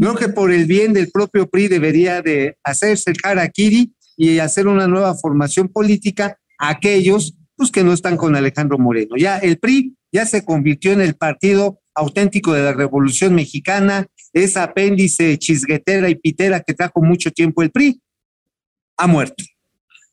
creo 0.00 0.14
que 0.16 0.28
por 0.28 0.52
el 0.52 0.66
bien 0.66 0.92
del 0.92 1.10
propio 1.10 1.48
PRI 1.48 1.68
debería 1.68 2.20
de 2.20 2.56
hacerse 2.62 3.10
el 3.10 3.16
harakiri 3.22 3.92
y 4.16 4.38
hacer 4.38 4.66
una 4.66 4.86
nueva 4.86 5.14
formación 5.14 5.68
política 5.68 6.38
a 6.58 6.70
aquellos 6.70 7.34
pues, 7.56 7.70
que 7.70 7.84
no 7.84 7.92
están 7.92 8.16
con 8.16 8.36
Alejandro 8.36 8.78
Moreno. 8.78 9.16
Ya 9.16 9.38
el 9.38 9.58
PRI 9.58 9.94
ya 10.12 10.26
se 10.26 10.44
convirtió 10.44 10.92
en 10.92 11.00
el 11.00 11.14
partido 11.14 11.80
auténtico 11.94 12.52
de 12.52 12.62
la 12.62 12.72
Revolución 12.72 13.34
Mexicana, 13.34 14.06
esa 14.32 14.64
apéndice 14.64 15.38
chisguetera 15.38 16.08
y 16.08 16.14
pitera 16.14 16.60
que 16.60 16.74
trajo 16.74 17.02
mucho 17.02 17.30
tiempo 17.30 17.62
el 17.62 17.70
PRI, 17.70 18.00
ha 18.98 19.06
muerto. 19.06 19.44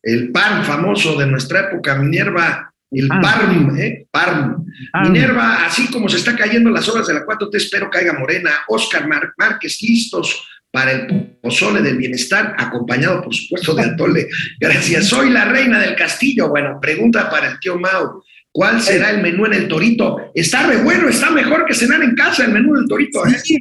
El 0.01 0.31
PAN 0.31 0.65
famoso 0.65 1.17
de 1.17 1.27
nuestra 1.27 1.69
época, 1.69 1.95
Minerva, 1.95 2.72
el 2.93 3.09
Ah. 3.11 3.19
PARM, 3.21 3.77
¿eh? 3.79 4.07
PARM. 4.11 4.65
Ah. 4.93 5.03
Minerva, 5.03 5.65
así 5.65 5.87
como 5.91 6.09
se 6.09 6.17
está 6.17 6.35
cayendo 6.35 6.69
las 6.69 6.87
obras 6.89 7.07
de 7.07 7.13
la 7.13 7.25
4T, 7.25 7.55
espero 7.57 7.89
caiga 7.89 8.13
Morena. 8.13 8.51
Oscar 8.67 9.07
Mar- 9.07 9.33
Márquez, 9.37 9.77
listos 9.81 10.47
para 10.71 10.91
el 10.91 11.37
pozole 11.41 11.81
del 11.81 11.97
bienestar, 11.97 12.55
acompañado, 12.57 13.21
por 13.21 13.33
supuesto, 13.35 13.75
de 13.75 13.83
Atole. 13.83 14.27
Gracias. 14.59 15.05
Soy 15.05 15.29
la 15.29 15.45
reina 15.45 15.79
del 15.79 15.95
castillo. 15.95 16.49
Bueno, 16.49 16.79
pregunta 16.81 17.29
para 17.29 17.51
el 17.51 17.59
tío 17.59 17.77
Mau. 17.77 18.23
¿Cuál 18.51 18.81
será 18.81 19.09
el 19.11 19.21
menú 19.23 19.45
en 19.47 19.53
el 19.53 19.67
torito? 19.67 20.17
Está 20.35 20.67
re 20.67 20.77
bueno, 20.83 21.09
está 21.09 21.31
mejor 21.31 21.65
que 21.65 21.73
cenar 21.73 22.03
en 22.03 22.13
casa 22.15 22.45
el 22.45 22.51
menú 22.53 22.75
del 22.75 22.87
torito, 22.87 23.25
¿eh? 23.25 23.35
Sí, 23.43 23.57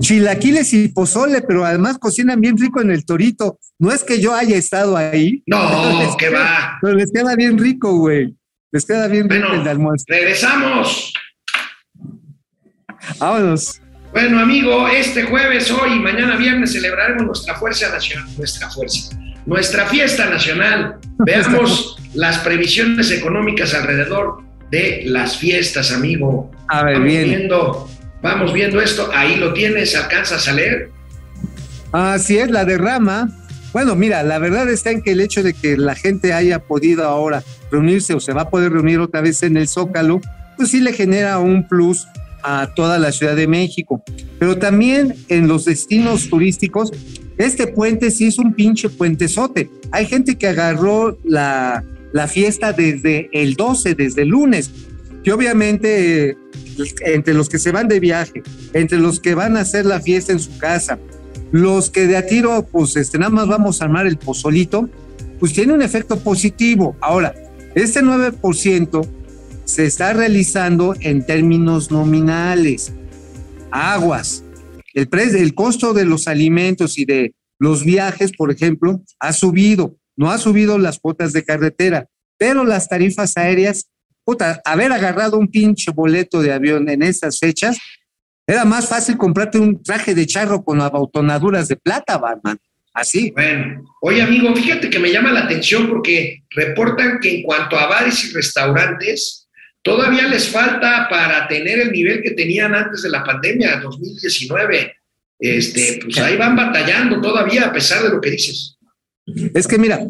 chilaquiles 0.00 0.72
y 0.74 0.88
pozole, 0.88 1.40
pero 1.42 1.64
además 1.64 1.98
cocinan 1.98 2.40
bien 2.40 2.56
rico 2.58 2.80
en 2.80 2.90
el 2.90 3.04
torito. 3.04 3.58
No 3.78 3.90
es 3.90 4.04
que 4.04 4.20
yo 4.20 4.34
haya 4.34 4.56
estado 4.56 4.96
ahí. 4.96 5.42
No, 5.46 5.58
que 6.18 6.28
va. 6.30 6.78
Pero 6.82 6.94
les 6.94 7.10
queda 7.10 7.36
bien 7.36 7.58
rico, 7.58 7.96
güey. 7.98 8.34
Les 8.70 8.84
queda 8.84 9.08
bien 9.08 9.28
Bueno. 9.28 9.54
el 9.54 9.64
de 9.64 9.70
almuerzo. 9.70 10.04
Regresamos. 10.08 11.12
Vámonos. 13.18 13.80
Bueno, 14.12 14.40
amigo, 14.40 14.88
este 14.88 15.22
jueves, 15.24 15.70
hoy 15.70 15.92
y 15.96 15.98
mañana 16.00 16.36
viernes 16.36 16.72
celebraremos 16.72 17.24
nuestra 17.24 17.54
fuerza 17.56 17.90
nacional, 17.90 18.26
nuestra 18.36 18.70
fuerza, 18.70 19.16
nuestra 19.46 19.86
fiesta 19.86 20.28
nacional. 20.30 20.96
Veamos 21.18 21.96
las 22.14 22.38
previsiones 22.38 23.10
económicas 23.10 23.74
alrededor 23.74 24.42
de 24.70 25.02
las 25.06 25.36
fiestas, 25.38 25.92
amigo. 25.92 26.50
A 26.68 26.82
ver, 26.84 26.94
Vamos 26.94 27.08
bien. 27.08 27.24
viendo, 27.28 27.90
vamos 28.22 28.52
viendo 28.52 28.80
esto. 28.80 29.10
Ahí 29.14 29.36
lo 29.36 29.52
tienes, 29.52 29.94
alcanzas 29.94 30.48
a 30.48 30.52
leer. 30.52 30.90
Así 31.92 32.38
es, 32.38 32.50
la 32.50 32.64
derrama. 32.64 33.28
Bueno, 33.72 33.94
mira, 33.94 34.22
la 34.22 34.38
verdad 34.38 34.68
está 34.70 34.90
en 34.90 35.02
que 35.02 35.12
el 35.12 35.20
hecho 35.20 35.42
de 35.42 35.52
que 35.54 35.76
la 35.76 35.94
gente 35.94 36.32
haya 36.32 36.58
podido 36.58 37.04
ahora 37.06 37.42
reunirse 37.70 38.14
o 38.14 38.20
se 38.20 38.32
va 38.32 38.42
a 38.42 38.50
poder 38.50 38.72
reunir 38.72 39.00
otra 39.00 39.20
vez 39.20 39.42
en 39.42 39.56
el 39.56 39.68
Zócalo, 39.68 40.20
pues 40.56 40.70
sí 40.70 40.80
le 40.80 40.92
genera 40.92 41.38
un 41.38 41.66
plus 41.66 42.06
a 42.42 42.72
toda 42.74 42.98
la 42.98 43.12
Ciudad 43.12 43.36
de 43.36 43.46
México. 43.46 44.02
Pero 44.38 44.58
también 44.58 45.14
en 45.28 45.48
los 45.48 45.64
destinos 45.64 46.28
turísticos, 46.28 46.92
Este 47.38 47.68
puente 47.68 48.10
sí 48.10 48.26
es 48.26 48.38
un 48.40 48.52
pinche 48.52 48.88
puentezote. 48.88 49.70
Hay 49.92 50.06
gente 50.06 50.36
que 50.36 50.48
agarró 50.48 51.16
la, 51.22 51.84
la 52.12 52.26
fiesta 52.26 52.72
desde 52.72 53.30
el 53.32 53.54
12, 53.54 53.94
desde 53.94 54.22
el 54.22 54.28
lunes. 54.30 54.72
Y 55.22 55.30
obviamente, 55.30 56.30
eh, 56.30 56.36
entre 57.04 57.34
los 57.34 57.48
que 57.48 57.60
se 57.60 57.70
van 57.70 57.86
de 57.86 58.00
viaje, 58.00 58.42
entre 58.72 58.98
los 58.98 59.20
que 59.20 59.36
van 59.36 59.56
a 59.56 59.60
hacer 59.60 59.86
la 59.86 60.00
fiesta 60.00 60.32
en 60.32 60.40
su 60.40 60.58
casa, 60.58 60.98
los 61.52 61.90
que 61.90 62.08
de 62.08 62.16
a 62.16 62.26
tiro, 62.26 62.66
pues 62.70 62.96
este, 62.96 63.18
nada 63.18 63.30
más 63.30 63.46
vamos 63.46 63.80
a 63.80 63.84
armar 63.84 64.06
el 64.06 64.18
pozolito, 64.18 64.88
pues 65.38 65.52
tiene 65.52 65.72
un 65.72 65.82
efecto 65.82 66.18
positivo. 66.18 66.96
Ahora, 67.00 67.34
este 67.74 68.02
9% 68.02 69.06
se 69.64 69.84
está 69.86 70.12
realizando 70.12 70.94
en 71.00 71.24
términos 71.26 71.90
nominales. 71.90 72.92
Aguas. 73.70 74.44
El, 74.94 75.08
pre- 75.08 75.24
el 75.40 75.54
costo 75.54 75.92
de 75.92 76.04
los 76.04 76.26
alimentos 76.26 76.98
y 76.98 77.04
de 77.04 77.34
los 77.58 77.84
viajes, 77.84 78.32
por 78.32 78.50
ejemplo, 78.50 79.02
ha 79.20 79.32
subido. 79.32 79.96
No 80.16 80.30
ha 80.30 80.38
subido 80.38 80.78
las 80.78 80.98
cuotas 80.98 81.32
de 81.32 81.44
carretera, 81.44 82.08
pero 82.38 82.64
las 82.64 82.88
tarifas 82.88 83.36
aéreas, 83.36 83.88
puta, 84.24 84.60
haber 84.64 84.90
agarrado 84.92 85.38
un 85.38 85.48
pinche 85.48 85.92
boleto 85.92 86.40
de 86.40 86.52
avión 86.52 86.88
en 86.88 87.02
estas 87.02 87.38
fechas, 87.38 87.78
era 88.46 88.64
más 88.64 88.88
fácil 88.88 89.16
comprarte 89.18 89.58
un 89.58 89.82
traje 89.82 90.14
de 90.14 90.26
charro 90.26 90.64
con 90.64 90.80
abotonaduras 90.80 91.68
de 91.68 91.76
plata, 91.76 92.16
Batman. 92.16 92.58
Así. 92.98 93.30
Bueno, 93.30 93.84
oye 94.00 94.20
amigo, 94.20 94.54
fíjate 94.56 94.90
que 94.90 94.98
me 94.98 95.12
llama 95.12 95.32
la 95.32 95.44
atención 95.44 95.88
porque 95.88 96.42
reportan 96.50 97.20
que 97.20 97.36
en 97.36 97.42
cuanto 97.44 97.78
a 97.78 97.86
bares 97.86 98.24
y 98.24 98.32
restaurantes, 98.32 99.48
todavía 99.82 100.26
les 100.26 100.48
falta 100.48 101.06
para 101.08 101.46
tener 101.46 101.78
el 101.78 101.92
nivel 101.92 102.22
que 102.22 102.32
tenían 102.32 102.74
antes 102.74 103.02
de 103.02 103.10
la 103.10 103.22
pandemia, 103.22 103.78
2019. 103.78 104.96
Este, 105.38 106.00
pues 106.02 106.18
ahí 106.18 106.36
van 106.36 106.56
batallando 106.56 107.20
todavía, 107.20 107.66
a 107.66 107.72
pesar 107.72 108.02
de 108.02 108.08
lo 108.08 108.20
que 108.20 108.32
dices. 108.32 108.76
Es 109.54 109.68
que 109.68 109.78
mira, 109.78 110.00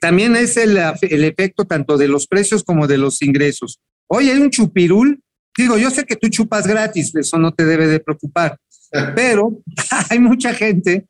también 0.00 0.34
es 0.34 0.56
el, 0.56 0.78
el 1.02 1.24
efecto 1.24 1.66
tanto 1.66 1.98
de 1.98 2.08
los 2.08 2.26
precios 2.26 2.64
como 2.64 2.86
de 2.86 2.96
los 2.96 3.20
ingresos. 3.20 3.78
Oye, 4.06 4.32
hay 4.32 4.38
un 4.38 4.50
chupirul. 4.50 5.20
Digo, 5.54 5.76
yo 5.76 5.90
sé 5.90 6.06
que 6.06 6.16
tú 6.16 6.30
chupas 6.30 6.66
gratis, 6.66 7.14
eso 7.14 7.36
no 7.36 7.52
te 7.52 7.66
debe 7.66 7.86
de 7.88 8.00
preocupar, 8.00 8.56
pero 9.14 9.60
hay 10.08 10.18
mucha 10.18 10.54
gente 10.54 11.04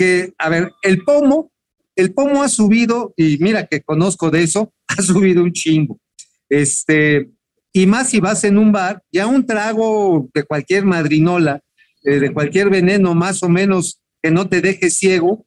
que, 0.00 0.32
a 0.38 0.48
ver, 0.48 0.72
el 0.80 1.04
pomo, 1.04 1.52
el 1.94 2.14
pomo 2.14 2.42
ha 2.42 2.48
subido, 2.48 3.12
y 3.18 3.36
mira 3.36 3.66
que 3.66 3.82
conozco 3.82 4.30
de 4.30 4.44
eso, 4.44 4.72
ha 4.88 5.02
subido 5.02 5.42
un 5.42 5.52
chingo. 5.52 6.00
Este, 6.48 7.28
y 7.70 7.84
más 7.84 8.08
si 8.08 8.18
vas 8.18 8.44
en 8.44 8.56
un 8.56 8.72
bar, 8.72 9.02
ya 9.12 9.26
un 9.26 9.44
trago 9.44 10.26
de 10.32 10.44
cualquier 10.44 10.86
madrinola, 10.86 11.60
eh, 12.02 12.18
de 12.18 12.32
cualquier 12.32 12.70
veneno 12.70 13.14
más 13.14 13.42
o 13.42 13.50
menos 13.50 14.00
que 14.22 14.30
no 14.30 14.48
te 14.48 14.62
deje 14.62 14.88
ciego, 14.88 15.44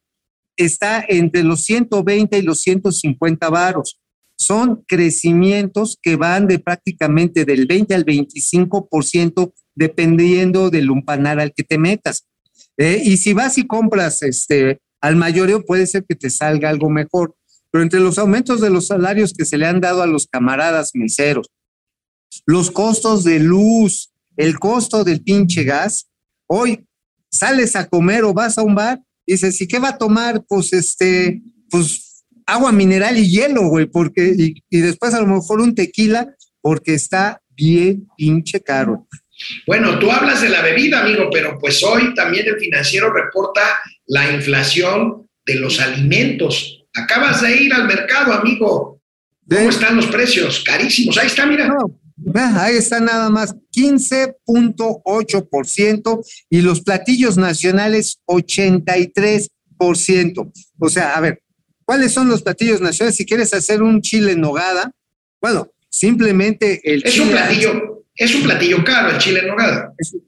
está 0.56 1.04
entre 1.08 1.42
los 1.42 1.64
120 1.64 2.38
y 2.38 2.42
los 2.42 2.60
150 2.60 3.50
varos. 3.50 4.00
Son 4.36 4.84
crecimientos 4.86 5.98
que 6.00 6.14
van 6.14 6.46
de 6.46 6.60
prácticamente 6.60 7.44
del 7.44 7.66
20 7.66 7.92
al 7.92 8.04
25% 8.04 9.52
dependiendo 9.74 10.70
del 10.70 10.84
lumpanar 10.84 11.40
al 11.40 11.52
que 11.52 11.64
te 11.64 11.76
metas. 11.76 12.28
Eh, 12.76 13.02
y 13.04 13.16
si 13.16 13.32
vas 13.32 13.58
y 13.58 13.66
compras 13.66 14.22
este, 14.22 14.80
al 15.00 15.16
mayoreo, 15.16 15.64
puede 15.64 15.86
ser 15.86 16.04
que 16.08 16.14
te 16.14 16.30
salga 16.30 16.70
algo 16.70 16.90
mejor. 16.90 17.36
Pero 17.70 17.82
entre 17.82 18.00
los 18.00 18.18
aumentos 18.18 18.60
de 18.60 18.70
los 18.70 18.86
salarios 18.86 19.32
que 19.32 19.44
se 19.44 19.58
le 19.58 19.66
han 19.66 19.80
dado 19.80 20.02
a 20.02 20.06
los 20.06 20.26
camaradas 20.26 20.90
meseros, 20.94 21.48
los 22.46 22.70
costos 22.70 23.24
de 23.24 23.38
luz, 23.38 24.12
el 24.36 24.58
costo 24.58 25.04
del 25.04 25.22
pinche 25.22 25.64
gas, 25.64 26.08
hoy 26.46 26.86
sales 27.30 27.74
a 27.76 27.88
comer 27.88 28.24
o 28.24 28.32
vas 28.32 28.58
a 28.58 28.62
un 28.62 28.74
bar, 28.74 29.02
dices, 29.26 29.60
¿y 29.60 29.66
qué 29.66 29.78
va 29.78 29.90
a 29.90 29.98
tomar? 29.98 30.44
Pues 30.46 30.72
este, 30.72 31.42
pues 31.70 32.24
agua 32.46 32.72
mineral 32.72 33.16
y 33.16 33.28
hielo, 33.28 33.68
güey, 33.68 33.86
porque, 33.86 34.34
y, 34.36 34.62
y 34.70 34.80
después 34.80 35.14
a 35.14 35.20
lo 35.20 35.26
mejor 35.26 35.60
un 35.60 35.74
tequila, 35.74 36.34
porque 36.60 36.94
está 36.94 37.42
bien 37.50 38.06
pinche 38.16 38.60
caro. 38.60 39.06
Bueno, 39.66 39.98
tú 39.98 40.10
hablas 40.10 40.40
de 40.42 40.48
la 40.48 40.62
bebida, 40.62 41.02
amigo, 41.02 41.28
pero 41.30 41.58
pues 41.58 41.82
hoy 41.82 42.14
también 42.14 42.46
el 42.46 42.58
financiero 42.58 43.12
reporta 43.12 43.62
la 44.06 44.32
inflación 44.32 45.28
de 45.44 45.56
los 45.56 45.80
alimentos. 45.80 46.86
Acabas 46.94 47.42
de 47.42 47.54
ir 47.56 47.74
al 47.74 47.86
mercado, 47.86 48.32
amigo. 48.32 49.02
¿Cómo 49.48 49.68
están 49.68 49.96
los 49.96 50.06
precios? 50.06 50.62
Carísimos. 50.64 51.18
Ahí 51.18 51.26
está, 51.26 51.44
mira. 51.46 51.68
No, 51.68 52.00
ahí 52.56 52.76
está 52.76 53.00
nada 53.00 53.28
más 53.30 53.56
15.8% 53.76 56.24
y 56.48 56.60
los 56.60 56.82
platillos 56.82 57.36
nacionales 57.36 58.20
83%. 58.26 60.52
O 60.78 60.88
sea, 60.88 61.14
a 61.14 61.20
ver, 61.20 61.42
¿cuáles 61.84 62.12
son 62.12 62.28
los 62.28 62.42
platillos 62.42 62.80
nacionales? 62.80 63.16
Si 63.16 63.26
quieres 63.26 63.52
hacer 63.52 63.82
un 63.82 64.00
chile 64.00 64.30
en 64.32 64.40
nogada, 64.40 64.92
bueno, 65.40 65.72
simplemente 65.90 66.80
el 66.84 67.02
es 67.04 67.12
chile 67.12 67.24
un 67.24 67.30
platillo, 67.32 68.03
es 68.16 68.34
un 68.34 68.42
platillo 68.42 68.84
caro 68.84 69.10
el 69.10 69.18
chile 69.18 69.40
en 69.40 69.54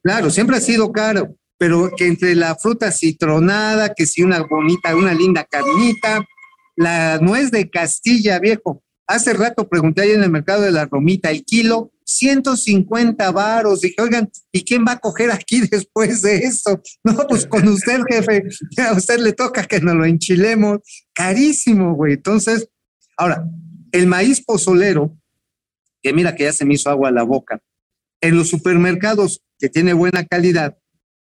claro, 0.02 0.30
siempre 0.30 0.56
ha 0.56 0.60
sido 0.60 0.90
caro, 0.92 1.36
pero 1.58 1.90
que 1.96 2.06
entre 2.06 2.34
la 2.34 2.56
fruta 2.56 2.90
citronada, 2.90 3.94
que 3.94 4.06
si 4.06 4.22
una 4.22 4.42
bonita, 4.42 4.96
una 4.96 5.14
linda 5.14 5.44
carnita, 5.44 6.24
la 6.76 7.18
nuez 7.18 7.50
de 7.50 7.70
Castilla, 7.70 8.38
viejo. 8.38 8.82
Hace 9.08 9.32
rato 9.34 9.68
pregunté 9.68 10.02
ahí 10.02 10.10
en 10.10 10.22
el 10.24 10.30
mercado 10.30 10.62
de 10.62 10.72
la 10.72 10.86
Romita, 10.86 11.30
el 11.30 11.44
kilo, 11.44 11.92
150 12.04 13.30
varos. 13.30 13.80
Dije, 13.80 13.94
oigan, 14.00 14.28
¿y 14.52 14.64
quién 14.64 14.84
va 14.86 14.92
a 14.92 14.98
coger 14.98 15.30
aquí 15.30 15.60
después 15.70 16.22
de 16.22 16.38
esto? 16.38 16.82
No, 17.04 17.14
pues 17.28 17.46
con 17.46 17.66
usted, 17.68 18.00
jefe. 18.08 18.42
A 18.78 18.92
usted 18.92 19.18
le 19.20 19.32
toca 19.32 19.64
que 19.64 19.80
nos 19.80 19.94
lo 19.94 20.04
enchilemos. 20.04 20.80
Carísimo, 21.12 21.94
güey. 21.94 22.14
Entonces, 22.14 22.68
ahora, 23.16 23.44
el 23.92 24.06
maíz 24.06 24.44
pozolero, 24.44 25.16
que 26.02 26.12
mira 26.12 26.34
que 26.34 26.44
ya 26.44 26.52
se 26.52 26.64
me 26.64 26.74
hizo 26.74 26.90
agua 26.90 27.08
a 27.08 27.12
la 27.12 27.22
boca, 27.22 27.60
en 28.26 28.36
los 28.36 28.48
supermercados 28.48 29.40
que 29.58 29.68
tiene 29.68 29.92
buena 29.92 30.24
calidad, 30.24 30.76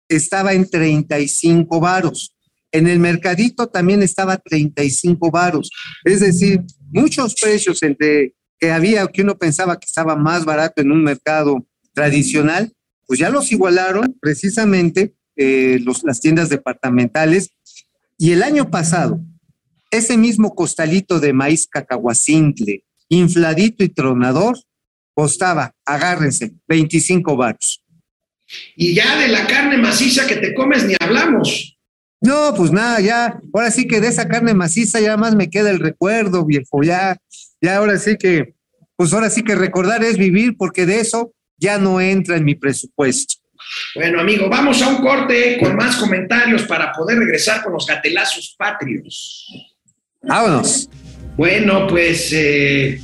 estaba 0.09 0.53
en 0.53 0.69
35 0.69 1.79
varos. 1.79 2.35
En 2.71 2.87
el 2.87 2.99
mercadito 2.99 3.67
también 3.67 4.01
estaba 4.03 4.37
35 4.37 5.31
varos. 5.31 5.69
Es 6.03 6.19
decir, 6.19 6.61
muchos 6.89 7.35
precios 7.35 7.83
entre 7.83 8.33
que 8.59 8.71
había 8.71 9.05
que 9.07 9.21
uno 9.21 9.37
pensaba 9.37 9.79
que 9.79 9.85
estaba 9.85 10.15
más 10.15 10.43
barato 10.43 10.81
en 10.81 10.91
un 10.91 11.03
mercado 11.03 11.67
tradicional, 11.93 12.73
pues 13.05 13.19
ya 13.19 13.29
los 13.29 13.51
igualaron 13.51 14.17
precisamente 14.19 15.13
eh, 15.35 15.79
las 16.03 16.19
tiendas 16.19 16.49
departamentales. 16.49 17.51
Y 18.17 18.31
el 18.31 18.41
año 18.41 18.71
pasado, 18.71 19.21
ese 19.91 20.17
mismo 20.17 20.55
costalito 20.55 21.19
de 21.19 21.33
maíz 21.33 21.67
cacahuacintle, 21.67 22.83
infladito 23.09 23.83
y 23.83 23.89
tronador, 23.89 24.57
costaba, 25.17 25.73
agárrense, 25.83 26.53
25 26.67 27.35
varos. 27.35 27.83
Y 28.75 28.93
ya 28.93 29.17
de 29.17 29.27
la 29.29 29.47
carne 29.47 29.79
maciza 29.79 30.27
que 30.27 30.35
te 30.35 30.53
comes 30.53 30.85
ni 30.85 30.93
hablamos. 30.99 31.75
No, 32.21 32.53
pues 32.55 32.71
nada, 32.71 32.99
ya, 32.99 33.39
ahora 33.51 33.71
sí 33.71 33.87
que 33.87 33.99
de 33.99 34.09
esa 34.09 34.27
carne 34.27 34.53
maciza 34.53 34.99
ya 34.99 35.17
más 35.17 35.35
me 35.35 35.49
queda 35.49 35.71
el 35.71 35.79
recuerdo, 35.79 36.45
viejo, 36.45 36.83
ya, 36.83 37.17
ya 37.59 37.77
ahora 37.77 37.97
sí 37.97 38.15
que, 38.15 38.53
pues 38.95 39.11
ahora 39.11 39.31
sí 39.31 39.43
que 39.43 39.55
recordar 39.55 40.03
es 40.03 40.19
vivir, 40.19 40.55
porque 40.55 40.85
de 40.85 40.99
eso 40.99 41.33
ya 41.57 41.79
no 41.79 41.99
entra 41.99 42.37
en 42.37 42.45
mi 42.45 42.53
presupuesto. 42.53 43.37
Bueno, 43.95 44.19
amigo, 44.19 44.47
vamos 44.49 44.83
a 44.83 44.87
un 44.87 44.97
corte 44.97 45.57
con 45.59 45.75
más 45.75 45.95
comentarios 45.95 46.61
para 46.63 46.91
poder 46.91 47.17
regresar 47.17 47.63
con 47.63 47.73
los 47.73 47.87
gatelazos 47.87 48.53
patrios. 48.55 49.47
Vámonos. 50.21 50.87
Bueno, 51.35 51.87
pues 51.87 52.31
eh, 52.33 52.99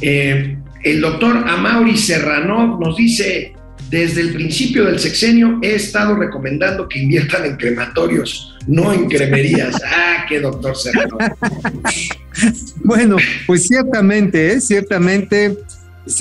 eh, 0.00 0.56
el 0.82 1.00
doctor 1.00 1.36
Amaury 1.48 1.96
Serrano 1.96 2.78
nos 2.78 2.96
dice, 2.96 3.54
desde 3.90 4.20
el 4.20 4.34
principio 4.34 4.84
del 4.84 4.98
sexenio 4.98 5.58
he 5.62 5.74
estado 5.74 6.16
recomendando 6.16 6.88
que 6.88 7.00
inviertan 7.00 7.44
en 7.44 7.56
crematorios, 7.56 8.56
no 8.66 8.92
en 8.92 9.08
cremerías. 9.08 9.80
ah, 9.86 10.26
qué 10.28 10.40
doctor 10.40 10.76
Serrano. 10.76 11.18
Bueno, 12.84 13.16
pues 13.46 13.66
ciertamente, 13.66 14.52
¿eh? 14.52 14.60
ciertamente. 14.60 15.56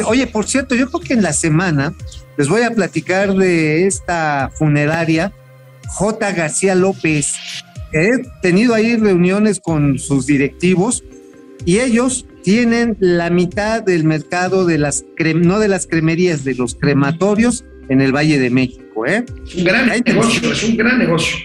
Oye, 0.05 0.27
por 0.27 0.45
cierto, 0.47 0.73
yo 0.73 0.89
creo 0.89 1.01
que 1.01 1.13
en 1.13 1.21
la 1.21 1.33
semana 1.33 1.93
les 2.37 2.47
voy 2.47 2.61
a 2.61 2.71
platicar 2.71 3.35
de 3.35 3.85
esta 3.85 4.49
funeraria, 4.55 5.33
J. 5.87 6.31
García 6.31 6.75
López. 6.75 7.33
He 7.93 8.09
tenido 8.41 8.73
ahí 8.73 8.95
reuniones 8.95 9.59
con 9.59 9.99
sus 9.99 10.25
directivos 10.25 11.03
y 11.65 11.79
ellos 11.79 12.25
tienen 12.45 12.95
la 12.99 13.31
mitad 13.31 13.81
del 13.81 14.03
mercado 14.03 14.67
de 14.67 14.77
las, 14.77 15.03
no 15.35 15.57
de 15.57 15.67
las 15.67 15.87
cremerías, 15.87 16.43
de 16.43 16.53
los 16.53 16.75
crematorios 16.75 17.65
en 17.89 18.01
el 18.01 18.15
Valle 18.15 18.37
de 18.37 18.51
México. 18.51 19.07
¿eh? 19.07 19.25
Es 19.43 19.55
un 19.55 19.63
gran 19.63 19.87
negocio, 20.05 20.51
es 20.51 20.63
un 20.63 20.77
gran 20.77 20.99
negocio. 20.99 21.37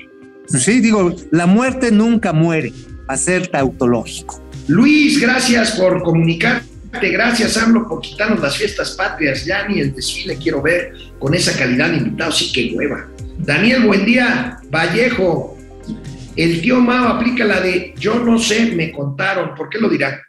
Sí, 0.46 0.80
digo, 0.80 1.16
la 1.30 1.46
muerte 1.46 1.90
nunca 1.90 2.34
muere, 2.34 2.74
a 3.08 3.16
ser 3.16 3.46
tautológico. 3.46 4.42
Luis, 4.68 5.18
gracias 5.18 5.72
por 5.72 6.02
comunicarte. 6.02 6.68
Gracias, 6.92 7.56
AMLO, 7.56 7.88
por 7.88 8.02
quitarnos 8.02 8.40
las 8.40 8.58
fiestas 8.58 8.90
patrias. 8.90 9.46
Ya 9.46 9.66
ni 9.66 9.80
el 9.80 9.94
desfile 9.94 10.36
quiero 10.36 10.60
ver 10.60 10.92
con 11.18 11.34
esa 11.34 11.58
calidad 11.58 11.88
de 11.88 11.96
invitados. 11.96 12.36
Sí 12.36 12.52
que 12.52 12.76
hueva. 12.76 13.08
Daniel, 13.38 13.84
buen 13.86 14.04
día. 14.04 14.58
Vallejo, 14.70 15.56
el 16.36 16.60
tío 16.60 16.78
Mao 16.78 17.08
aplica 17.08 17.46
la 17.46 17.60
de 17.62 17.94
yo 17.98 18.16
no 18.16 18.38
sé, 18.38 18.72
me 18.72 18.92
contaron. 18.92 19.54
¿Por 19.54 19.70
qué 19.70 19.78
lo 19.78 19.88
dirá? 19.88 20.20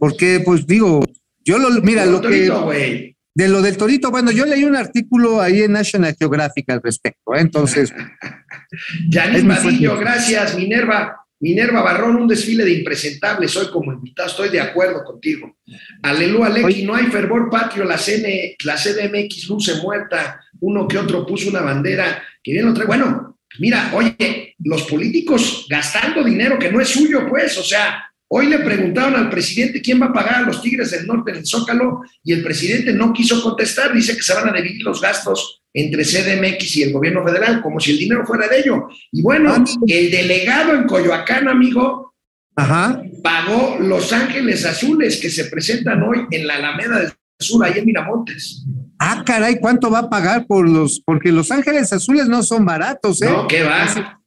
Porque, 0.00 0.40
pues 0.42 0.66
digo, 0.66 1.04
yo 1.44 1.58
lo, 1.58 1.68
mira, 1.82 2.06
Lo 2.06 2.22
que. 2.22 2.28
torito, 2.28 2.62
güey. 2.62 3.16
De 3.34 3.48
lo 3.48 3.62
del 3.62 3.76
torito, 3.76 4.10
bueno, 4.10 4.32
yo 4.32 4.44
leí 4.46 4.64
un 4.64 4.74
artículo 4.74 5.40
ahí 5.40 5.62
en 5.62 5.72
National 5.72 6.16
Geographic 6.18 6.68
al 6.70 6.82
respecto, 6.82 7.34
¿eh? 7.34 7.40
entonces. 7.40 7.92
Yanis 9.10 9.44
fuerte. 9.44 9.86
gracias. 10.00 10.56
Minerva, 10.56 11.24
Minerva 11.38 11.82
Barrón, 11.82 12.16
un 12.16 12.26
desfile 12.26 12.64
de 12.64 12.72
impresentables. 12.72 13.54
Hoy 13.56 13.66
como 13.70 13.92
invitado, 13.92 14.28
estoy 14.28 14.48
de 14.48 14.60
acuerdo 14.60 15.04
contigo. 15.04 15.58
Aleluya, 16.02 16.48
Lequi, 16.48 16.82
no 16.82 16.94
hay 16.94 17.06
fervor 17.06 17.50
patrio. 17.50 17.84
La, 17.84 17.98
CN, 17.98 18.56
la 18.64 18.76
CDMX 18.76 19.48
luce 19.48 19.74
muerta. 19.82 20.40
Uno 20.60 20.88
que 20.88 20.98
otro 20.98 21.26
puso 21.26 21.50
una 21.50 21.60
bandera 21.60 22.22
que 22.42 22.52
bien 22.52 22.64
lo 22.64 22.74
trae. 22.74 22.86
Bueno, 22.86 23.38
mira, 23.58 23.92
oye, 23.94 24.56
los 24.64 24.82
políticos 24.84 25.66
gastando 25.68 26.24
dinero 26.24 26.58
que 26.58 26.72
no 26.72 26.80
es 26.80 26.88
suyo, 26.88 27.28
pues, 27.28 27.58
o 27.58 27.62
sea. 27.62 28.09
Hoy 28.32 28.46
le 28.46 28.60
preguntaron 28.60 29.16
al 29.16 29.28
presidente 29.28 29.82
quién 29.82 30.00
va 30.00 30.06
a 30.06 30.12
pagar 30.12 30.36
a 30.36 30.42
los 30.42 30.62
Tigres 30.62 30.92
del 30.92 31.04
Norte 31.04 31.32
en 31.32 31.38
el 31.38 31.46
Zócalo 31.46 32.02
y 32.22 32.32
el 32.32 32.44
presidente 32.44 32.92
no 32.92 33.12
quiso 33.12 33.42
contestar. 33.42 33.92
Dice 33.92 34.14
que 34.14 34.22
se 34.22 34.32
van 34.34 34.48
a 34.48 34.52
dividir 34.52 34.84
los 34.84 35.00
gastos 35.00 35.62
entre 35.74 36.04
CDMX 36.04 36.76
y 36.76 36.82
el 36.84 36.92
gobierno 36.92 37.24
federal, 37.24 37.60
como 37.60 37.80
si 37.80 37.90
el 37.90 37.98
dinero 37.98 38.24
fuera 38.24 38.46
de 38.46 38.60
ellos. 38.60 38.82
Y 39.10 39.20
bueno, 39.22 39.64
el 39.84 40.10
delegado 40.12 40.74
en 40.74 40.84
Coyoacán, 40.84 41.48
amigo, 41.48 42.14
Ajá. 42.54 43.02
pagó 43.20 43.78
Los 43.80 44.12
Ángeles 44.12 44.64
Azules 44.64 45.16
que 45.20 45.28
se 45.28 45.46
presentan 45.46 46.00
hoy 46.04 46.24
en 46.30 46.46
la 46.46 46.54
Alameda 46.54 47.00
del 47.00 47.12
Sur, 47.40 47.64
ahí 47.64 47.78
en 47.78 47.86
Miramontes. 47.86 48.64
Ah, 49.00 49.24
caray, 49.26 49.58
¿cuánto 49.58 49.90
va 49.90 50.00
a 50.00 50.10
pagar 50.10 50.46
por 50.46 50.68
los? 50.68 51.00
Porque 51.04 51.32
los 51.32 51.50
Ángeles 51.50 51.92
Azules 51.92 52.28
no 52.28 52.44
son 52.44 52.64
baratos, 52.64 53.22
¿eh? 53.22 53.26
No, 53.28 53.48
¿qué 53.48 53.64
va? 53.64 54.19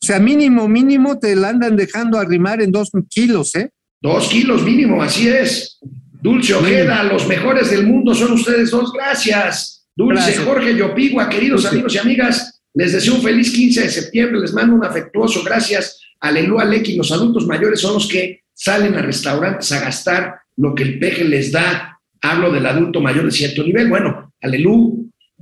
O 0.00 0.06
sea, 0.06 0.20
mínimo, 0.20 0.68
mínimo 0.68 1.18
te 1.18 1.34
la 1.34 1.50
andan 1.50 1.76
dejando 1.76 2.18
arrimar 2.18 2.62
en 2.62 2.70
dos 2.70 2.90
kilos, 3.08 3.54
¿eh? 3.56 3.70
Dos 4.00 4.28
kilos 4.28 4.62
mínimo, 4.62 5.02
así 5.02 5.28
es. 5.28 5.78
Dulce 6.20 6.54
Ojeda, 6.54 7.02
los 7.02 7.26
mejores 7.26 7.70
del 7.70 7.86
mundo 7.86 8.14
son 8.14 8.32
ustedes 8.32 8.70
dos, 8.70 8.92
gracias. 8.92 9.86
Dulce 9.96 10.22
Gracias. 10.22 10.44
Jorge 10.44 10.76
Yopigua, 10.76 11.28
queridos 11.28 11.62
Dulce. 11.62 11.74
amigos 11.76 11.94
y 11.94 11.98
amigas, 11.98 12.60
les 12.74 12.92
deseo 12.92 13.16
un 13.16 13.22
feliz 13.22 13.50
15 13.50 13.82
de 13.82 13.90
septiembre, 13.90 14.40
les 14.40 14.52
mando 14.52 14.76
un 14.76 14.84
afectuoso 14.84 15.42
gracias. 15.42 16.00
Aleluya, 16.20 16.64
Lequi, 16.64 16.94
los 16.94 17.10
adultos 17.10 17.46
mayores 17.46 17.80
son 17.80 17.94
los 17.94 18.06
que 18.06 18.42
salen 18.54 18.94
a 18.94 19.02
restaurantes 19.02 19.70
a 19.72 19.80
gastar 19.80 20.36
lo 20.56 20.74
que 20.74 20.84
el 20.84 20.98
peje 20.98 21.24
les 21.24 21.50
da. 21.50 21.98
Hablo 22.20 22.52
del 22.52 22.66
adulto 22.66 23.00
mayor 23.00 23.24
de 23.24 23.30
cierto 23.32 23.62
nivel. 23.64 23.88
Bueno, 23.88 24.32
aleluya, 24.40 24.94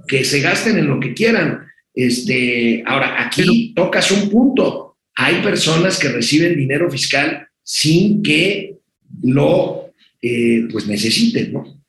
que 0.06 0.24
se 0.24 0.40
gasten 0.40 0.78
en 0.78 0.86
lo 0.86 1.00
que 1.00 1.14
quieran. 1.14 1.65
Este, 1.96 2.84
ahora, 2.86 3.26
aquí 3.26 3.72
tocas 3.74 4.10
un 4.12 4.28
punto. 4.28 4.98
Hay 5.16 5.42
personas 5.42 5.98
que 5.98 6.08
reciben 6.08 6.54
dinero 6.56 6.90
fiscal 6.90 7.48
sin 7.62 8.22
que 8.22 8.76
lo 9.22 9.92
eh, 10.20 10.68
pues 10.70 10.86
necesiten, 10.86 11.54
¿no? 11.54 11.82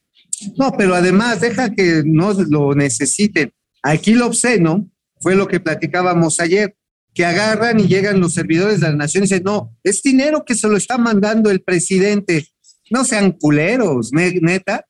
No, 0.55 0.71
pero 0.77 0.95
además, 0.95 1.41
deja 1.41 1.73
que 1.73 2.03
no 2.05 2.31
lo 2.33 2.73
necesiten. 2.73 3.51
Aquí 3.83 4.13
lo 4.13 4.27
obsceno 4.27 4.89
fue 5.19 5.35
lo 5.35 5.47
que 5.47 5.59
platicábamos 5.59 6.39
ayer, 6.39 6.75
que 7.13 7.25
agarran 7.25 7.79
y 7.79 7.87
llegan 7.87 8.19
los 8.21 8.33
servidores 8.33 8.79
de 8.79 8.87
la 8.89 8.95
nación 8.95 9.23
y 9.23 9.27
dicen, 9.27 9.43
no, 9.43 9.75
es 9.83 10.01
dinero 10.01 10.45
que 10.45 10.55
se 10.55 10.67
lo 10.69 10.77
está 10.77 10.97
mandando 10.97 11.49
el 11.49 11.61
presidente. 11.61 12.47
No 12.91 13.03
sean 13.03 13.33
culeros, 13.33 14.13
ne- 14.13 14.39
neta. 14.41 14.85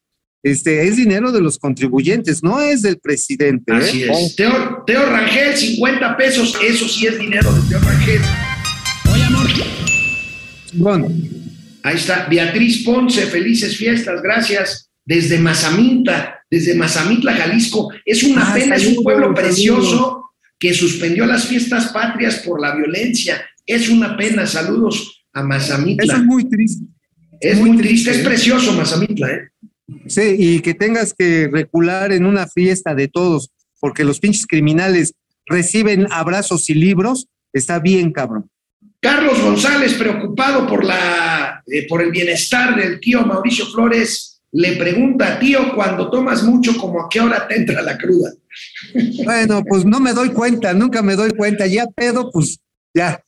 Este, 0.51 0.87
es 0.87 0.95
dinero 0.97 1.31
de 1.31 1.41
los 1.41 1.57
contribuyentes, 1.57 2.43
no 2.43 2.59
es 2.61 2.81
del 2.81 2.97
presidente. 2.99 3.73
¿eh? 3.73 3.75
Así 3.75 4.03
es. 4.03 4.35
Teo, 4.35 4.83
Teo 4.85 5.05
Rangel, 5.05 5.55
50 5.55 6.17
pesos, 6.17 6.55
eso 6.63 6.87
sí 6.87 7.05
es 7.07 7.19
dinero 7.19 7.51
de 7.53 7.61
Teo 7.69 7.79
Rangel. 7.79 8.21
Bueno, 10.73 11.07
Ahí 11.83 11.95
está. 11.95 12.27
Beatriz 12.29 12.83
Ponce, 12.83 13.25
felices 13.27 13.77
fiestas, 13.77 14.21
gracias. 14.21 14.89
Desde 15.05 15.39
Mazamitla, 15.39 16.39
desde 16.51 16.75
Mazamitla, 16.75 17.33
Jalisco. 17.33 17.93
Es 18.03 18.23
una 18.23 18.51
Ah, 18.51 18.53
pena, 18.53 18.75
es 18.75 18.85
un 18.87 19.01
pueblo 19.03 19.33
precioso 19.33 20.31
que 20.59 20.73
suspendió 20.73 21.25
las 21.25 21.45
fiestas 21.45 21.87
patrias 21.93 22.39
por 22.45 22.59
la 22.59 22.75
violencia. 22.75 23.41
Es 23.65 23.87
una 23.87 24.17
pena. 24.17 24.45
Saludos 24.45 25.23
a 25.31 25.43
Mazamitla. 25.43 26.03
eso 26.03 26.17
es 26.17 26.23
muy 26.25 26.49
triste. 26.49 26.85
Es 27.39 27.57
muy, 27.57 27.77
triste, 27.77 28.11
es 28.11 28.17
precioso 28.17 28.73
Mazamitla, 28.73 29.29
¿eh? 29.31 29.49
Sí, 30.07 30.35
y 30.37 30.59
que 30.61 30.73
tengas 30.73 31.13
que 31.13 31.49
recular 31.51 32.11
en 32.11 32.25
una 32.25 32.47
fiesta 32.47 32.93
de 32.93 33.07
todos, 33.07 33.51
porque 33.79 34.03
los 34.03 34.19
pinches 34.19 34.45
criminales 34.45 35.13
reciben 35.45 36.07
abrazos 36.11 36.69
y 36.69 36.73
libros, 36.73 37.27
está 37.53 37.79
bien, 37.79 38.11
cabrón. 38.11 38.49
Carlos 38.99 39.41
González, 39.41 39.93
preocupado 39.93 40.67
por, 40.67 40.83
la, 40.83 41.63
eh, 41.67 41.87
por 41.87 42.01
el 42.01 42.11
bienestar 42.11 42.75
del 42.75 42.99
tío 42.99 43.25
Mauricio 43.25 43.65
Flores, 43.67 44.41
le 44.51 44.75
pregunta, 44.75 45.37
tío, 45.39 45.73
cuando 45.75 46.09
tomas 46.09 46.43
mucho, 46.43 46.75
¿como 46.77 47.01
a 47.01 47.07
qué 47.09 47.21
hora 47.21 47.47
te 47.47 47.55
entra 47.55 47.81
la 47.81 47.97
cruda? 47.97 48.31
Bueno, 49.23 49.63
pues 49.67 49.85
no 49.85 49.99
me 49.99 50.13
doy 50.13 50.29
cuenta, 50.29 50.73
nunca 50.73 51.03
me 51.03 51.15
doy 51.15 51.31
cuenta. 51.31 51.67
Ya 51.67 51.85
pedo, 51.85 52.31
pues 52.31 52.59
ya, 52.93 53.21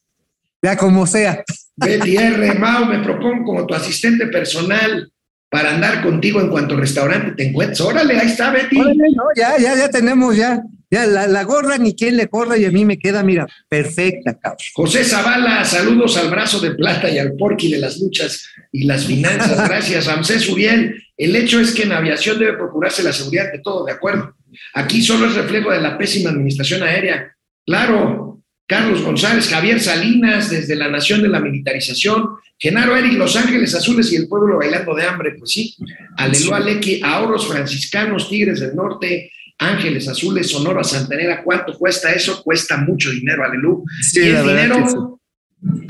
ya 0.62 0.76
como 0.76 1.06
sea. 1.06 1.44
Betty 1.76 2.18
R. 2.18 2.56
Mau, 2.56 2.86
me 2.86 3.00
propongo 3.00 3.44
como 3.46 3.68
tu 3.68 3.76
asistente 3.76 4.26
personal 4.28 5.12
para 5.50 5.74
andar 5.74 6.04
contigo 6.04 6.40
en 6.40 6.50
cuanto 6.50 6.76
restaurante 6.76 7.32
te 7.32 7.50
encuentres. 7.50 7.82
Órale, 7.82 8.18
ahí 8.20 8.28
está 8.28 8.52
Betty. 8.52 8.80
Órale, 8.80 9.10
no, 9.16 9.24
ya, 9.36 9.58
ya, 9.58 9.76
ya 9.76 9.90
tenemos, 9.90 10.36
ya, 10.36 10.62
ya 10.92 11.06
la, 11.08 11.28
la 11.28 11.44
gorra 11.44 11.78
ni 11.78 11.96
quien 11.96 12.18
le 12.18 12.28
corra 12.28 12.58
y 12.58 12.66
a 12.66 12.72
mí 12.72 12.86
me 12.86 13.00
queda, 13.00 13.24
mira, 13.24 13.48
perfecta, 13.68 14.38
cabrón. 14.38 14.60
José 14.76 15.04
Zavala, 15.04 15.66
saludos 15.66 16.18
al 16.18 16.30
brazo 16.30 16.60
de 16.60 16.72
plata 16.72 17.10
y 17.10 17.18
al 17.18 17.34
porqui 17.34 17.72
de 17.72 17.80
las 17.80 18.00
luchas 18.00 18.48
y 18.72 18.86
las 18.86 19.06
finanzas. 19.06 19.68
Gracias, 19.68 20.06
Ramsés 20.06 20.48
Uriel. 20.50 21.04
El 21.18 21.36
hecho 21.36 21.60
es 21.60 21.72
que 21.72 21.84
en 21.84 21.92
aviación 21.92 22.38
debe 22.40 22.54
procurarse 22.54 23.04
la 23.04 23.12
seguridad 23.12 23.52
de 23.52 23.60
todo, 23.60 23.86
de 23.86 23.92
acuerdo. 23.92 24.36
Aquí 24.74 25.02
solo 25.02 25.28
es 25.28 25.36
reflejo 25.36 25.72
de 25.72 25.82
la 25.82 25.98
pésima 25.98 26.30
administración 26.30 26.84
aérea. 26.84 27.36
Claro, 27.66 28.29
Carlos 28.70 29.02
González, 29.02 29.50
Javier 29.50 29.82
Salinas, 29.82 30.52
desde 30.52 30.76
la 30.76 30.90
Nación 30.90 31.24
de 31.24 31.28
la 31.28 31.40
Militarización, 31.40 32.36
Genaro 32.56 32.96
Eric, 32.96 33.14
Los 33.14 33.36
Ángeles 33.36 33.74
Azules 33.74 34.14
y 34.14 34.18
el 34.18 34.28
pueblo 34.28 34.60
bailando 34.60 34.94
de 34.94 35.08
hambre, 35.08 35.32
pues 35.40 35.52
sí. 35.54 35.76
Aleluya, 36.16 36.60
Lequi, 36.60 37.02
ahorros 37.04 37.48
franciscanos, 37.48 38.30
Tigres 38.30 38.60
del 38.60 38.76
Norte, 38.76 39.32
Ángeles 39.58 40.08
Azules, 40.08 40.52
Sonora 40.52 40.84
Santanera, 40.84 41.44
¿cuánto 41.44 41.76
cuesta 41.80 42.12
eso? 42.12 42.44
Cuesta 42.44 42.78
mucho 42.78 43.10
dinero, 43.10 43.44
aleluya. 43.44 43.84
Sí, 44.04 44.20
y 44.20 44.30
es 44.30 44.46
dinero, 44.46 45.20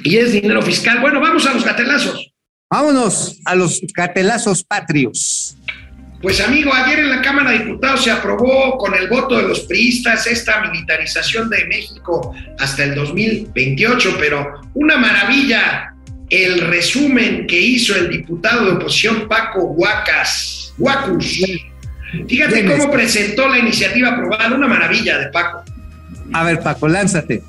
y 0.06 0.16
es 0.16 0.32
dinero 0.32 0.62
fiscal. 0.62 1.02
Bueno, 1.02 1.20
vamos 1.20 1.46
a 1.48 1.54
los 1.54 1.66
gatelazos. 1.66 2.32
Vámonos 2.72 3.42
a 3.44 3.56
los 3.56 3.82
cartelazos 3.94 4.64
patrios. 4.64 5.58
Pues 6.22 6.42
amigo, 6.42 6.74
ayer 6.74 7.00
en 7.00 7.10
la 7.10 7.22
Cámara 7.22 7.52
de 7.52 7.60
Diputados 7.60 8.04
se 8.04 8.12
aprobó 8.12 8.78
con 8.78 8.94
el 8.94 9.08
voto 9.08 9.38
de 9.38 9.44
los 9.44 9.62
priistas 9.62 10.28
esta 10.28 10.62
militarización 10.62 11.50
de 11.50 11.66
México 11.66 12.36
hasta 12.58 12.84
el 12.84 12.96
2028, 12.96 14.18
pero 14.20 14.62
una 14.74 14.98
maravilla 14.98 15.94
el 16.30 16.62
resumen 16.62 17.48
que 17.48 17.60
hizo 17.60 17.96
el 17.96 18.10
diputado 18.10 18.66
de 18.66 18.72
oposición 18.74 19.28
Paco 19.28 19.64
Huacas, 19.64 20.74
Huacus. 20.78 21.42
Fíjate 22.28 22.66
cómo 22.66 22.84
este. 22.84 22.92
presentó 22.92 23.48
la 23.48 23.58
iniciativa 23.58 24.10
aprobada, 24.10 24.54
una 24.56 24.68
maravilla 24.68 25.18
de 25.18 25.28
Paco. 25.28 25.64
A 26.34 26.44
ver, 26.44 26.60
Paco, 26.60 26.88
lánzate. 26.88 27.44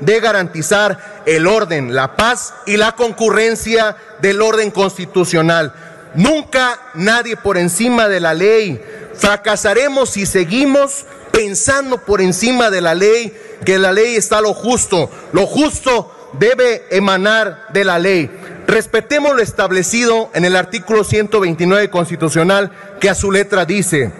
de 0.00 0.20
garantizar 0.20 1.22
el 1.26 1.46
orden, 1.46 1.94
la 1.94 2.16
paz 2.16 2.52
y 2.66 2.76
la 2.76 2.92
concurrencia 2.92 3.96
del 4.20 4.42
orden 4.42 4.70
constitucional. 4.70 5.72
Nunca 6.14 6.80
nadie 6.94 7.36
por 7.36 7.58
encima 7.58 8.08
de 8.08 8.20
la 8.20 8.34
ley. 8.34 8.80
Fracasaremos 9.14 10.10
si 10.10 10.26
seguimos 10.26 11.06
pensando 11.32 11.98
por 11.98 12.20
encima 12.20 12.70
de 12.70 12.80
la 12.80 12.94
ley 12.94 13.32
que 13.64 13.78
la 13.78 13.92
ley 13.92 14.16
está 14.16 14.40
lo 14.40 14.54
justo. 14.54 15.10
Lo 15.32 15.46
justo 15.46 16.30
debe 16.38 16.84
emanar 16.90 17.66
de 17.72 17.84
la 17.84 17.98
ley. 17.98 18.30
Respetemos 18.66 19.34
lo 19.34 19.42
establecido 19.42 20.30
en 20.34 20.44
el 20.44 20.56
artículo 20.56 21.04
129 21.04 21.90
constitucional 21.90 22.70
que 23.00 23.10
a 23.10 23.14
su 23.14 23.30
letra 23.30 23.64
dice, 23.64 24.10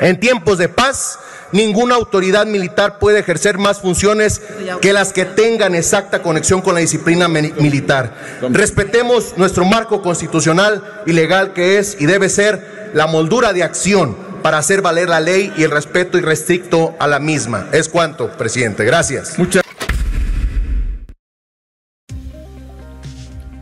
en 0.00 0.20
tiempos 0.20 0.58
de 0.58 0.68
paz, 0.68 1.18
ninguna 1.52 1.96
autoridad 1.96 2.46
militar 2.46 2.98
puede 2.98 3.18
ejercer 3.20 3.58
más 3.58 3.80
funciones 3.80 4.40
que 4.80 4.92
las 4.92 5.12
que 5.12 5.24
tengan 5.24 5.74
exacta 5.74 6.22
conexión 6.22 6.60
con 6.62 6.74
la 6.74 6.80
disciplina 6.80 7.28
mi- 7.28 7.52
militar. 7.58 8.14
Respetemos 8.50 9.34
nuestro 9.36 9.64
marco 9.64 10.02
constitucional 10.02 11.02
y 11.06 11.12
legal 11.12 11.52
que 11.52 11.78
es 11.78 11.96
y 11.98 12.06
debe 12.06 12.28
ser 12.28 12.90
la 12.94 13.06
moldura 13.06 13.52
de 13.52 13.62
acción 13.62 14.16
para 14.42 14.58
hacer 14.58 14.80
valer 14.80 15.08
la 15.08 15.20
ley 15.20 15.52
y 15.56 15.64
el 15.64 15.70
respeto 15.70 16.16
irrestricto 16.18 16.94
a 16.98 17.06
la 17.06 17.18
misma. 17.18 17.68
Es 17.72 17.88
cuanto, 17.88 18.28
presidente. 18.36 18.84
Gracias. 18.84 19.38
Muchas 19.38 19.62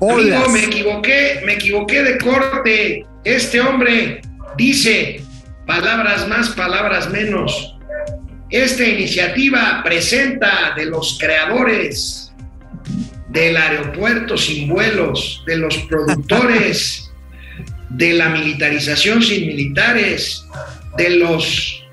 Amigo, 0.01 0.49
me 0.51 0.65
equivoqué, 0.65 1.41
me 1.45 1.55
equivoqué 1.55 2.03
de 2.05 2.19
corte. 2.19 3.07
Este 3.25 3.61
hombre 3.61 4.21
dice 4.57 5.21
palabras 5.69 6.27
más, 6.27 6.49
palabras 6.49 7.11
menos. 7.11 7.77
esta 8.49 8.85
iniciativa 8.87 9.83
presenta 9.85 10.73
de 10.75 10.87
los 10.87 11.19
creadores 11.21 12.33
del 13.29 13.55
aeropuerto 13.55 14.39
sin 14.39 14.71
vuelos, 14.71 15.45
de 15.47 15.59
los 15.59 15.77
productores 15.81 17.11
de 17.91 18.15
la 18.15 18.31
militarización 18.31 19.23
sin 19.23 19.47
militares, 19.47 20.47
de 20.97 21.11
los 21.11 21.85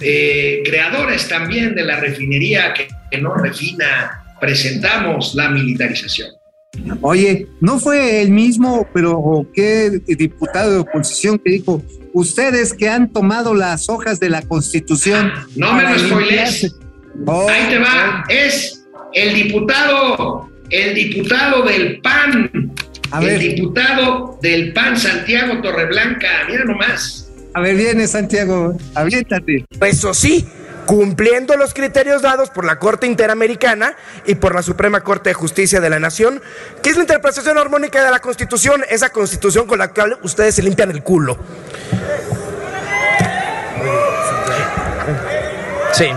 eh, 0.00 0.62
creadores 0.64 1.28
también 1.28 1.76
de 1.76 1.84
la 1.84 2.00
refinería 2.00 2.74
que, 2.74 2.88
que 3.08 3.18
no 3.18 3.34
refina, 3.36 4.24
presentamos 4.40 5.36
la 5.36 5.48
militarización. 5.48 6.41
Oye, 7.02 7.48
¿no 7.60 7.78
fue 7.78 8.22
el 8.22 8.30
mismo, 8.30 8.86
pero 8.94 9.46
qué 9.54 9.90
diputado 10.06 10.72
de 10.72 10.78
oposición 10.78 11.38
que 11.38 11.52
dijo, 11.52 11.82
ustedes 12.14 12.72
que 12.72 12.88
han 12.88 13.12
tomado 13.12 13.54
las 13.54 13.88
hojas 13.88 14.18
de 14.20 14.30
la 14.30 14.42
Constitución? 14.42 15.32
No 15.54 15.74
me 15.74 15.82
lo 15.82 15.98
spoilees. 15.98 16.62
limpiarse"? 16.62 16.70
Oh, 17.26 17.46
Ahí 17.48 17.68
te 17.68 17.78
va, 17.78 18.24
es 18.28 18.86
el 19.12 19.34
diputado, 19.34 20.48
el 20.70 20.94
diputado 20.94 21.62
del 21.64 22.00
PAN, 22.00 22.72
A 23.10 23.20
el 23.20 23.26
ver. 23.26 23.38
diputado 23.38 24.38
del 24.40 24.72
PAN 24.72 24.96
Santiago 24.96 25.60
Torreblanca, 25.60 26.26
mira 26.48 26.64
nomás. 26.64 27.28
A 27.54 27.60
ver, 27.60 27.76
viene 27.76 28.06
Santiago, 28.06 28.74
aviéntate. 28.94 29.66
Eso 29.82 30.14
sí, 30.14 30.46
cumpliendo 30.86 31.56
los 31.56 31.74
criterios 31.74 32.22
dados 32.22 32.50
por 32.50 32.64
la 32.64 32.78
Corte 32.78 33.06
Interamericana 33.06 33.96
y 34.24 34.34
por 34.34 34.54
la 34.54 34.62
Suprema 34.62 35.02
Corte 35.02 35.30
de 35.30 35.34
Justicia 35.34 35.80
de 35.80 35.90
la 35.90 35.98
Nación, 35.98 36.42
que 36.82 36.90
es 36.90 36.96
la 36.96 37.02
interpretación 37.02 37.58
armónica 37.58 38.04
de 38.04 38.10
la 38.10 38.20
Constitución, 38.20 38.84
esa 38.88 39.10
Constitución 39.10 39.66
con 39.66 39.78
la 39.78 39.88
cual 39.88 40.18
ustedes 40.22 40.54
se 40.54 40.62
limpian 40.62 40.90
el 40.90 41.02
culo. 41.02 41.38
Sí. 45.92 46.08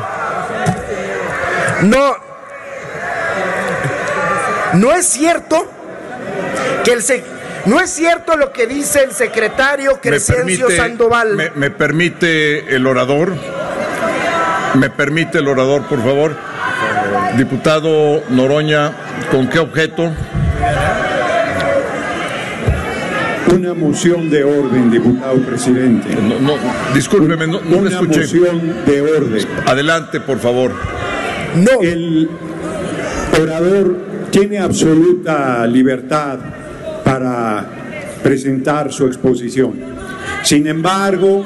No. 1.83 2.15
No 4.73 4.93
es 4.93 5.05
cierto 5.05 5.71
que 6.83 6.93
el 6.93 7.03
no 7.65 7.79
es 7.81 7.89
cierto 7.89 8.37
lo 8.37 8.51
que 8.51 8.67
dice 8.67 9.03
el 9.03 9.11
secretario 9.11 9.93
Me 9.93 9.99
Crescencio 9.99 10.67
permite, 10.67 10.77
Sandoval. 10.77 11.35
me, 11.35 11.49
me 11.51 11.71
permite 11.71 12.75
el 12.75 12.85
orador. 12.85 13.33
Me 14.77 14.89
permite 14.89 15.39
el 15.39 15.47
orador, 15.47 15.83
por 15.83 16.03
favor. 16.03 16.35
Diputado 17.37 18.23
Noroña, 18.29 18.91
¿con 19.31 19.47
qué 19.47 19.59
objeto? 19.59 20.11
Una 23.53 23.73
moción 23.73 24.29
de 24.29 24.43
orden, 24.43 24.91
diputado 24.91 25.37
presidente. 25.39 26.15
No, 26.15 26.39
no, 26.39 26.53
discúlpeme, 26.93 27.47
no, 27.47 27.61
no 27.61 27.77
Una 27.77 27.89
escuché. 27.89 28.21
moción 28.21 28.73
de 28.85 29.01
orden. 29.01 29.47
Adelante, 29.65 30.19
por 30.19 30.39
favor. 30.39 30.71
No. 31.55 31.81
El 31.81 32.29
orador 33.41 33.97
tiene 34.31 34.57
absoluta 34.59 35.65
libertad 35.67 36.39
para 37.03 37.65
presentar 38.21 38.91
su 38.91 39.05
exposición. 39.07 39.73
Sin 40.43 40.67
embargo, 40.67 41.45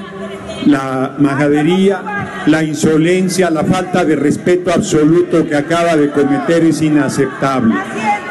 la 0.66 1.16
majadería, 1.18 2.44
la 2.46 2.64
insolencia, 2.64 3.50
la 3.50 3.64
falta 3.64 4.06
de 4.06 4.16
respeto 4.16 4.72
absoluto 4.74 5.48
que 5.48 5.56
acaba 5.56 5.96
de 5.96 6.12
cometer 6.12 6.64
es 6.64 6.82
inaceptable. 6.82 7.76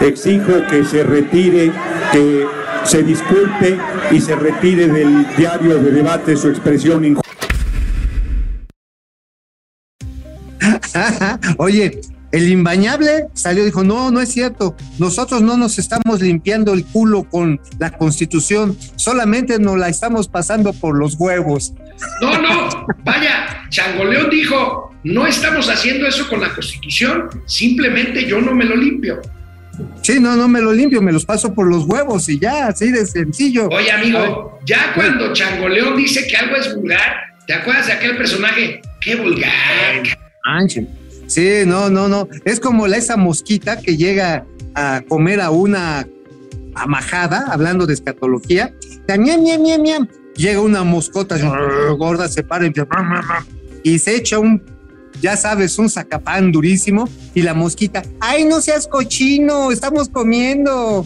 Exijo 0.01 0.53
que 0.71 0.85
se 0.85 1.03
retire, 1.03 1.73
que 2.13 2.47
se 2.85 3.03
disculpe 3.03 3.79
y 4.11 4.21
se 4.21 4.37
retire 4.37 4.89
del 4.89 5.27
diario 5.37 5.79
de 5.79 5.91
debate 5.91 6.37
su 6.37 6.49
expresión 6.49 7.05
injusta. 7.05 7.29
Oye, 11.59 12.01
el 12.31 12.49
imbañable 12.49 13.29
salió 13.33 13.63
y 13.63 13.67
dijo, 13.67 13.85
no, 13.85 14.11
no 14.11 14.21
es 14.21 14.31
cierto, 14.31 14.77
nosotros 14.99 15.43
no 15.43 15.57
nos 15.57 15.79
estamos 15.79 16.21
limpiando 16.21 16.75
el 16.75 16.85
culo 16.85 17.25
con 17.25 17.61
la 17.79 17.91
constitución, 17.91 18.77
solamente 18.97 19.59
nos 19.59 19.79
la 19.79 19.89
estamos 19.89 20.29
pasando 20.29 20.73
por 20.73 20.99
los 20.99 21.15
huevos. 21.15 21.75
No, 22.21 22.41
no, 22.41 22.87
vaya, 23.05 23.67
Changoleón 23.71 24.31
dijo, 24.31 24.93
no 25.05 25.27
estamos 25.27 25.69
haciendo 25.69 26.07
eso 26.07 26.29
con 26.29 26.41
la 26.41 26.53
Constitución, 26.55 27.29
simplemente 27.47 28.27
yo 28.27 28.41
no 28.41 28.55
me 28.55 28.65
lo 28.65 28.77
limpio. 28.77 29.21
Sí, 30.03 30.19
no, 30.19 30.37
no 30.37 30.49
me 30.49 30.61
lo 30.61 30.73
limpio, 30.73 31.01
me 31.01 31.13
los 31.13 31.25
paso 31.25 31.55
por 31.55 31.69
los 31.69 31.85
huevos 31.85 32.29
y 32.29 32.39
ya, 32.39 32.69
así 32.69 32.91
de 32.91 33.07
sencillo. 33.07 33.69
Oye, 33.69 33.93
amigo, 33.93 34.59
ya 34.65 34.93
cuando 34.95 35.33
Changoleón 35.33 35.97
dice 35.97 36.27
que 36.27 36.37
algo 36.37 36.57
es 36.57 36.75
vulgar, 36.75 37.17
¿te 37.47 37.55
acuerdas 37.55 37.87
de 37.87 37.93
aquel 37.93 38.17
personaje? 38.17 38.81
¡Qué 39.01 39.17
vulgar! 39.17 40.03
Sí, 41.27 41.63
no, 41.67 41.91
no, 41.91 42.09
no. 42.09 42.29
Es 42.45 42.59
como 42.59 42.87
la, 42.87 42.97
esa 42.97 43.17
mosquita 43.17 43.81
que 43.81 43.97
llega 43.97 44.45
a 44.75 45.03
comer 45.07 45.41
a 45.41 45.51
una 45.51 46.07
amajada, 46.75 47.47
hablando 47.51 47.87
de 47.87 47.95
escatología. 47.95 48.73
Miam, 49.09 49.43
miam, 49.43 49.63
miam, 49.63 49.83
miam. 49.83 50.09
Llega 50.39 50.61
una 50.61 50.85
moscota 50.85 51.37
gorda, 51.99 52.29
se 52.29 52.43
para 52.43 52.65
y, 53.85 53.99
se 53.99 54.17
echa 54.17 54.39
un, 54.39 54.63
ya 55.21 55.37
sabes, 55.37 55.79
un 55.79 55.91
zacapán 55.91 56.53
durísimo. 56.53 57.09
Y 57.35 57.43
la 57.43 57.53
mosquita, 57.53 58.03
¡ay, 58.21 58.45
no 58.45 58.61
seas 58.61 58.87
cochino! 58.87 59.71
Estamos 59.71 60.09
comiendo. 60.09 61.05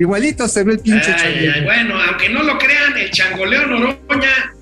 Igualito 0.00 0.48
se 0.48 0.64
ve 0.64 0.72
el 0.72 0.78
pinche 0.80 1.12
Ay, 1.12 1.62
bueno, 1.62 1.94
aunque 2.00 2.30
no 2.30 2.42
lo 2.42 2.58
crean, 2.58 2.96
el 2.96 3.10
Changoleón 3.10 3.70
Oroña, 3.72 4.54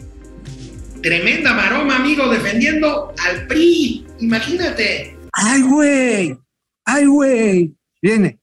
tremenda 1.01 1.55
maroma, 1.55 1.97
amigo, 1.97 2.29
defendiendo 2.29 3.15
al 3.25 3.47
PRI. 3.47 4.05
Imagínate. 4.19 5.17
¡Ay, 5.33 5.63
güey! 5.63 6.37
¡Ay, 6.85 7.07
güey! 7.07 7.75
Viene. 8.03 8.39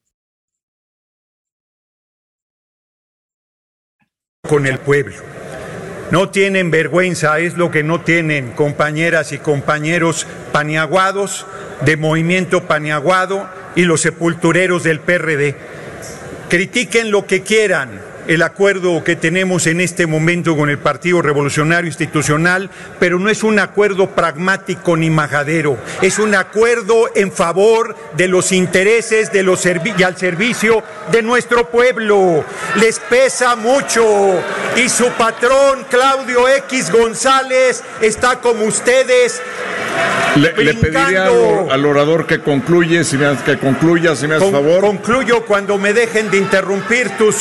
con 4.48 4.66
el 4.66 4.78
pueblo. 4.80 5.16
No 6.12 6.30
tienen 6.30 6.70
vergüenza, 6.70 7.40
es 7.40 7.58
lo 7.58 7.72
que 7.72 7.84
no 7.84 8.02
tienen 8.02 8.52
compañeras 8.52 9.32
y 9.32 9.40
compañeros 9.40 10.28
paniaguados 10.52 11.48
de 11.82 11.98
Movimiento 11.98 12.64
Paniaguado 12.64 13.50
y 13.76 13.84
los 13.84 14.02
sepultureros 14.02 14.84
del 14.84 15.00
PRD. 15.00 15.56
Critiquen 16.48 17.10
lo 17.10 17.26
que 17.26 17.42
quieran 17.42 18.00
el 18.28 18.42
acuerdo 18.42 19.04
que 19.04 19.16
tenemos 19.16 19.68
en 19.68 19.82
este 19.82 20.08
momento 20.08 20.56
con 20.58 20.70
el 20.70 20.78
Partido 20.80 21.22
Revolucionario 21.22 21.88
Institucional, 21.88 22.70
pero 23.00 23.20
no 23.20 23.30
es 23.30 23.44
un 23.44 23.60
acuerdo 23.60 24.10
pragmático 24.12 24.98
ni 24.98 25.10
majadero, 25.10 25.78
es 26.02 26.20
un 26.20 26.34
acuerdo 26.36 27.10
en 27.16 27.32
favor 27.32 27.96
de 28.18 28.28
los 28.28 28.52
intereses 28.52 29.32
de 29.32 29.44
los 29.44 29.66
y 29.66 30.04
al 30.04 30.18
servicio 30.18 30.84
de 31.12 31.22
nuestro 31.22 31.70
pueblo. 31.70 32.44
Les 32.80 33.00
pesa 33.00 33.56
mucho 33.56 34.04
y 34.76 34.90
su 34.90 35.08
patrón 35.10 35.86
Claudio 35.90 36.48
X 36.50 36.92
González 36.92 37.84
está 38.02 38.40
como 38.40 38.66
ustedes 38.66 39.42
Le, 40.36 40.52
le 40.64 40.74
pediría 40.74 41.26
al, 41.28 41.72
al 41.72 41.86
orador 41.86 42.26
que 42.28 42.40
concluye, 42.40 43.04
si 43.04 43.18
me, 43.18 43.36
que 43.46 43.58
concluya, 43.58 44.16
si 44.16 44.28
me 44.28 44.36
hace 44.36 44.46
Con- 44.46 44.54
favor. 44.54 44.82
Concluyo 44.82 45.46
cuando 45.46 45.78
me 45.78 45.94
dejen 45.94 46.30
de 46.30 46.38
interrumpir 46.38 47.10
tus, 47.18 47.36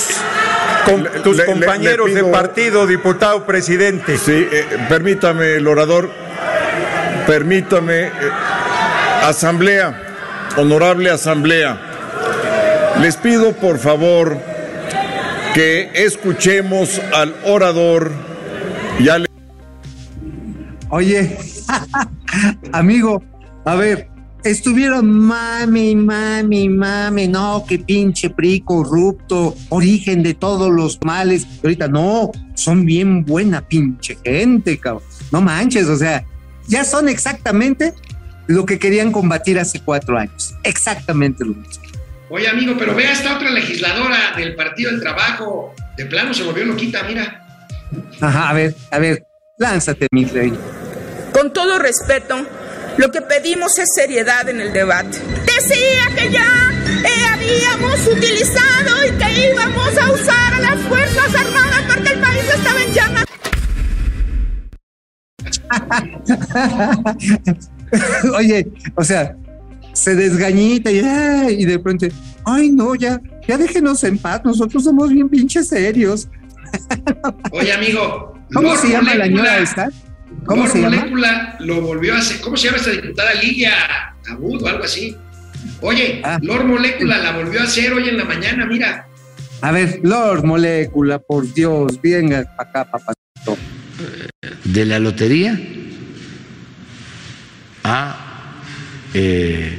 con- 0.84 1.22
tus 1.22 1.36
le- 1.38 1.44
compañeros 1.44 2.08
le 2.10 2.22
de 2.22 2.24
partido, 2.30 2.86
diputado 2.86 3.44
presidente. 3.46 4.16
Sí, 4.18 4.46
eh, 4.50 4.64
permítame, 4.88 5.54
el 5.56 5.66
orador, 5.66 6.10
permítame, 7.26 8.04
eh, 8.06 8.10
asamblea, 9.22 10.00
honorable 10.56 11.10
asamblea, 11.10 11.78
les 13.00 13.16
pido 13.16 13.52
por 13.52 13.78
favor 13.78 14.36
que 15.54 15.90
escuchemos 15.94 17.00
al 17.14 17.34
orador. 17.44 18.10
Ya 19.00 19.18
le 19.18 19.26
Oye, 20.90 21.36
amigo, 22.72 23.22
a 23.64 23.74
ver, 23.74 24.08
estuvieron 24.44 25.10
mami, 25.10 25.96
mami, 25.96 26.68
mami, 26.68 27.28
no, 27.28 27.64
qué 27.66 27.78
pinche 27.78 28.30
PRI 28.30 28.60
corrupto, 28.60 29.56
origen 29.70 30.22
de 30.22 30.34
todos 30.34 30.70
los 30.70 30.98
males. 31.04 31.46
Y 31.62 31.66
ahorita 31.66 31.88
no, 31.88 32.30
son 32.54 32.84
bien 32.84 33.24
buena 33.24 33.66
pinche 33.66 34.18
gente, 34.22 34.78
cabrón. 34.78 35.02
No 35.32 35.40
manches, 35.40 35.86
o 35.86 35.96
sea, 35.96 36.24
ya 36.68 36.84
son 36.84 37.08
exactamente 37.08 37.94
lo 38.46 38.66
que 38.66 38.78
querían 38.78 39.10
combatir 39.10 39.58
hace 39.58 39.80
cuatro 39.80 40.18
años. 40.18 40.54
Exactamente 40.62 41.44
lo 41.44 41.54
mismo. 41.54 41.82
Oye, 42.30 42.48
amigo, 42.48 42.74
pero 42.78 42.94
vea 42.94 43.12
esta 43.12 43.36
otra 43.36 43.50
legisladora 43.50 44.34
del 44.36 44.54
Partido 44.54 44.90
del 44.90 45.00
Trabajo. 45.00 45.74
De 45.96 46.06
plano 46.06 46.34
se 46.34 46.42
volvió 46.42 46.64
loquita, 46.64 47.02
mira. 47.04 47.46
Ajá, 48.20 48.50
a 48.50 48.52
ver, 48.52 48.74
a 48.90 48.98
ver, 48.98 49.26
lánzate, 49.58 50.08
mi 50.10 50.24
rey. 50.24 50.52
Con 51.32 51.52
todo 51.52 51.78
respeto, 51.78 52.46
lo 52.96 53.10
que 53.10 53.20
pedimos 53.22 53.78
es 53.78 53.88
seriedad 53.94 54.48
en 54.48 54.60
el 54.60 54.72
debate. 54.72 55.18
Decía 55.44 56.06
que 56.16 56.30
ya 56.30 56.72
eh, 57.04 57.26
habíamos 57.32 58.06
utilizado 58.06 59.06
y 59.06 59.10
que 59.12 59.50
íbamos 59.50 59.98
a 59.98 60.12
usar 60.12 60.54
a 60.54 60.60
las 60.60 60.80
Fuerzas 60.80 61.34
Armadas 61.34 61.82
porque 61.88 62.12
el 62.12 62.20
país 62.20 62.44
estaba 62.54 62.82
en 62.82 62.92
llamas. 62.92 63.24
Oye, 68.36 68.66
o 68.94 69.04
sea, 69.04 69.36
se 69.92 70.14
desgañita 70.14 70.90
y, 70.90 71.00
ay, 71.00 71.62
y 71.62 71.64
de 71.64 71.78
pronto, 71.78 72.06
ay, 72.44 72.70
no, 72.70 72.94
ya, 72.94 73.20
ya 73.46 73.56
déjenos 73.56 74.02
en 74.04 74.18
paz, 74.18 74.42
nosotros 74.44 74.84
somos 74.84 75.10
bien 75.10 75.28
pinches 75.28 75.68
serios. 75.68 76.28
Oye, 77.52 77.72
amigo. 77.72 78.32
¿Cómo 78.52 78.76
se 78.76 78.88
llama 78.88 79.14
la 79.14 79.26
ñora 79.26 79.58
esta? 79.58 79.88
¿Cómo 80.46 80.62
Lord 80.62 80.72
se 80.72 80.80
llama? 80.82 80.96
Molécula 80.96 81.56
lo 81.60 81.80
volvió 81.80 82.14
a 82.14 82.18
hacer. 82.18 82.40
¿Cómo 82.40 82.56
se 82.56 82.66
llama 82.66 82.78
esta 82.78 82.90
diputada? 82.90 83.34
Ligia 83.34 83.72
Abud 84.30 84.62
o 84.62 84.66
algo 84.68 84.84
así. 84.84 85.16
Oye, 85.80 86.20
Ah. 86.24 86.38
Lord 86.42 86.66
Molécula 86.66 87.18
la 87.18 87.32
volvió 87.32 87.60
a 87.60 87.64
hacer 87.64 87.92
hoy 87.92 88.08
en 88.08 88.18
la 88.18 88.24
mañana, 88.24 88.66
mira. 88.66 89.06
A 89.60 89.72
ver, 89.72 90.00
Lord 90.02 90.44
Molécula, 90.44 91.18
por 91.18 91.52
Dios, 91.54 92.00
venga 92.02 92.44
para 92.56 92.70
acá, 92.70 92.90
papacito. 92.90 93.56
de 94.64 94.84
la 94.84 94.98
lotería 94.98 95.58
a 97.84 98.52
eh, 99.14 99.78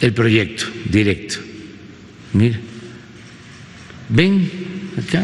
el 0.00 0.12
proyecto 0.14 0.64
directo. 0.90 1.36
Mira, 2.32 2.58
ven 4.08 4.50
acá, 4.98 5.22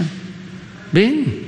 ven. 0.93 1.48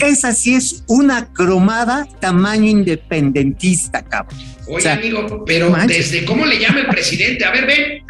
esa 0.00 0.32
sí 0.32 0.54
es 0.54 0.84
una 0.86 1.26
cromada 1.32 2.06
tamaño 2.20 2.68
independentista, 2.70 4.02
cabrón. 4.02 4.38
Oye, 4.66 4.76
O 4.76 4.80
sea, 4.80 4.94
amigo, 4.94 5.44
pero 5.46 5.70
manches. 5.70 6.10
desde 6.10 6.26
cómo 6.26 6.44
le 6.46 6.58
llama 6.58 6.80
el 6.80 6.86
presidente. 6.88 7.44
A 7.44 7.50
ver, 7.52 7.66
ven. 7.66 8.02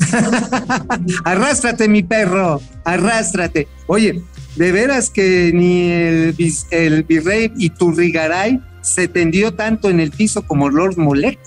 arrástrate, 1.24 1.88
mi 1.88 2.02
perro, 2.02 2.60
arrástrate. 2.84 3.68
Oye, 3.86 4.20
de 4.56 4.72
veras 4.72 5.10
que 5.10 5.50
ni 5.54 5.90
el, 5.90 6.34
el 6.70 7.02
virrey 7.04 7.52
Iturrigaray 7.56 8.60
se 8.82 9.08
tendió 9.08 9.54
tanto 9.54 9.88
en 9.88 9.98
el 10.00 10.10
piso 10.10 10.46
como 10.46 10.68
Lord 10.68 10.98
Molécula. 10.98 11.38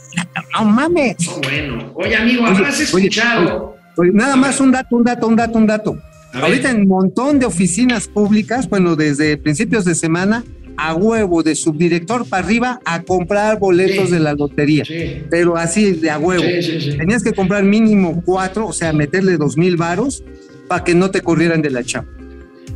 No 0.54 0.66
mames. 0.66 1.16
No, 1.26 1.34
bueno. 1.44 1.92
Oye, 1.96 2.16
amigo, 2.16 2.46
habrás 2.46 2.76
oye, 2.76 2.84
escuchado. 2.84 3.76
oye, 3.98 4.12
nada 4.14 4.36
más 4.36 4.60
un 4.60 4.72
dato, 4.72 4.96
un 4.96 5.04
dato, 5.04 5.28
un 5.28 5.36
dato, 5.36 5.58
un 5.58 5.68
dato. 5.68 5.98
Ahorita 6.34 6.70
en 6.72 6.82
un 6.82 6.88
montón 6.88 7.40
de 7.40 7.46
oficinas 7.46 8.08
públicas, 8.08 8.70
bueno, 8.70 8.96
desde 8.96 9.38
principios 9.38 9.86
de 9.86 9.96
semana, 9.96 10.44
a 10.80 10.94
huevo, 10.94 11.42
de 11.42 11.56
subdirector 11.56 12.28
para 12.30 12.44
arriba, 12.46 12.80
a 12.86 13.02
comprar 13.02 13.58
boletos 13.60 14.08
Sí. 14.08 14.12
de 14.14 14.20
la 14.20 14.34
lotería. 14.34 14.86
Sí. 14.86 15.24
Pero 15.32 15.58
así, 15.58 15.94
de 15.94 16.12
a 16.12 16.20
huevo. 16.20 16.44
Sí, 16.44 16.62
sí, 16.62 16.82
sí. 16.92 16.98
Tenías 16.98 17.24
que 17.24 17.34
comprar 17.34 17.64
mínimo 17.64 18.22
cuatro, 18.24 18.68
o 18.68 18.74
sea, 18.74 18.94
meterle 18.94 19.38
dos 19.38 19.58
mil 19.58 19.76
varos 19.78 20.24
para 20.68 20.84
que 20.84 20.94
no 20.94 21.10
te 21.10 21.22
corrieran 21.22 21.62
de 21.64 21.72
la 21.72 21.84
chapa. 21.84 22.08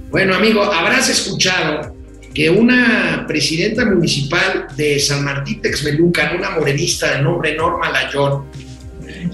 Bueno, 0.09 0.33
amigo, 0.33 0.63
habrás 0.63 1.09
escuchado 1.09 1.95
que 2.33 2.49
una 2.49 3.25
presidenta 3.27 3.85
municipal 3.85 4.67
de 4.75 4.99
San 4.99 5.23
Martín 5.23 5.61
Texmelucan, 5.61 6.37
una 6.37 6.51
morenista 6.51 7.17
de 7.17 7.21
nombre 7.21 7.55
Norma 7.55 7.91
Layón, 7.91 8.45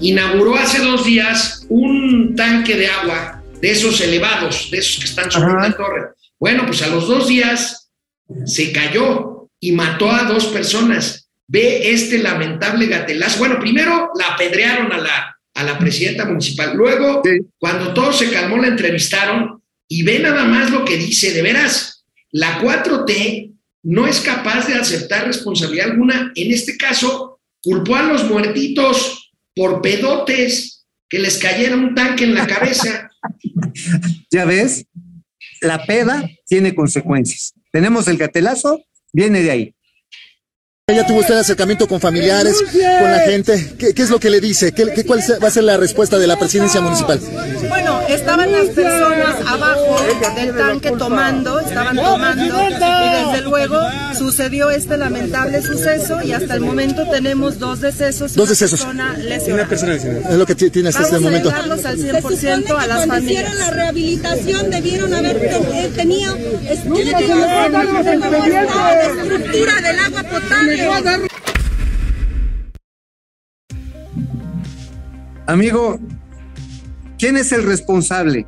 inauguró 0.00 0.56
hace 0.56 0.80
dos 0.82 1.06
días 1.06 1.64
un 1.68 2.34
tanque 2.36 2.76
de 2.76 2.88
agua 2.88 3.37
de 3.60 3.70
esos 3.70 4.00
elevados, 4.00 4.70
de 4.70 4.78
esos 4.78 4.98
que 4.98 5.06
están 5.06 5.30
sobre 5.30 5.52
una 5.52 5.76
torre. 5.76 6.10
Bueno, 6.38 6.64
pues 6.66 6.82
a 6.82 6.88
los 6.88 7.08
dos 7.08 7.28
días 7.28 7.90
se 8.44 8.72
cayó 8.72 9.48
y 9.60 9.72
mató 9.72 10.10
a 10.10 10.24
dos 10.24 10.46
personas. 10.46 11.28
Ve 11.46 11.90
este 11.90 12.18
lamentable 12.18 12.86
gatelazo. 12.86 13.38
Bueno, 13.38 13.58
primero 13.58 14.10
la 14.18 14.34
apedrearon 14.34 14.92
a 14.92 14.98
la, 14.98 15.36
a 15.54 15.62
la 15.64 15.78
presidenta 15.78 16.24
municipal. 16.24 16.76
Luego, 16.76 17.22
cuando 17.58 17.94
todo 17.94 18.12
se 18.12 18.30
calmó, 18.30 18.58
la 18.58 18.68
entrevistaron 18.68 19.62
y 19.88 20.02
ve 20.02 20.18
nada 20.18 20.44
más 20.44 20.70
lo 20.70 20.84
que 20.84 20.96
dice. 20.96 21.32
De 21.32 21.42
veras, 21.42 22.04
la 22.30 22.60
4T 22.60 23.54
no 23.84 24.06
es 24.06 24.20
capaz 24.20 24.66
de 24.66 24.74
aceptar 24.74 25.26
responsabilidad 25.26 25.90
alguna. 25.90 26.32
En 26.34 26.52
este 26.52 26.76
caso, 26.76 27.40
culpó 27.62 27.96
a 27.96 28.02
los 28.02 28.24
muertitos 28.24 29.32
por 29.54 29.80
pedotes 29.80 30.86
que 31.08 31.18
les 31.18 31.38
cayera 31.38 31.74
un 31.74 31.94
tanque 31.94 32.24
en 32.24 32.34
la 32.34 32.46
cabeza. 32.46 33.10
Ya 34.30 34.44
ves, 34.44 34.86
la 35.60 35.84
peda 35.84 36.28
tiene 36.46 36.74
consecuencias. 36.74 37.54
Tenemos 37.72 38.08
el 38.08 38.16
gatelazo, 38.16 38.82
viene 39.12 39.42
de 39.42 39.50
ahí. 39.50 39.74
¿Ya 40.88 41.06
tuvo 41.06 41.18
usted 41.20 41.36
acercamiento 41.36 41.86
con 41.86 42.00
familiares, 42.00 42.56
con 42.62 43.10
la 43.12 43.18
gente? 43.20 43.74
¿Qué, 43.78 43.92
qué 43.92 44.02
es 44.02 44.08
lo 44.08 44.18
que 44.18 44.30
le 44.30 44.40
dice? 44.40 44.72
¿Qué, 44.72 44.86
qué- 44.94 45.04
¿Cuál 45.04 45.20
va 45.42 45.48
a 45.48 45.50
ser 45.50 45.64
la 45.64 45.76
respuesta 45.76 46.18
de 46.18 46.26
la 46.26 46.38
presidencia 46.38 46.80
municipal? 46.80 47.20
Bueno, 47.68 48.00
estaban 48.08 48.50
las 48.50 48.68
personas 48.68 49.36
abajo 49.46 49.98
del 50.34 50.56
tanque 50.56 50.90
tomando, 50.92 51.60
estaban 51.60 51.94
tomando 51.94 52.54
y 52.70 52.70
desde 53.26 53.42
luego 53.42 53.78
sucedió 54.18 54.70
este 54.70 54.96
lamentable 54.96 55.60
suceso 55.60 56.22
y 56.22 56.32
hasta 56.32 56.54
el 56.54 56.60
momento 56.60 57.06
tenemos 57.10 57.58
dos 57.58 57.82
decesos 57.82 58.32
y 58.32 58.36
Dos 58.36 58.44
una 58.44 58.48
decesos. 58.48 58.80
persona 58.80 59.14
lesionada. 59.18 60.30
Es 60.30 60.36
lo 60.38 60.46
que 60.46 60.54
t- 60.54 60.70
tiene 60.70 60.88
hasta 60.88 61.02
Vamos 61.02 61.12
este 61.16 61.26
a 61.26 61.28
momento. 61.30 61.48
llevarlos 61.50 61.84
al 61.84 61.98
Se 61.98 62.16
supone 62.16 62.36
100% 62.38 62.78
a 62.78 62.86
las 62.86 63.06
familias. 63.06 63.22
hicieron 63.44 63.58
la 63.58 63.70
rehabilitación 63.72 64.70
debieron 64.70 65.12
haber 65.12 65.36
eh, 65.36 65.92
tenido 65.94 66.34
estudios 66.34 67.18
de 67.20 67.24
el 67.26 67.72
la 67.72 69.02
estructura 69.02 69.80
del 69.82 69.98
agua 69.98 70.22
potable. 70.22 70.77
Amigo, 75.46 75.98
¿quién 77.18 77.36
es 77.36 77.52
el 77.52 77.64
responsable? 77.64 78.44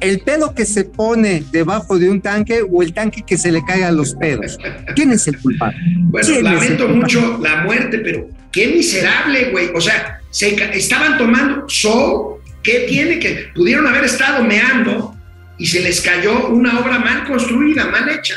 ¿El 0.00 0.20
pedo 0.20 0.54
que 0.54 0.64
se 0.64 0.84
pone 0.84 1.44
debajo 1.50 1.98
de 1.98 2.08
un 2.08 2.20
tanque 2.20 2.62
o 2.62 2.82
el 2.82 2.94
tanque 2.94 3.22
que 3.26 3.36
se 3.36 3.52
le 3.52 3.64
cae 3.64 3.84
a 3.84 3.92
los 3.92 4.14
pedos? 4.14 4.56
¿Quién 4.94 5.12
es 5.12 5.26
el 5.28 5.38
culpable? 5.38 5.78
Bueno, 6.04 6.26
¿Quién 6.26 6.38
es 6.38 6.38
el 6.38 6.44
lamento 6.44 6.88
mucho 6.88 7.38
la 7.42 7.64
muerte, 7.64 7.98
pero 7.98 8.28
qué 8.52 8.68
miserable, 8.68 9.50
güey. 9.50 9.70
O 9.74 9.80
sea, 9.80 10.20
se 10.30 10.54
estaban 10.76 11.18
tomando 11.18 11.66
show. 11.68 12.38
¿Qué 12.62 12.86
tiene 12.88 13.18
que? 13.18 13.50
Pudieron 13.54 13.86
haber 13.86 14.04
estado 14.04 14.42
meando 14.44 15.16
y 15.58 15.66
se 15.66 15.80
les 15.80 16.00
cayó 16.00 16.48
una 16.48 16.80
obra 16.80 16.98
mal 16.98 17.26
construida, 17.26 17.86
mal 17.86 18.08
hecha. 18.08 18.34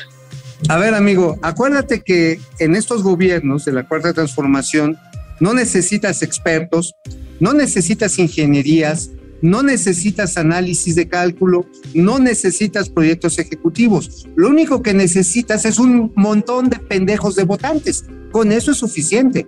A 0.69 0.77
ver, 0.77 0.93
amigo, 0.93 1.37
acuérdate 1.41 2.01
que 2.01 2.39
en 2.59 2.75
estos 2.75 3.03
gobiernos 3.03 3.65
de 3.65 3.73
la 3.73 3.87
Cuarta 3.87 4.13
Transformación 4.13 4.97
no 5.39 5.53
necesitas 5.53 6.21
expertos, 6.21 6.95
no 7.39 7.53
necesitas 7.53 8.19
ingenierías, 8.19 9.09
no 9.41 9.63
necesitas 9.63 10.37
análisis 10.37 10.95
de 10.95 11.07
cálculo, 11.07 11.65
no 11.95 12.19
necesitas 12.19 12.89
proyectos 12.89 13.39
ejecutivos. 13.39 14.27
Lo 14.35 14.49
único 14.49 14.83
que 14.83 14.93
necesitas 14.93 15.65
es 15.65 15.79
un 15.79 16.11
montón 16.15 16.69
de 16.69 16.77
pendejos 16.77 17.35
de 17.35 17.43
votantes. 17.43 18.05
Con 18.31 18.51
eso 18.51 18.71
es 18.71 18.77
suficiente. 18.77 19.47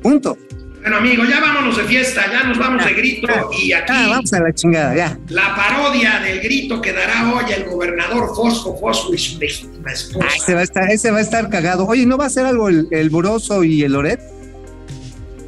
Punto. 0.00 0.38
Bueno, 0.82 0.96
amigo, 0.96 1.22
ya 1.24 1.40
vámonos 1.40 1.76
de 1.76 1.84
fiesta, 1.84 2.28
ya 2.30 2.42
nos 2.42 2.58
vamos 2.58 2.84
de 2.84 2.92
grito 2.94 3.28
y 3.56 3.72
aquí 3.72 3.92
Ah, 3.94 4.06
vamos 4.10 4.32
a 4.32 4.40
la 4.40 4.52
chingada, 4.52 4.96
ya. 4.96 5.16
la 5.28 5.54
parodia 5.54 6.18
del 6.18 6.40
grito 6.40 6.80
que 6.80 6.92
dará 6.92 7.32
hoy 7.32 7.44
el 7.56 7.64
gobernador 7.64 8.34
Fosco 8.34 8.76
Fosco 8.76 9.14
y 9.14 9.18
su 9.18 9.38
legítima 9.38 9.92
esposa. 9.92 10.26
Ese 10.36 10.54
va 10.54 10.60
a 10.60 10.64
estar, 10.64 10.90
ese 10.90 11.10
va 11.12 11.18
a 11.18 11.20
estar 11.20 11.48
cagado. 11.48 11.86
Oye, 11.86 12.04
¿no 12.04 12.18
va 12.18 12.24
a 12.24 12.26
hacer 12.26 12.44
algo 12.46 12.68
el, 12.68 12.88
el 12.90 13.10
Boroso 13.10 13.62
y 13.62 13.84
el 13.84 13.92
Loret? 13.92 14.20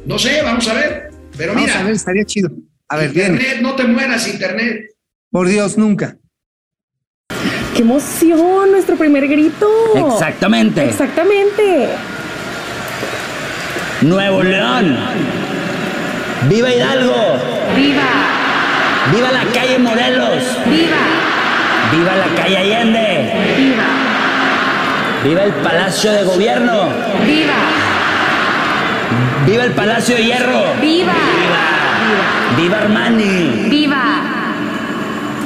No 0.05 0.17
sé, 0.17 0.41
vamos 0.41 0.65
a 0.69 0.73
ver. 0.73 1.09
Pero 1.37 1.53
Vamos 1.53 1.67
mira, 1.67 1.81
a 1.81 1.83
ver, 1.83 1.93
estaría 1.95 2.23
chido. 2.23 2.49
A 2.87 2.95
ver, 2.95 3.11
bien. 3.11 3.33
internet, 3.33 3.57
no 3.61 3.75
te 3.75 3.83
mueras, 3.83 4.27
internet. 4.29 4.91
Por 5.31 5.49
Dios, 5.49 5.77
nunca. 5.77 6.17
¡Qué 7.75 7.81
emoción! 7.81 8.71
Nuestro 8.71 8.95
primer 8.95 9.27
grito. 9.27 9.67
Exactamente. 10.13 10.85
Exactamente. 10.85 11.89
Nuevo 14.01 14.43
León. 14.43 14.97
¡Viva 16.49 16.69
Hidalgo! 16.69 17.39
¡Viva! 17.75 18.01
¡Viva 19.13 19.31
la 19.31 19.43
calle 19.53 19.79
Morelos! 19.79 20.43
¡Viva! 20.65 20.97
¡Viva 21.91 22.15
la 22.15 22.41
calle 22.41 22.57
Allende! 22.57 23.55
¡Viva! 23.57 23.83
¡Viva 25.23 25.43
el 25.43 25.53
Palacio 25.53 26.11
de 26.11 26.23
Gobierno! 26.23 26.89
¡Viva! 27.25 27.53
¡Viva 29.47 29.63
el 29.63 29.71
Palacio 29.71 30.15
de 30.15 30.23
Hierro! 30.25 30.63
¡Viva! 30.81 31.13
¡Viva 32.57 32.77
Armani! 32.77 33.67
¡Viva! 33.69 34.03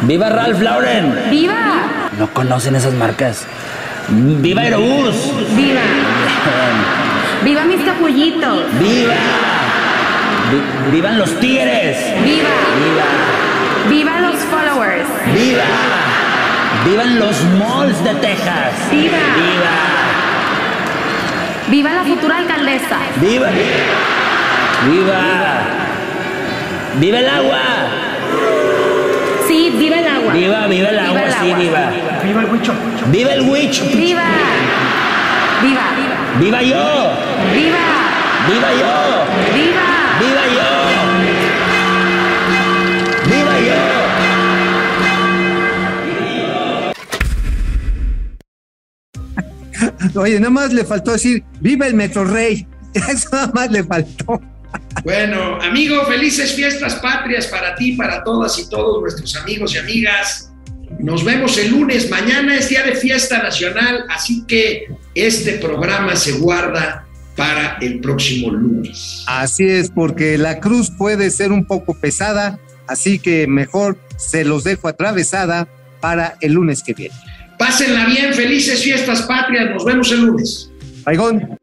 ¡Viva 0.02 0.30
Ralph 0.30 0.62
Lauren! 0.62 1.30
¡Viva! 1.30 2.10
No 2.18 2.28
conocen 2.34 2.76
esas 2.76 2.94
marcas. 2.94 3.46
¡Viva 4.10 4.64
Aerobús! 4.64 5.16
¡Viva! 5.56 5.82
Viva 7.44 7.64
mis 7.64 7.82
capullitos. 7.84 8.64
¡Viva! 8.80 9.14
Vi- 10.52 10.92
¡Vivan 10.92 11.18
los 11.20 11.40
tigres! 11.40 11.98
Viva. 12.24 12.50
¡Viva! 12.84 13.08
Viva 13.90 14.20
los 14.20 14.36
followers. 14.46 15.08
¡Viva! 15.34 15.64
¡Vivan 16.86 17.20
los 17.20 17.44
malls 17.60 18.04
de 18.04 18.14
Texas! 18.16 18.74
Viva. 18.92 19.18
¡Viva! 19.36 19.76
Viva 21.70 21.92
la 21.94 22.04
futura 22.04 22.38
alcaldesa. 22.38 22.98
¡Viva! 23.18 23.48
¡Viva! 24.90 25.22
¡Viva 27.00 27.20
el 27.20 27.30
agua! 27.30 27.60
Sí, 29.48 29.74
viva 29.78 29.98
el 30.00 30.08
agua. 30.08 30.34
¡Viva, 30.34 30.68
viva 30.68 30.90
el 30.90 31.00
agua! 31.00 31.22
sí, 31.42 31.54
viva! 31.54 31.92
¡Viva 32.24 32.42
el 32.42 32.50
huicho! 32.52 32.74
¡Viva 33.08 33.34
el 33.34 33.42
huicho! 33.50 33.84
Viva. 33.94 34.24
Viva. 35.62 35.82
¡Viva 36.38 36.62
yo! 36.62 37.12
Viva. 37.54 37.88
¡Viva 38.48 38.72
yo! 38.74 39.26
Viva. 39.54 40.20
¡Viva 40.20 40.44
yo! 40.54 40.70
¡Viva 43.30 43.56
yo! 50.14 50.20
Oye, 50.22 50.40
nada 50.40 50.52
más 50.52 50.72
le 50.72 50.86
faltó 50.86 51.14
decir, 51.14 51.44
viva 51.60 51.88
el 51.88 51.96
Metro 51.96 52.24
Rey. 52.26 52.68
Eso 52.94 53.30
nada 53.32 53.52
más 53.54 53.72
le 53.72 53.84
faltó. 53.84 54.40
Bueno, 55.04 55.60
amigo, 55.62 56.06
felices 56.06 56.54
fiestas 56.54 56.96
patrias 56.96 57.48
para 57.48 57.76
ti, 57.76 57.94
para 57.94 58.24
todas 58.24 58.58
y 58.60 58.70
todos 58.70 59.02
nuestros 59.02 59.36
amigos 59.36 59.74
y 59.74 59.80
amigas. 59.80 60.52
Nos 61.00 61.24
vemos 61.24 61.58
el 61.58 61.72
lunes. 61.72 62.10
Mañana 62.10 62.56
es 62.56 62.70
día 62.70 62.84
de 62.84 62.96
fiesta 62.96 63.42
nacional, 63.42 64.06
así 64.10 64.44
que 64.48 64.88
este 65.16 65.54
programa 65.54 66.16
se 66.16 66.34
guarda 66.34 67.06
para 67.36 67.78
el 67.82 68.00
próximo 68.00 68.52
lunes. 68.52 69.24
Así 69.28 69.66
es, 69.68 69.90
porque 69.90 70.38
la 70.38 70.60
cruz 70.60 70.92
puede 70.92 71.32
ser 71.32 71.52
un 71.52 71.66
poco 71.66 71.94
pesada, 71.94 72.60
así 72.88 73.20
que 73.20 73.48
mejor 73.48 73.98
se 74.18 74.44
los 74.44 74.64
dejo 74.64 74.88
atravesada 74.88 75.68
para 76.02 76.38
el 76.42 76.54
lunes 76.54 76.84
que 76.84 76.94
viene. 76.94 77.16
Pásenla 77.58 78.06
bien, 78.06 78.34
felices 78.34 78.84
fiestas 78.84 79.22
patrias. 79.24 79.70
Nos 79.74 79.86
vemos 79.86 80.12
el 80.12 80.22
lunes. 80.22 80.70
Baigón. 81.04 81.59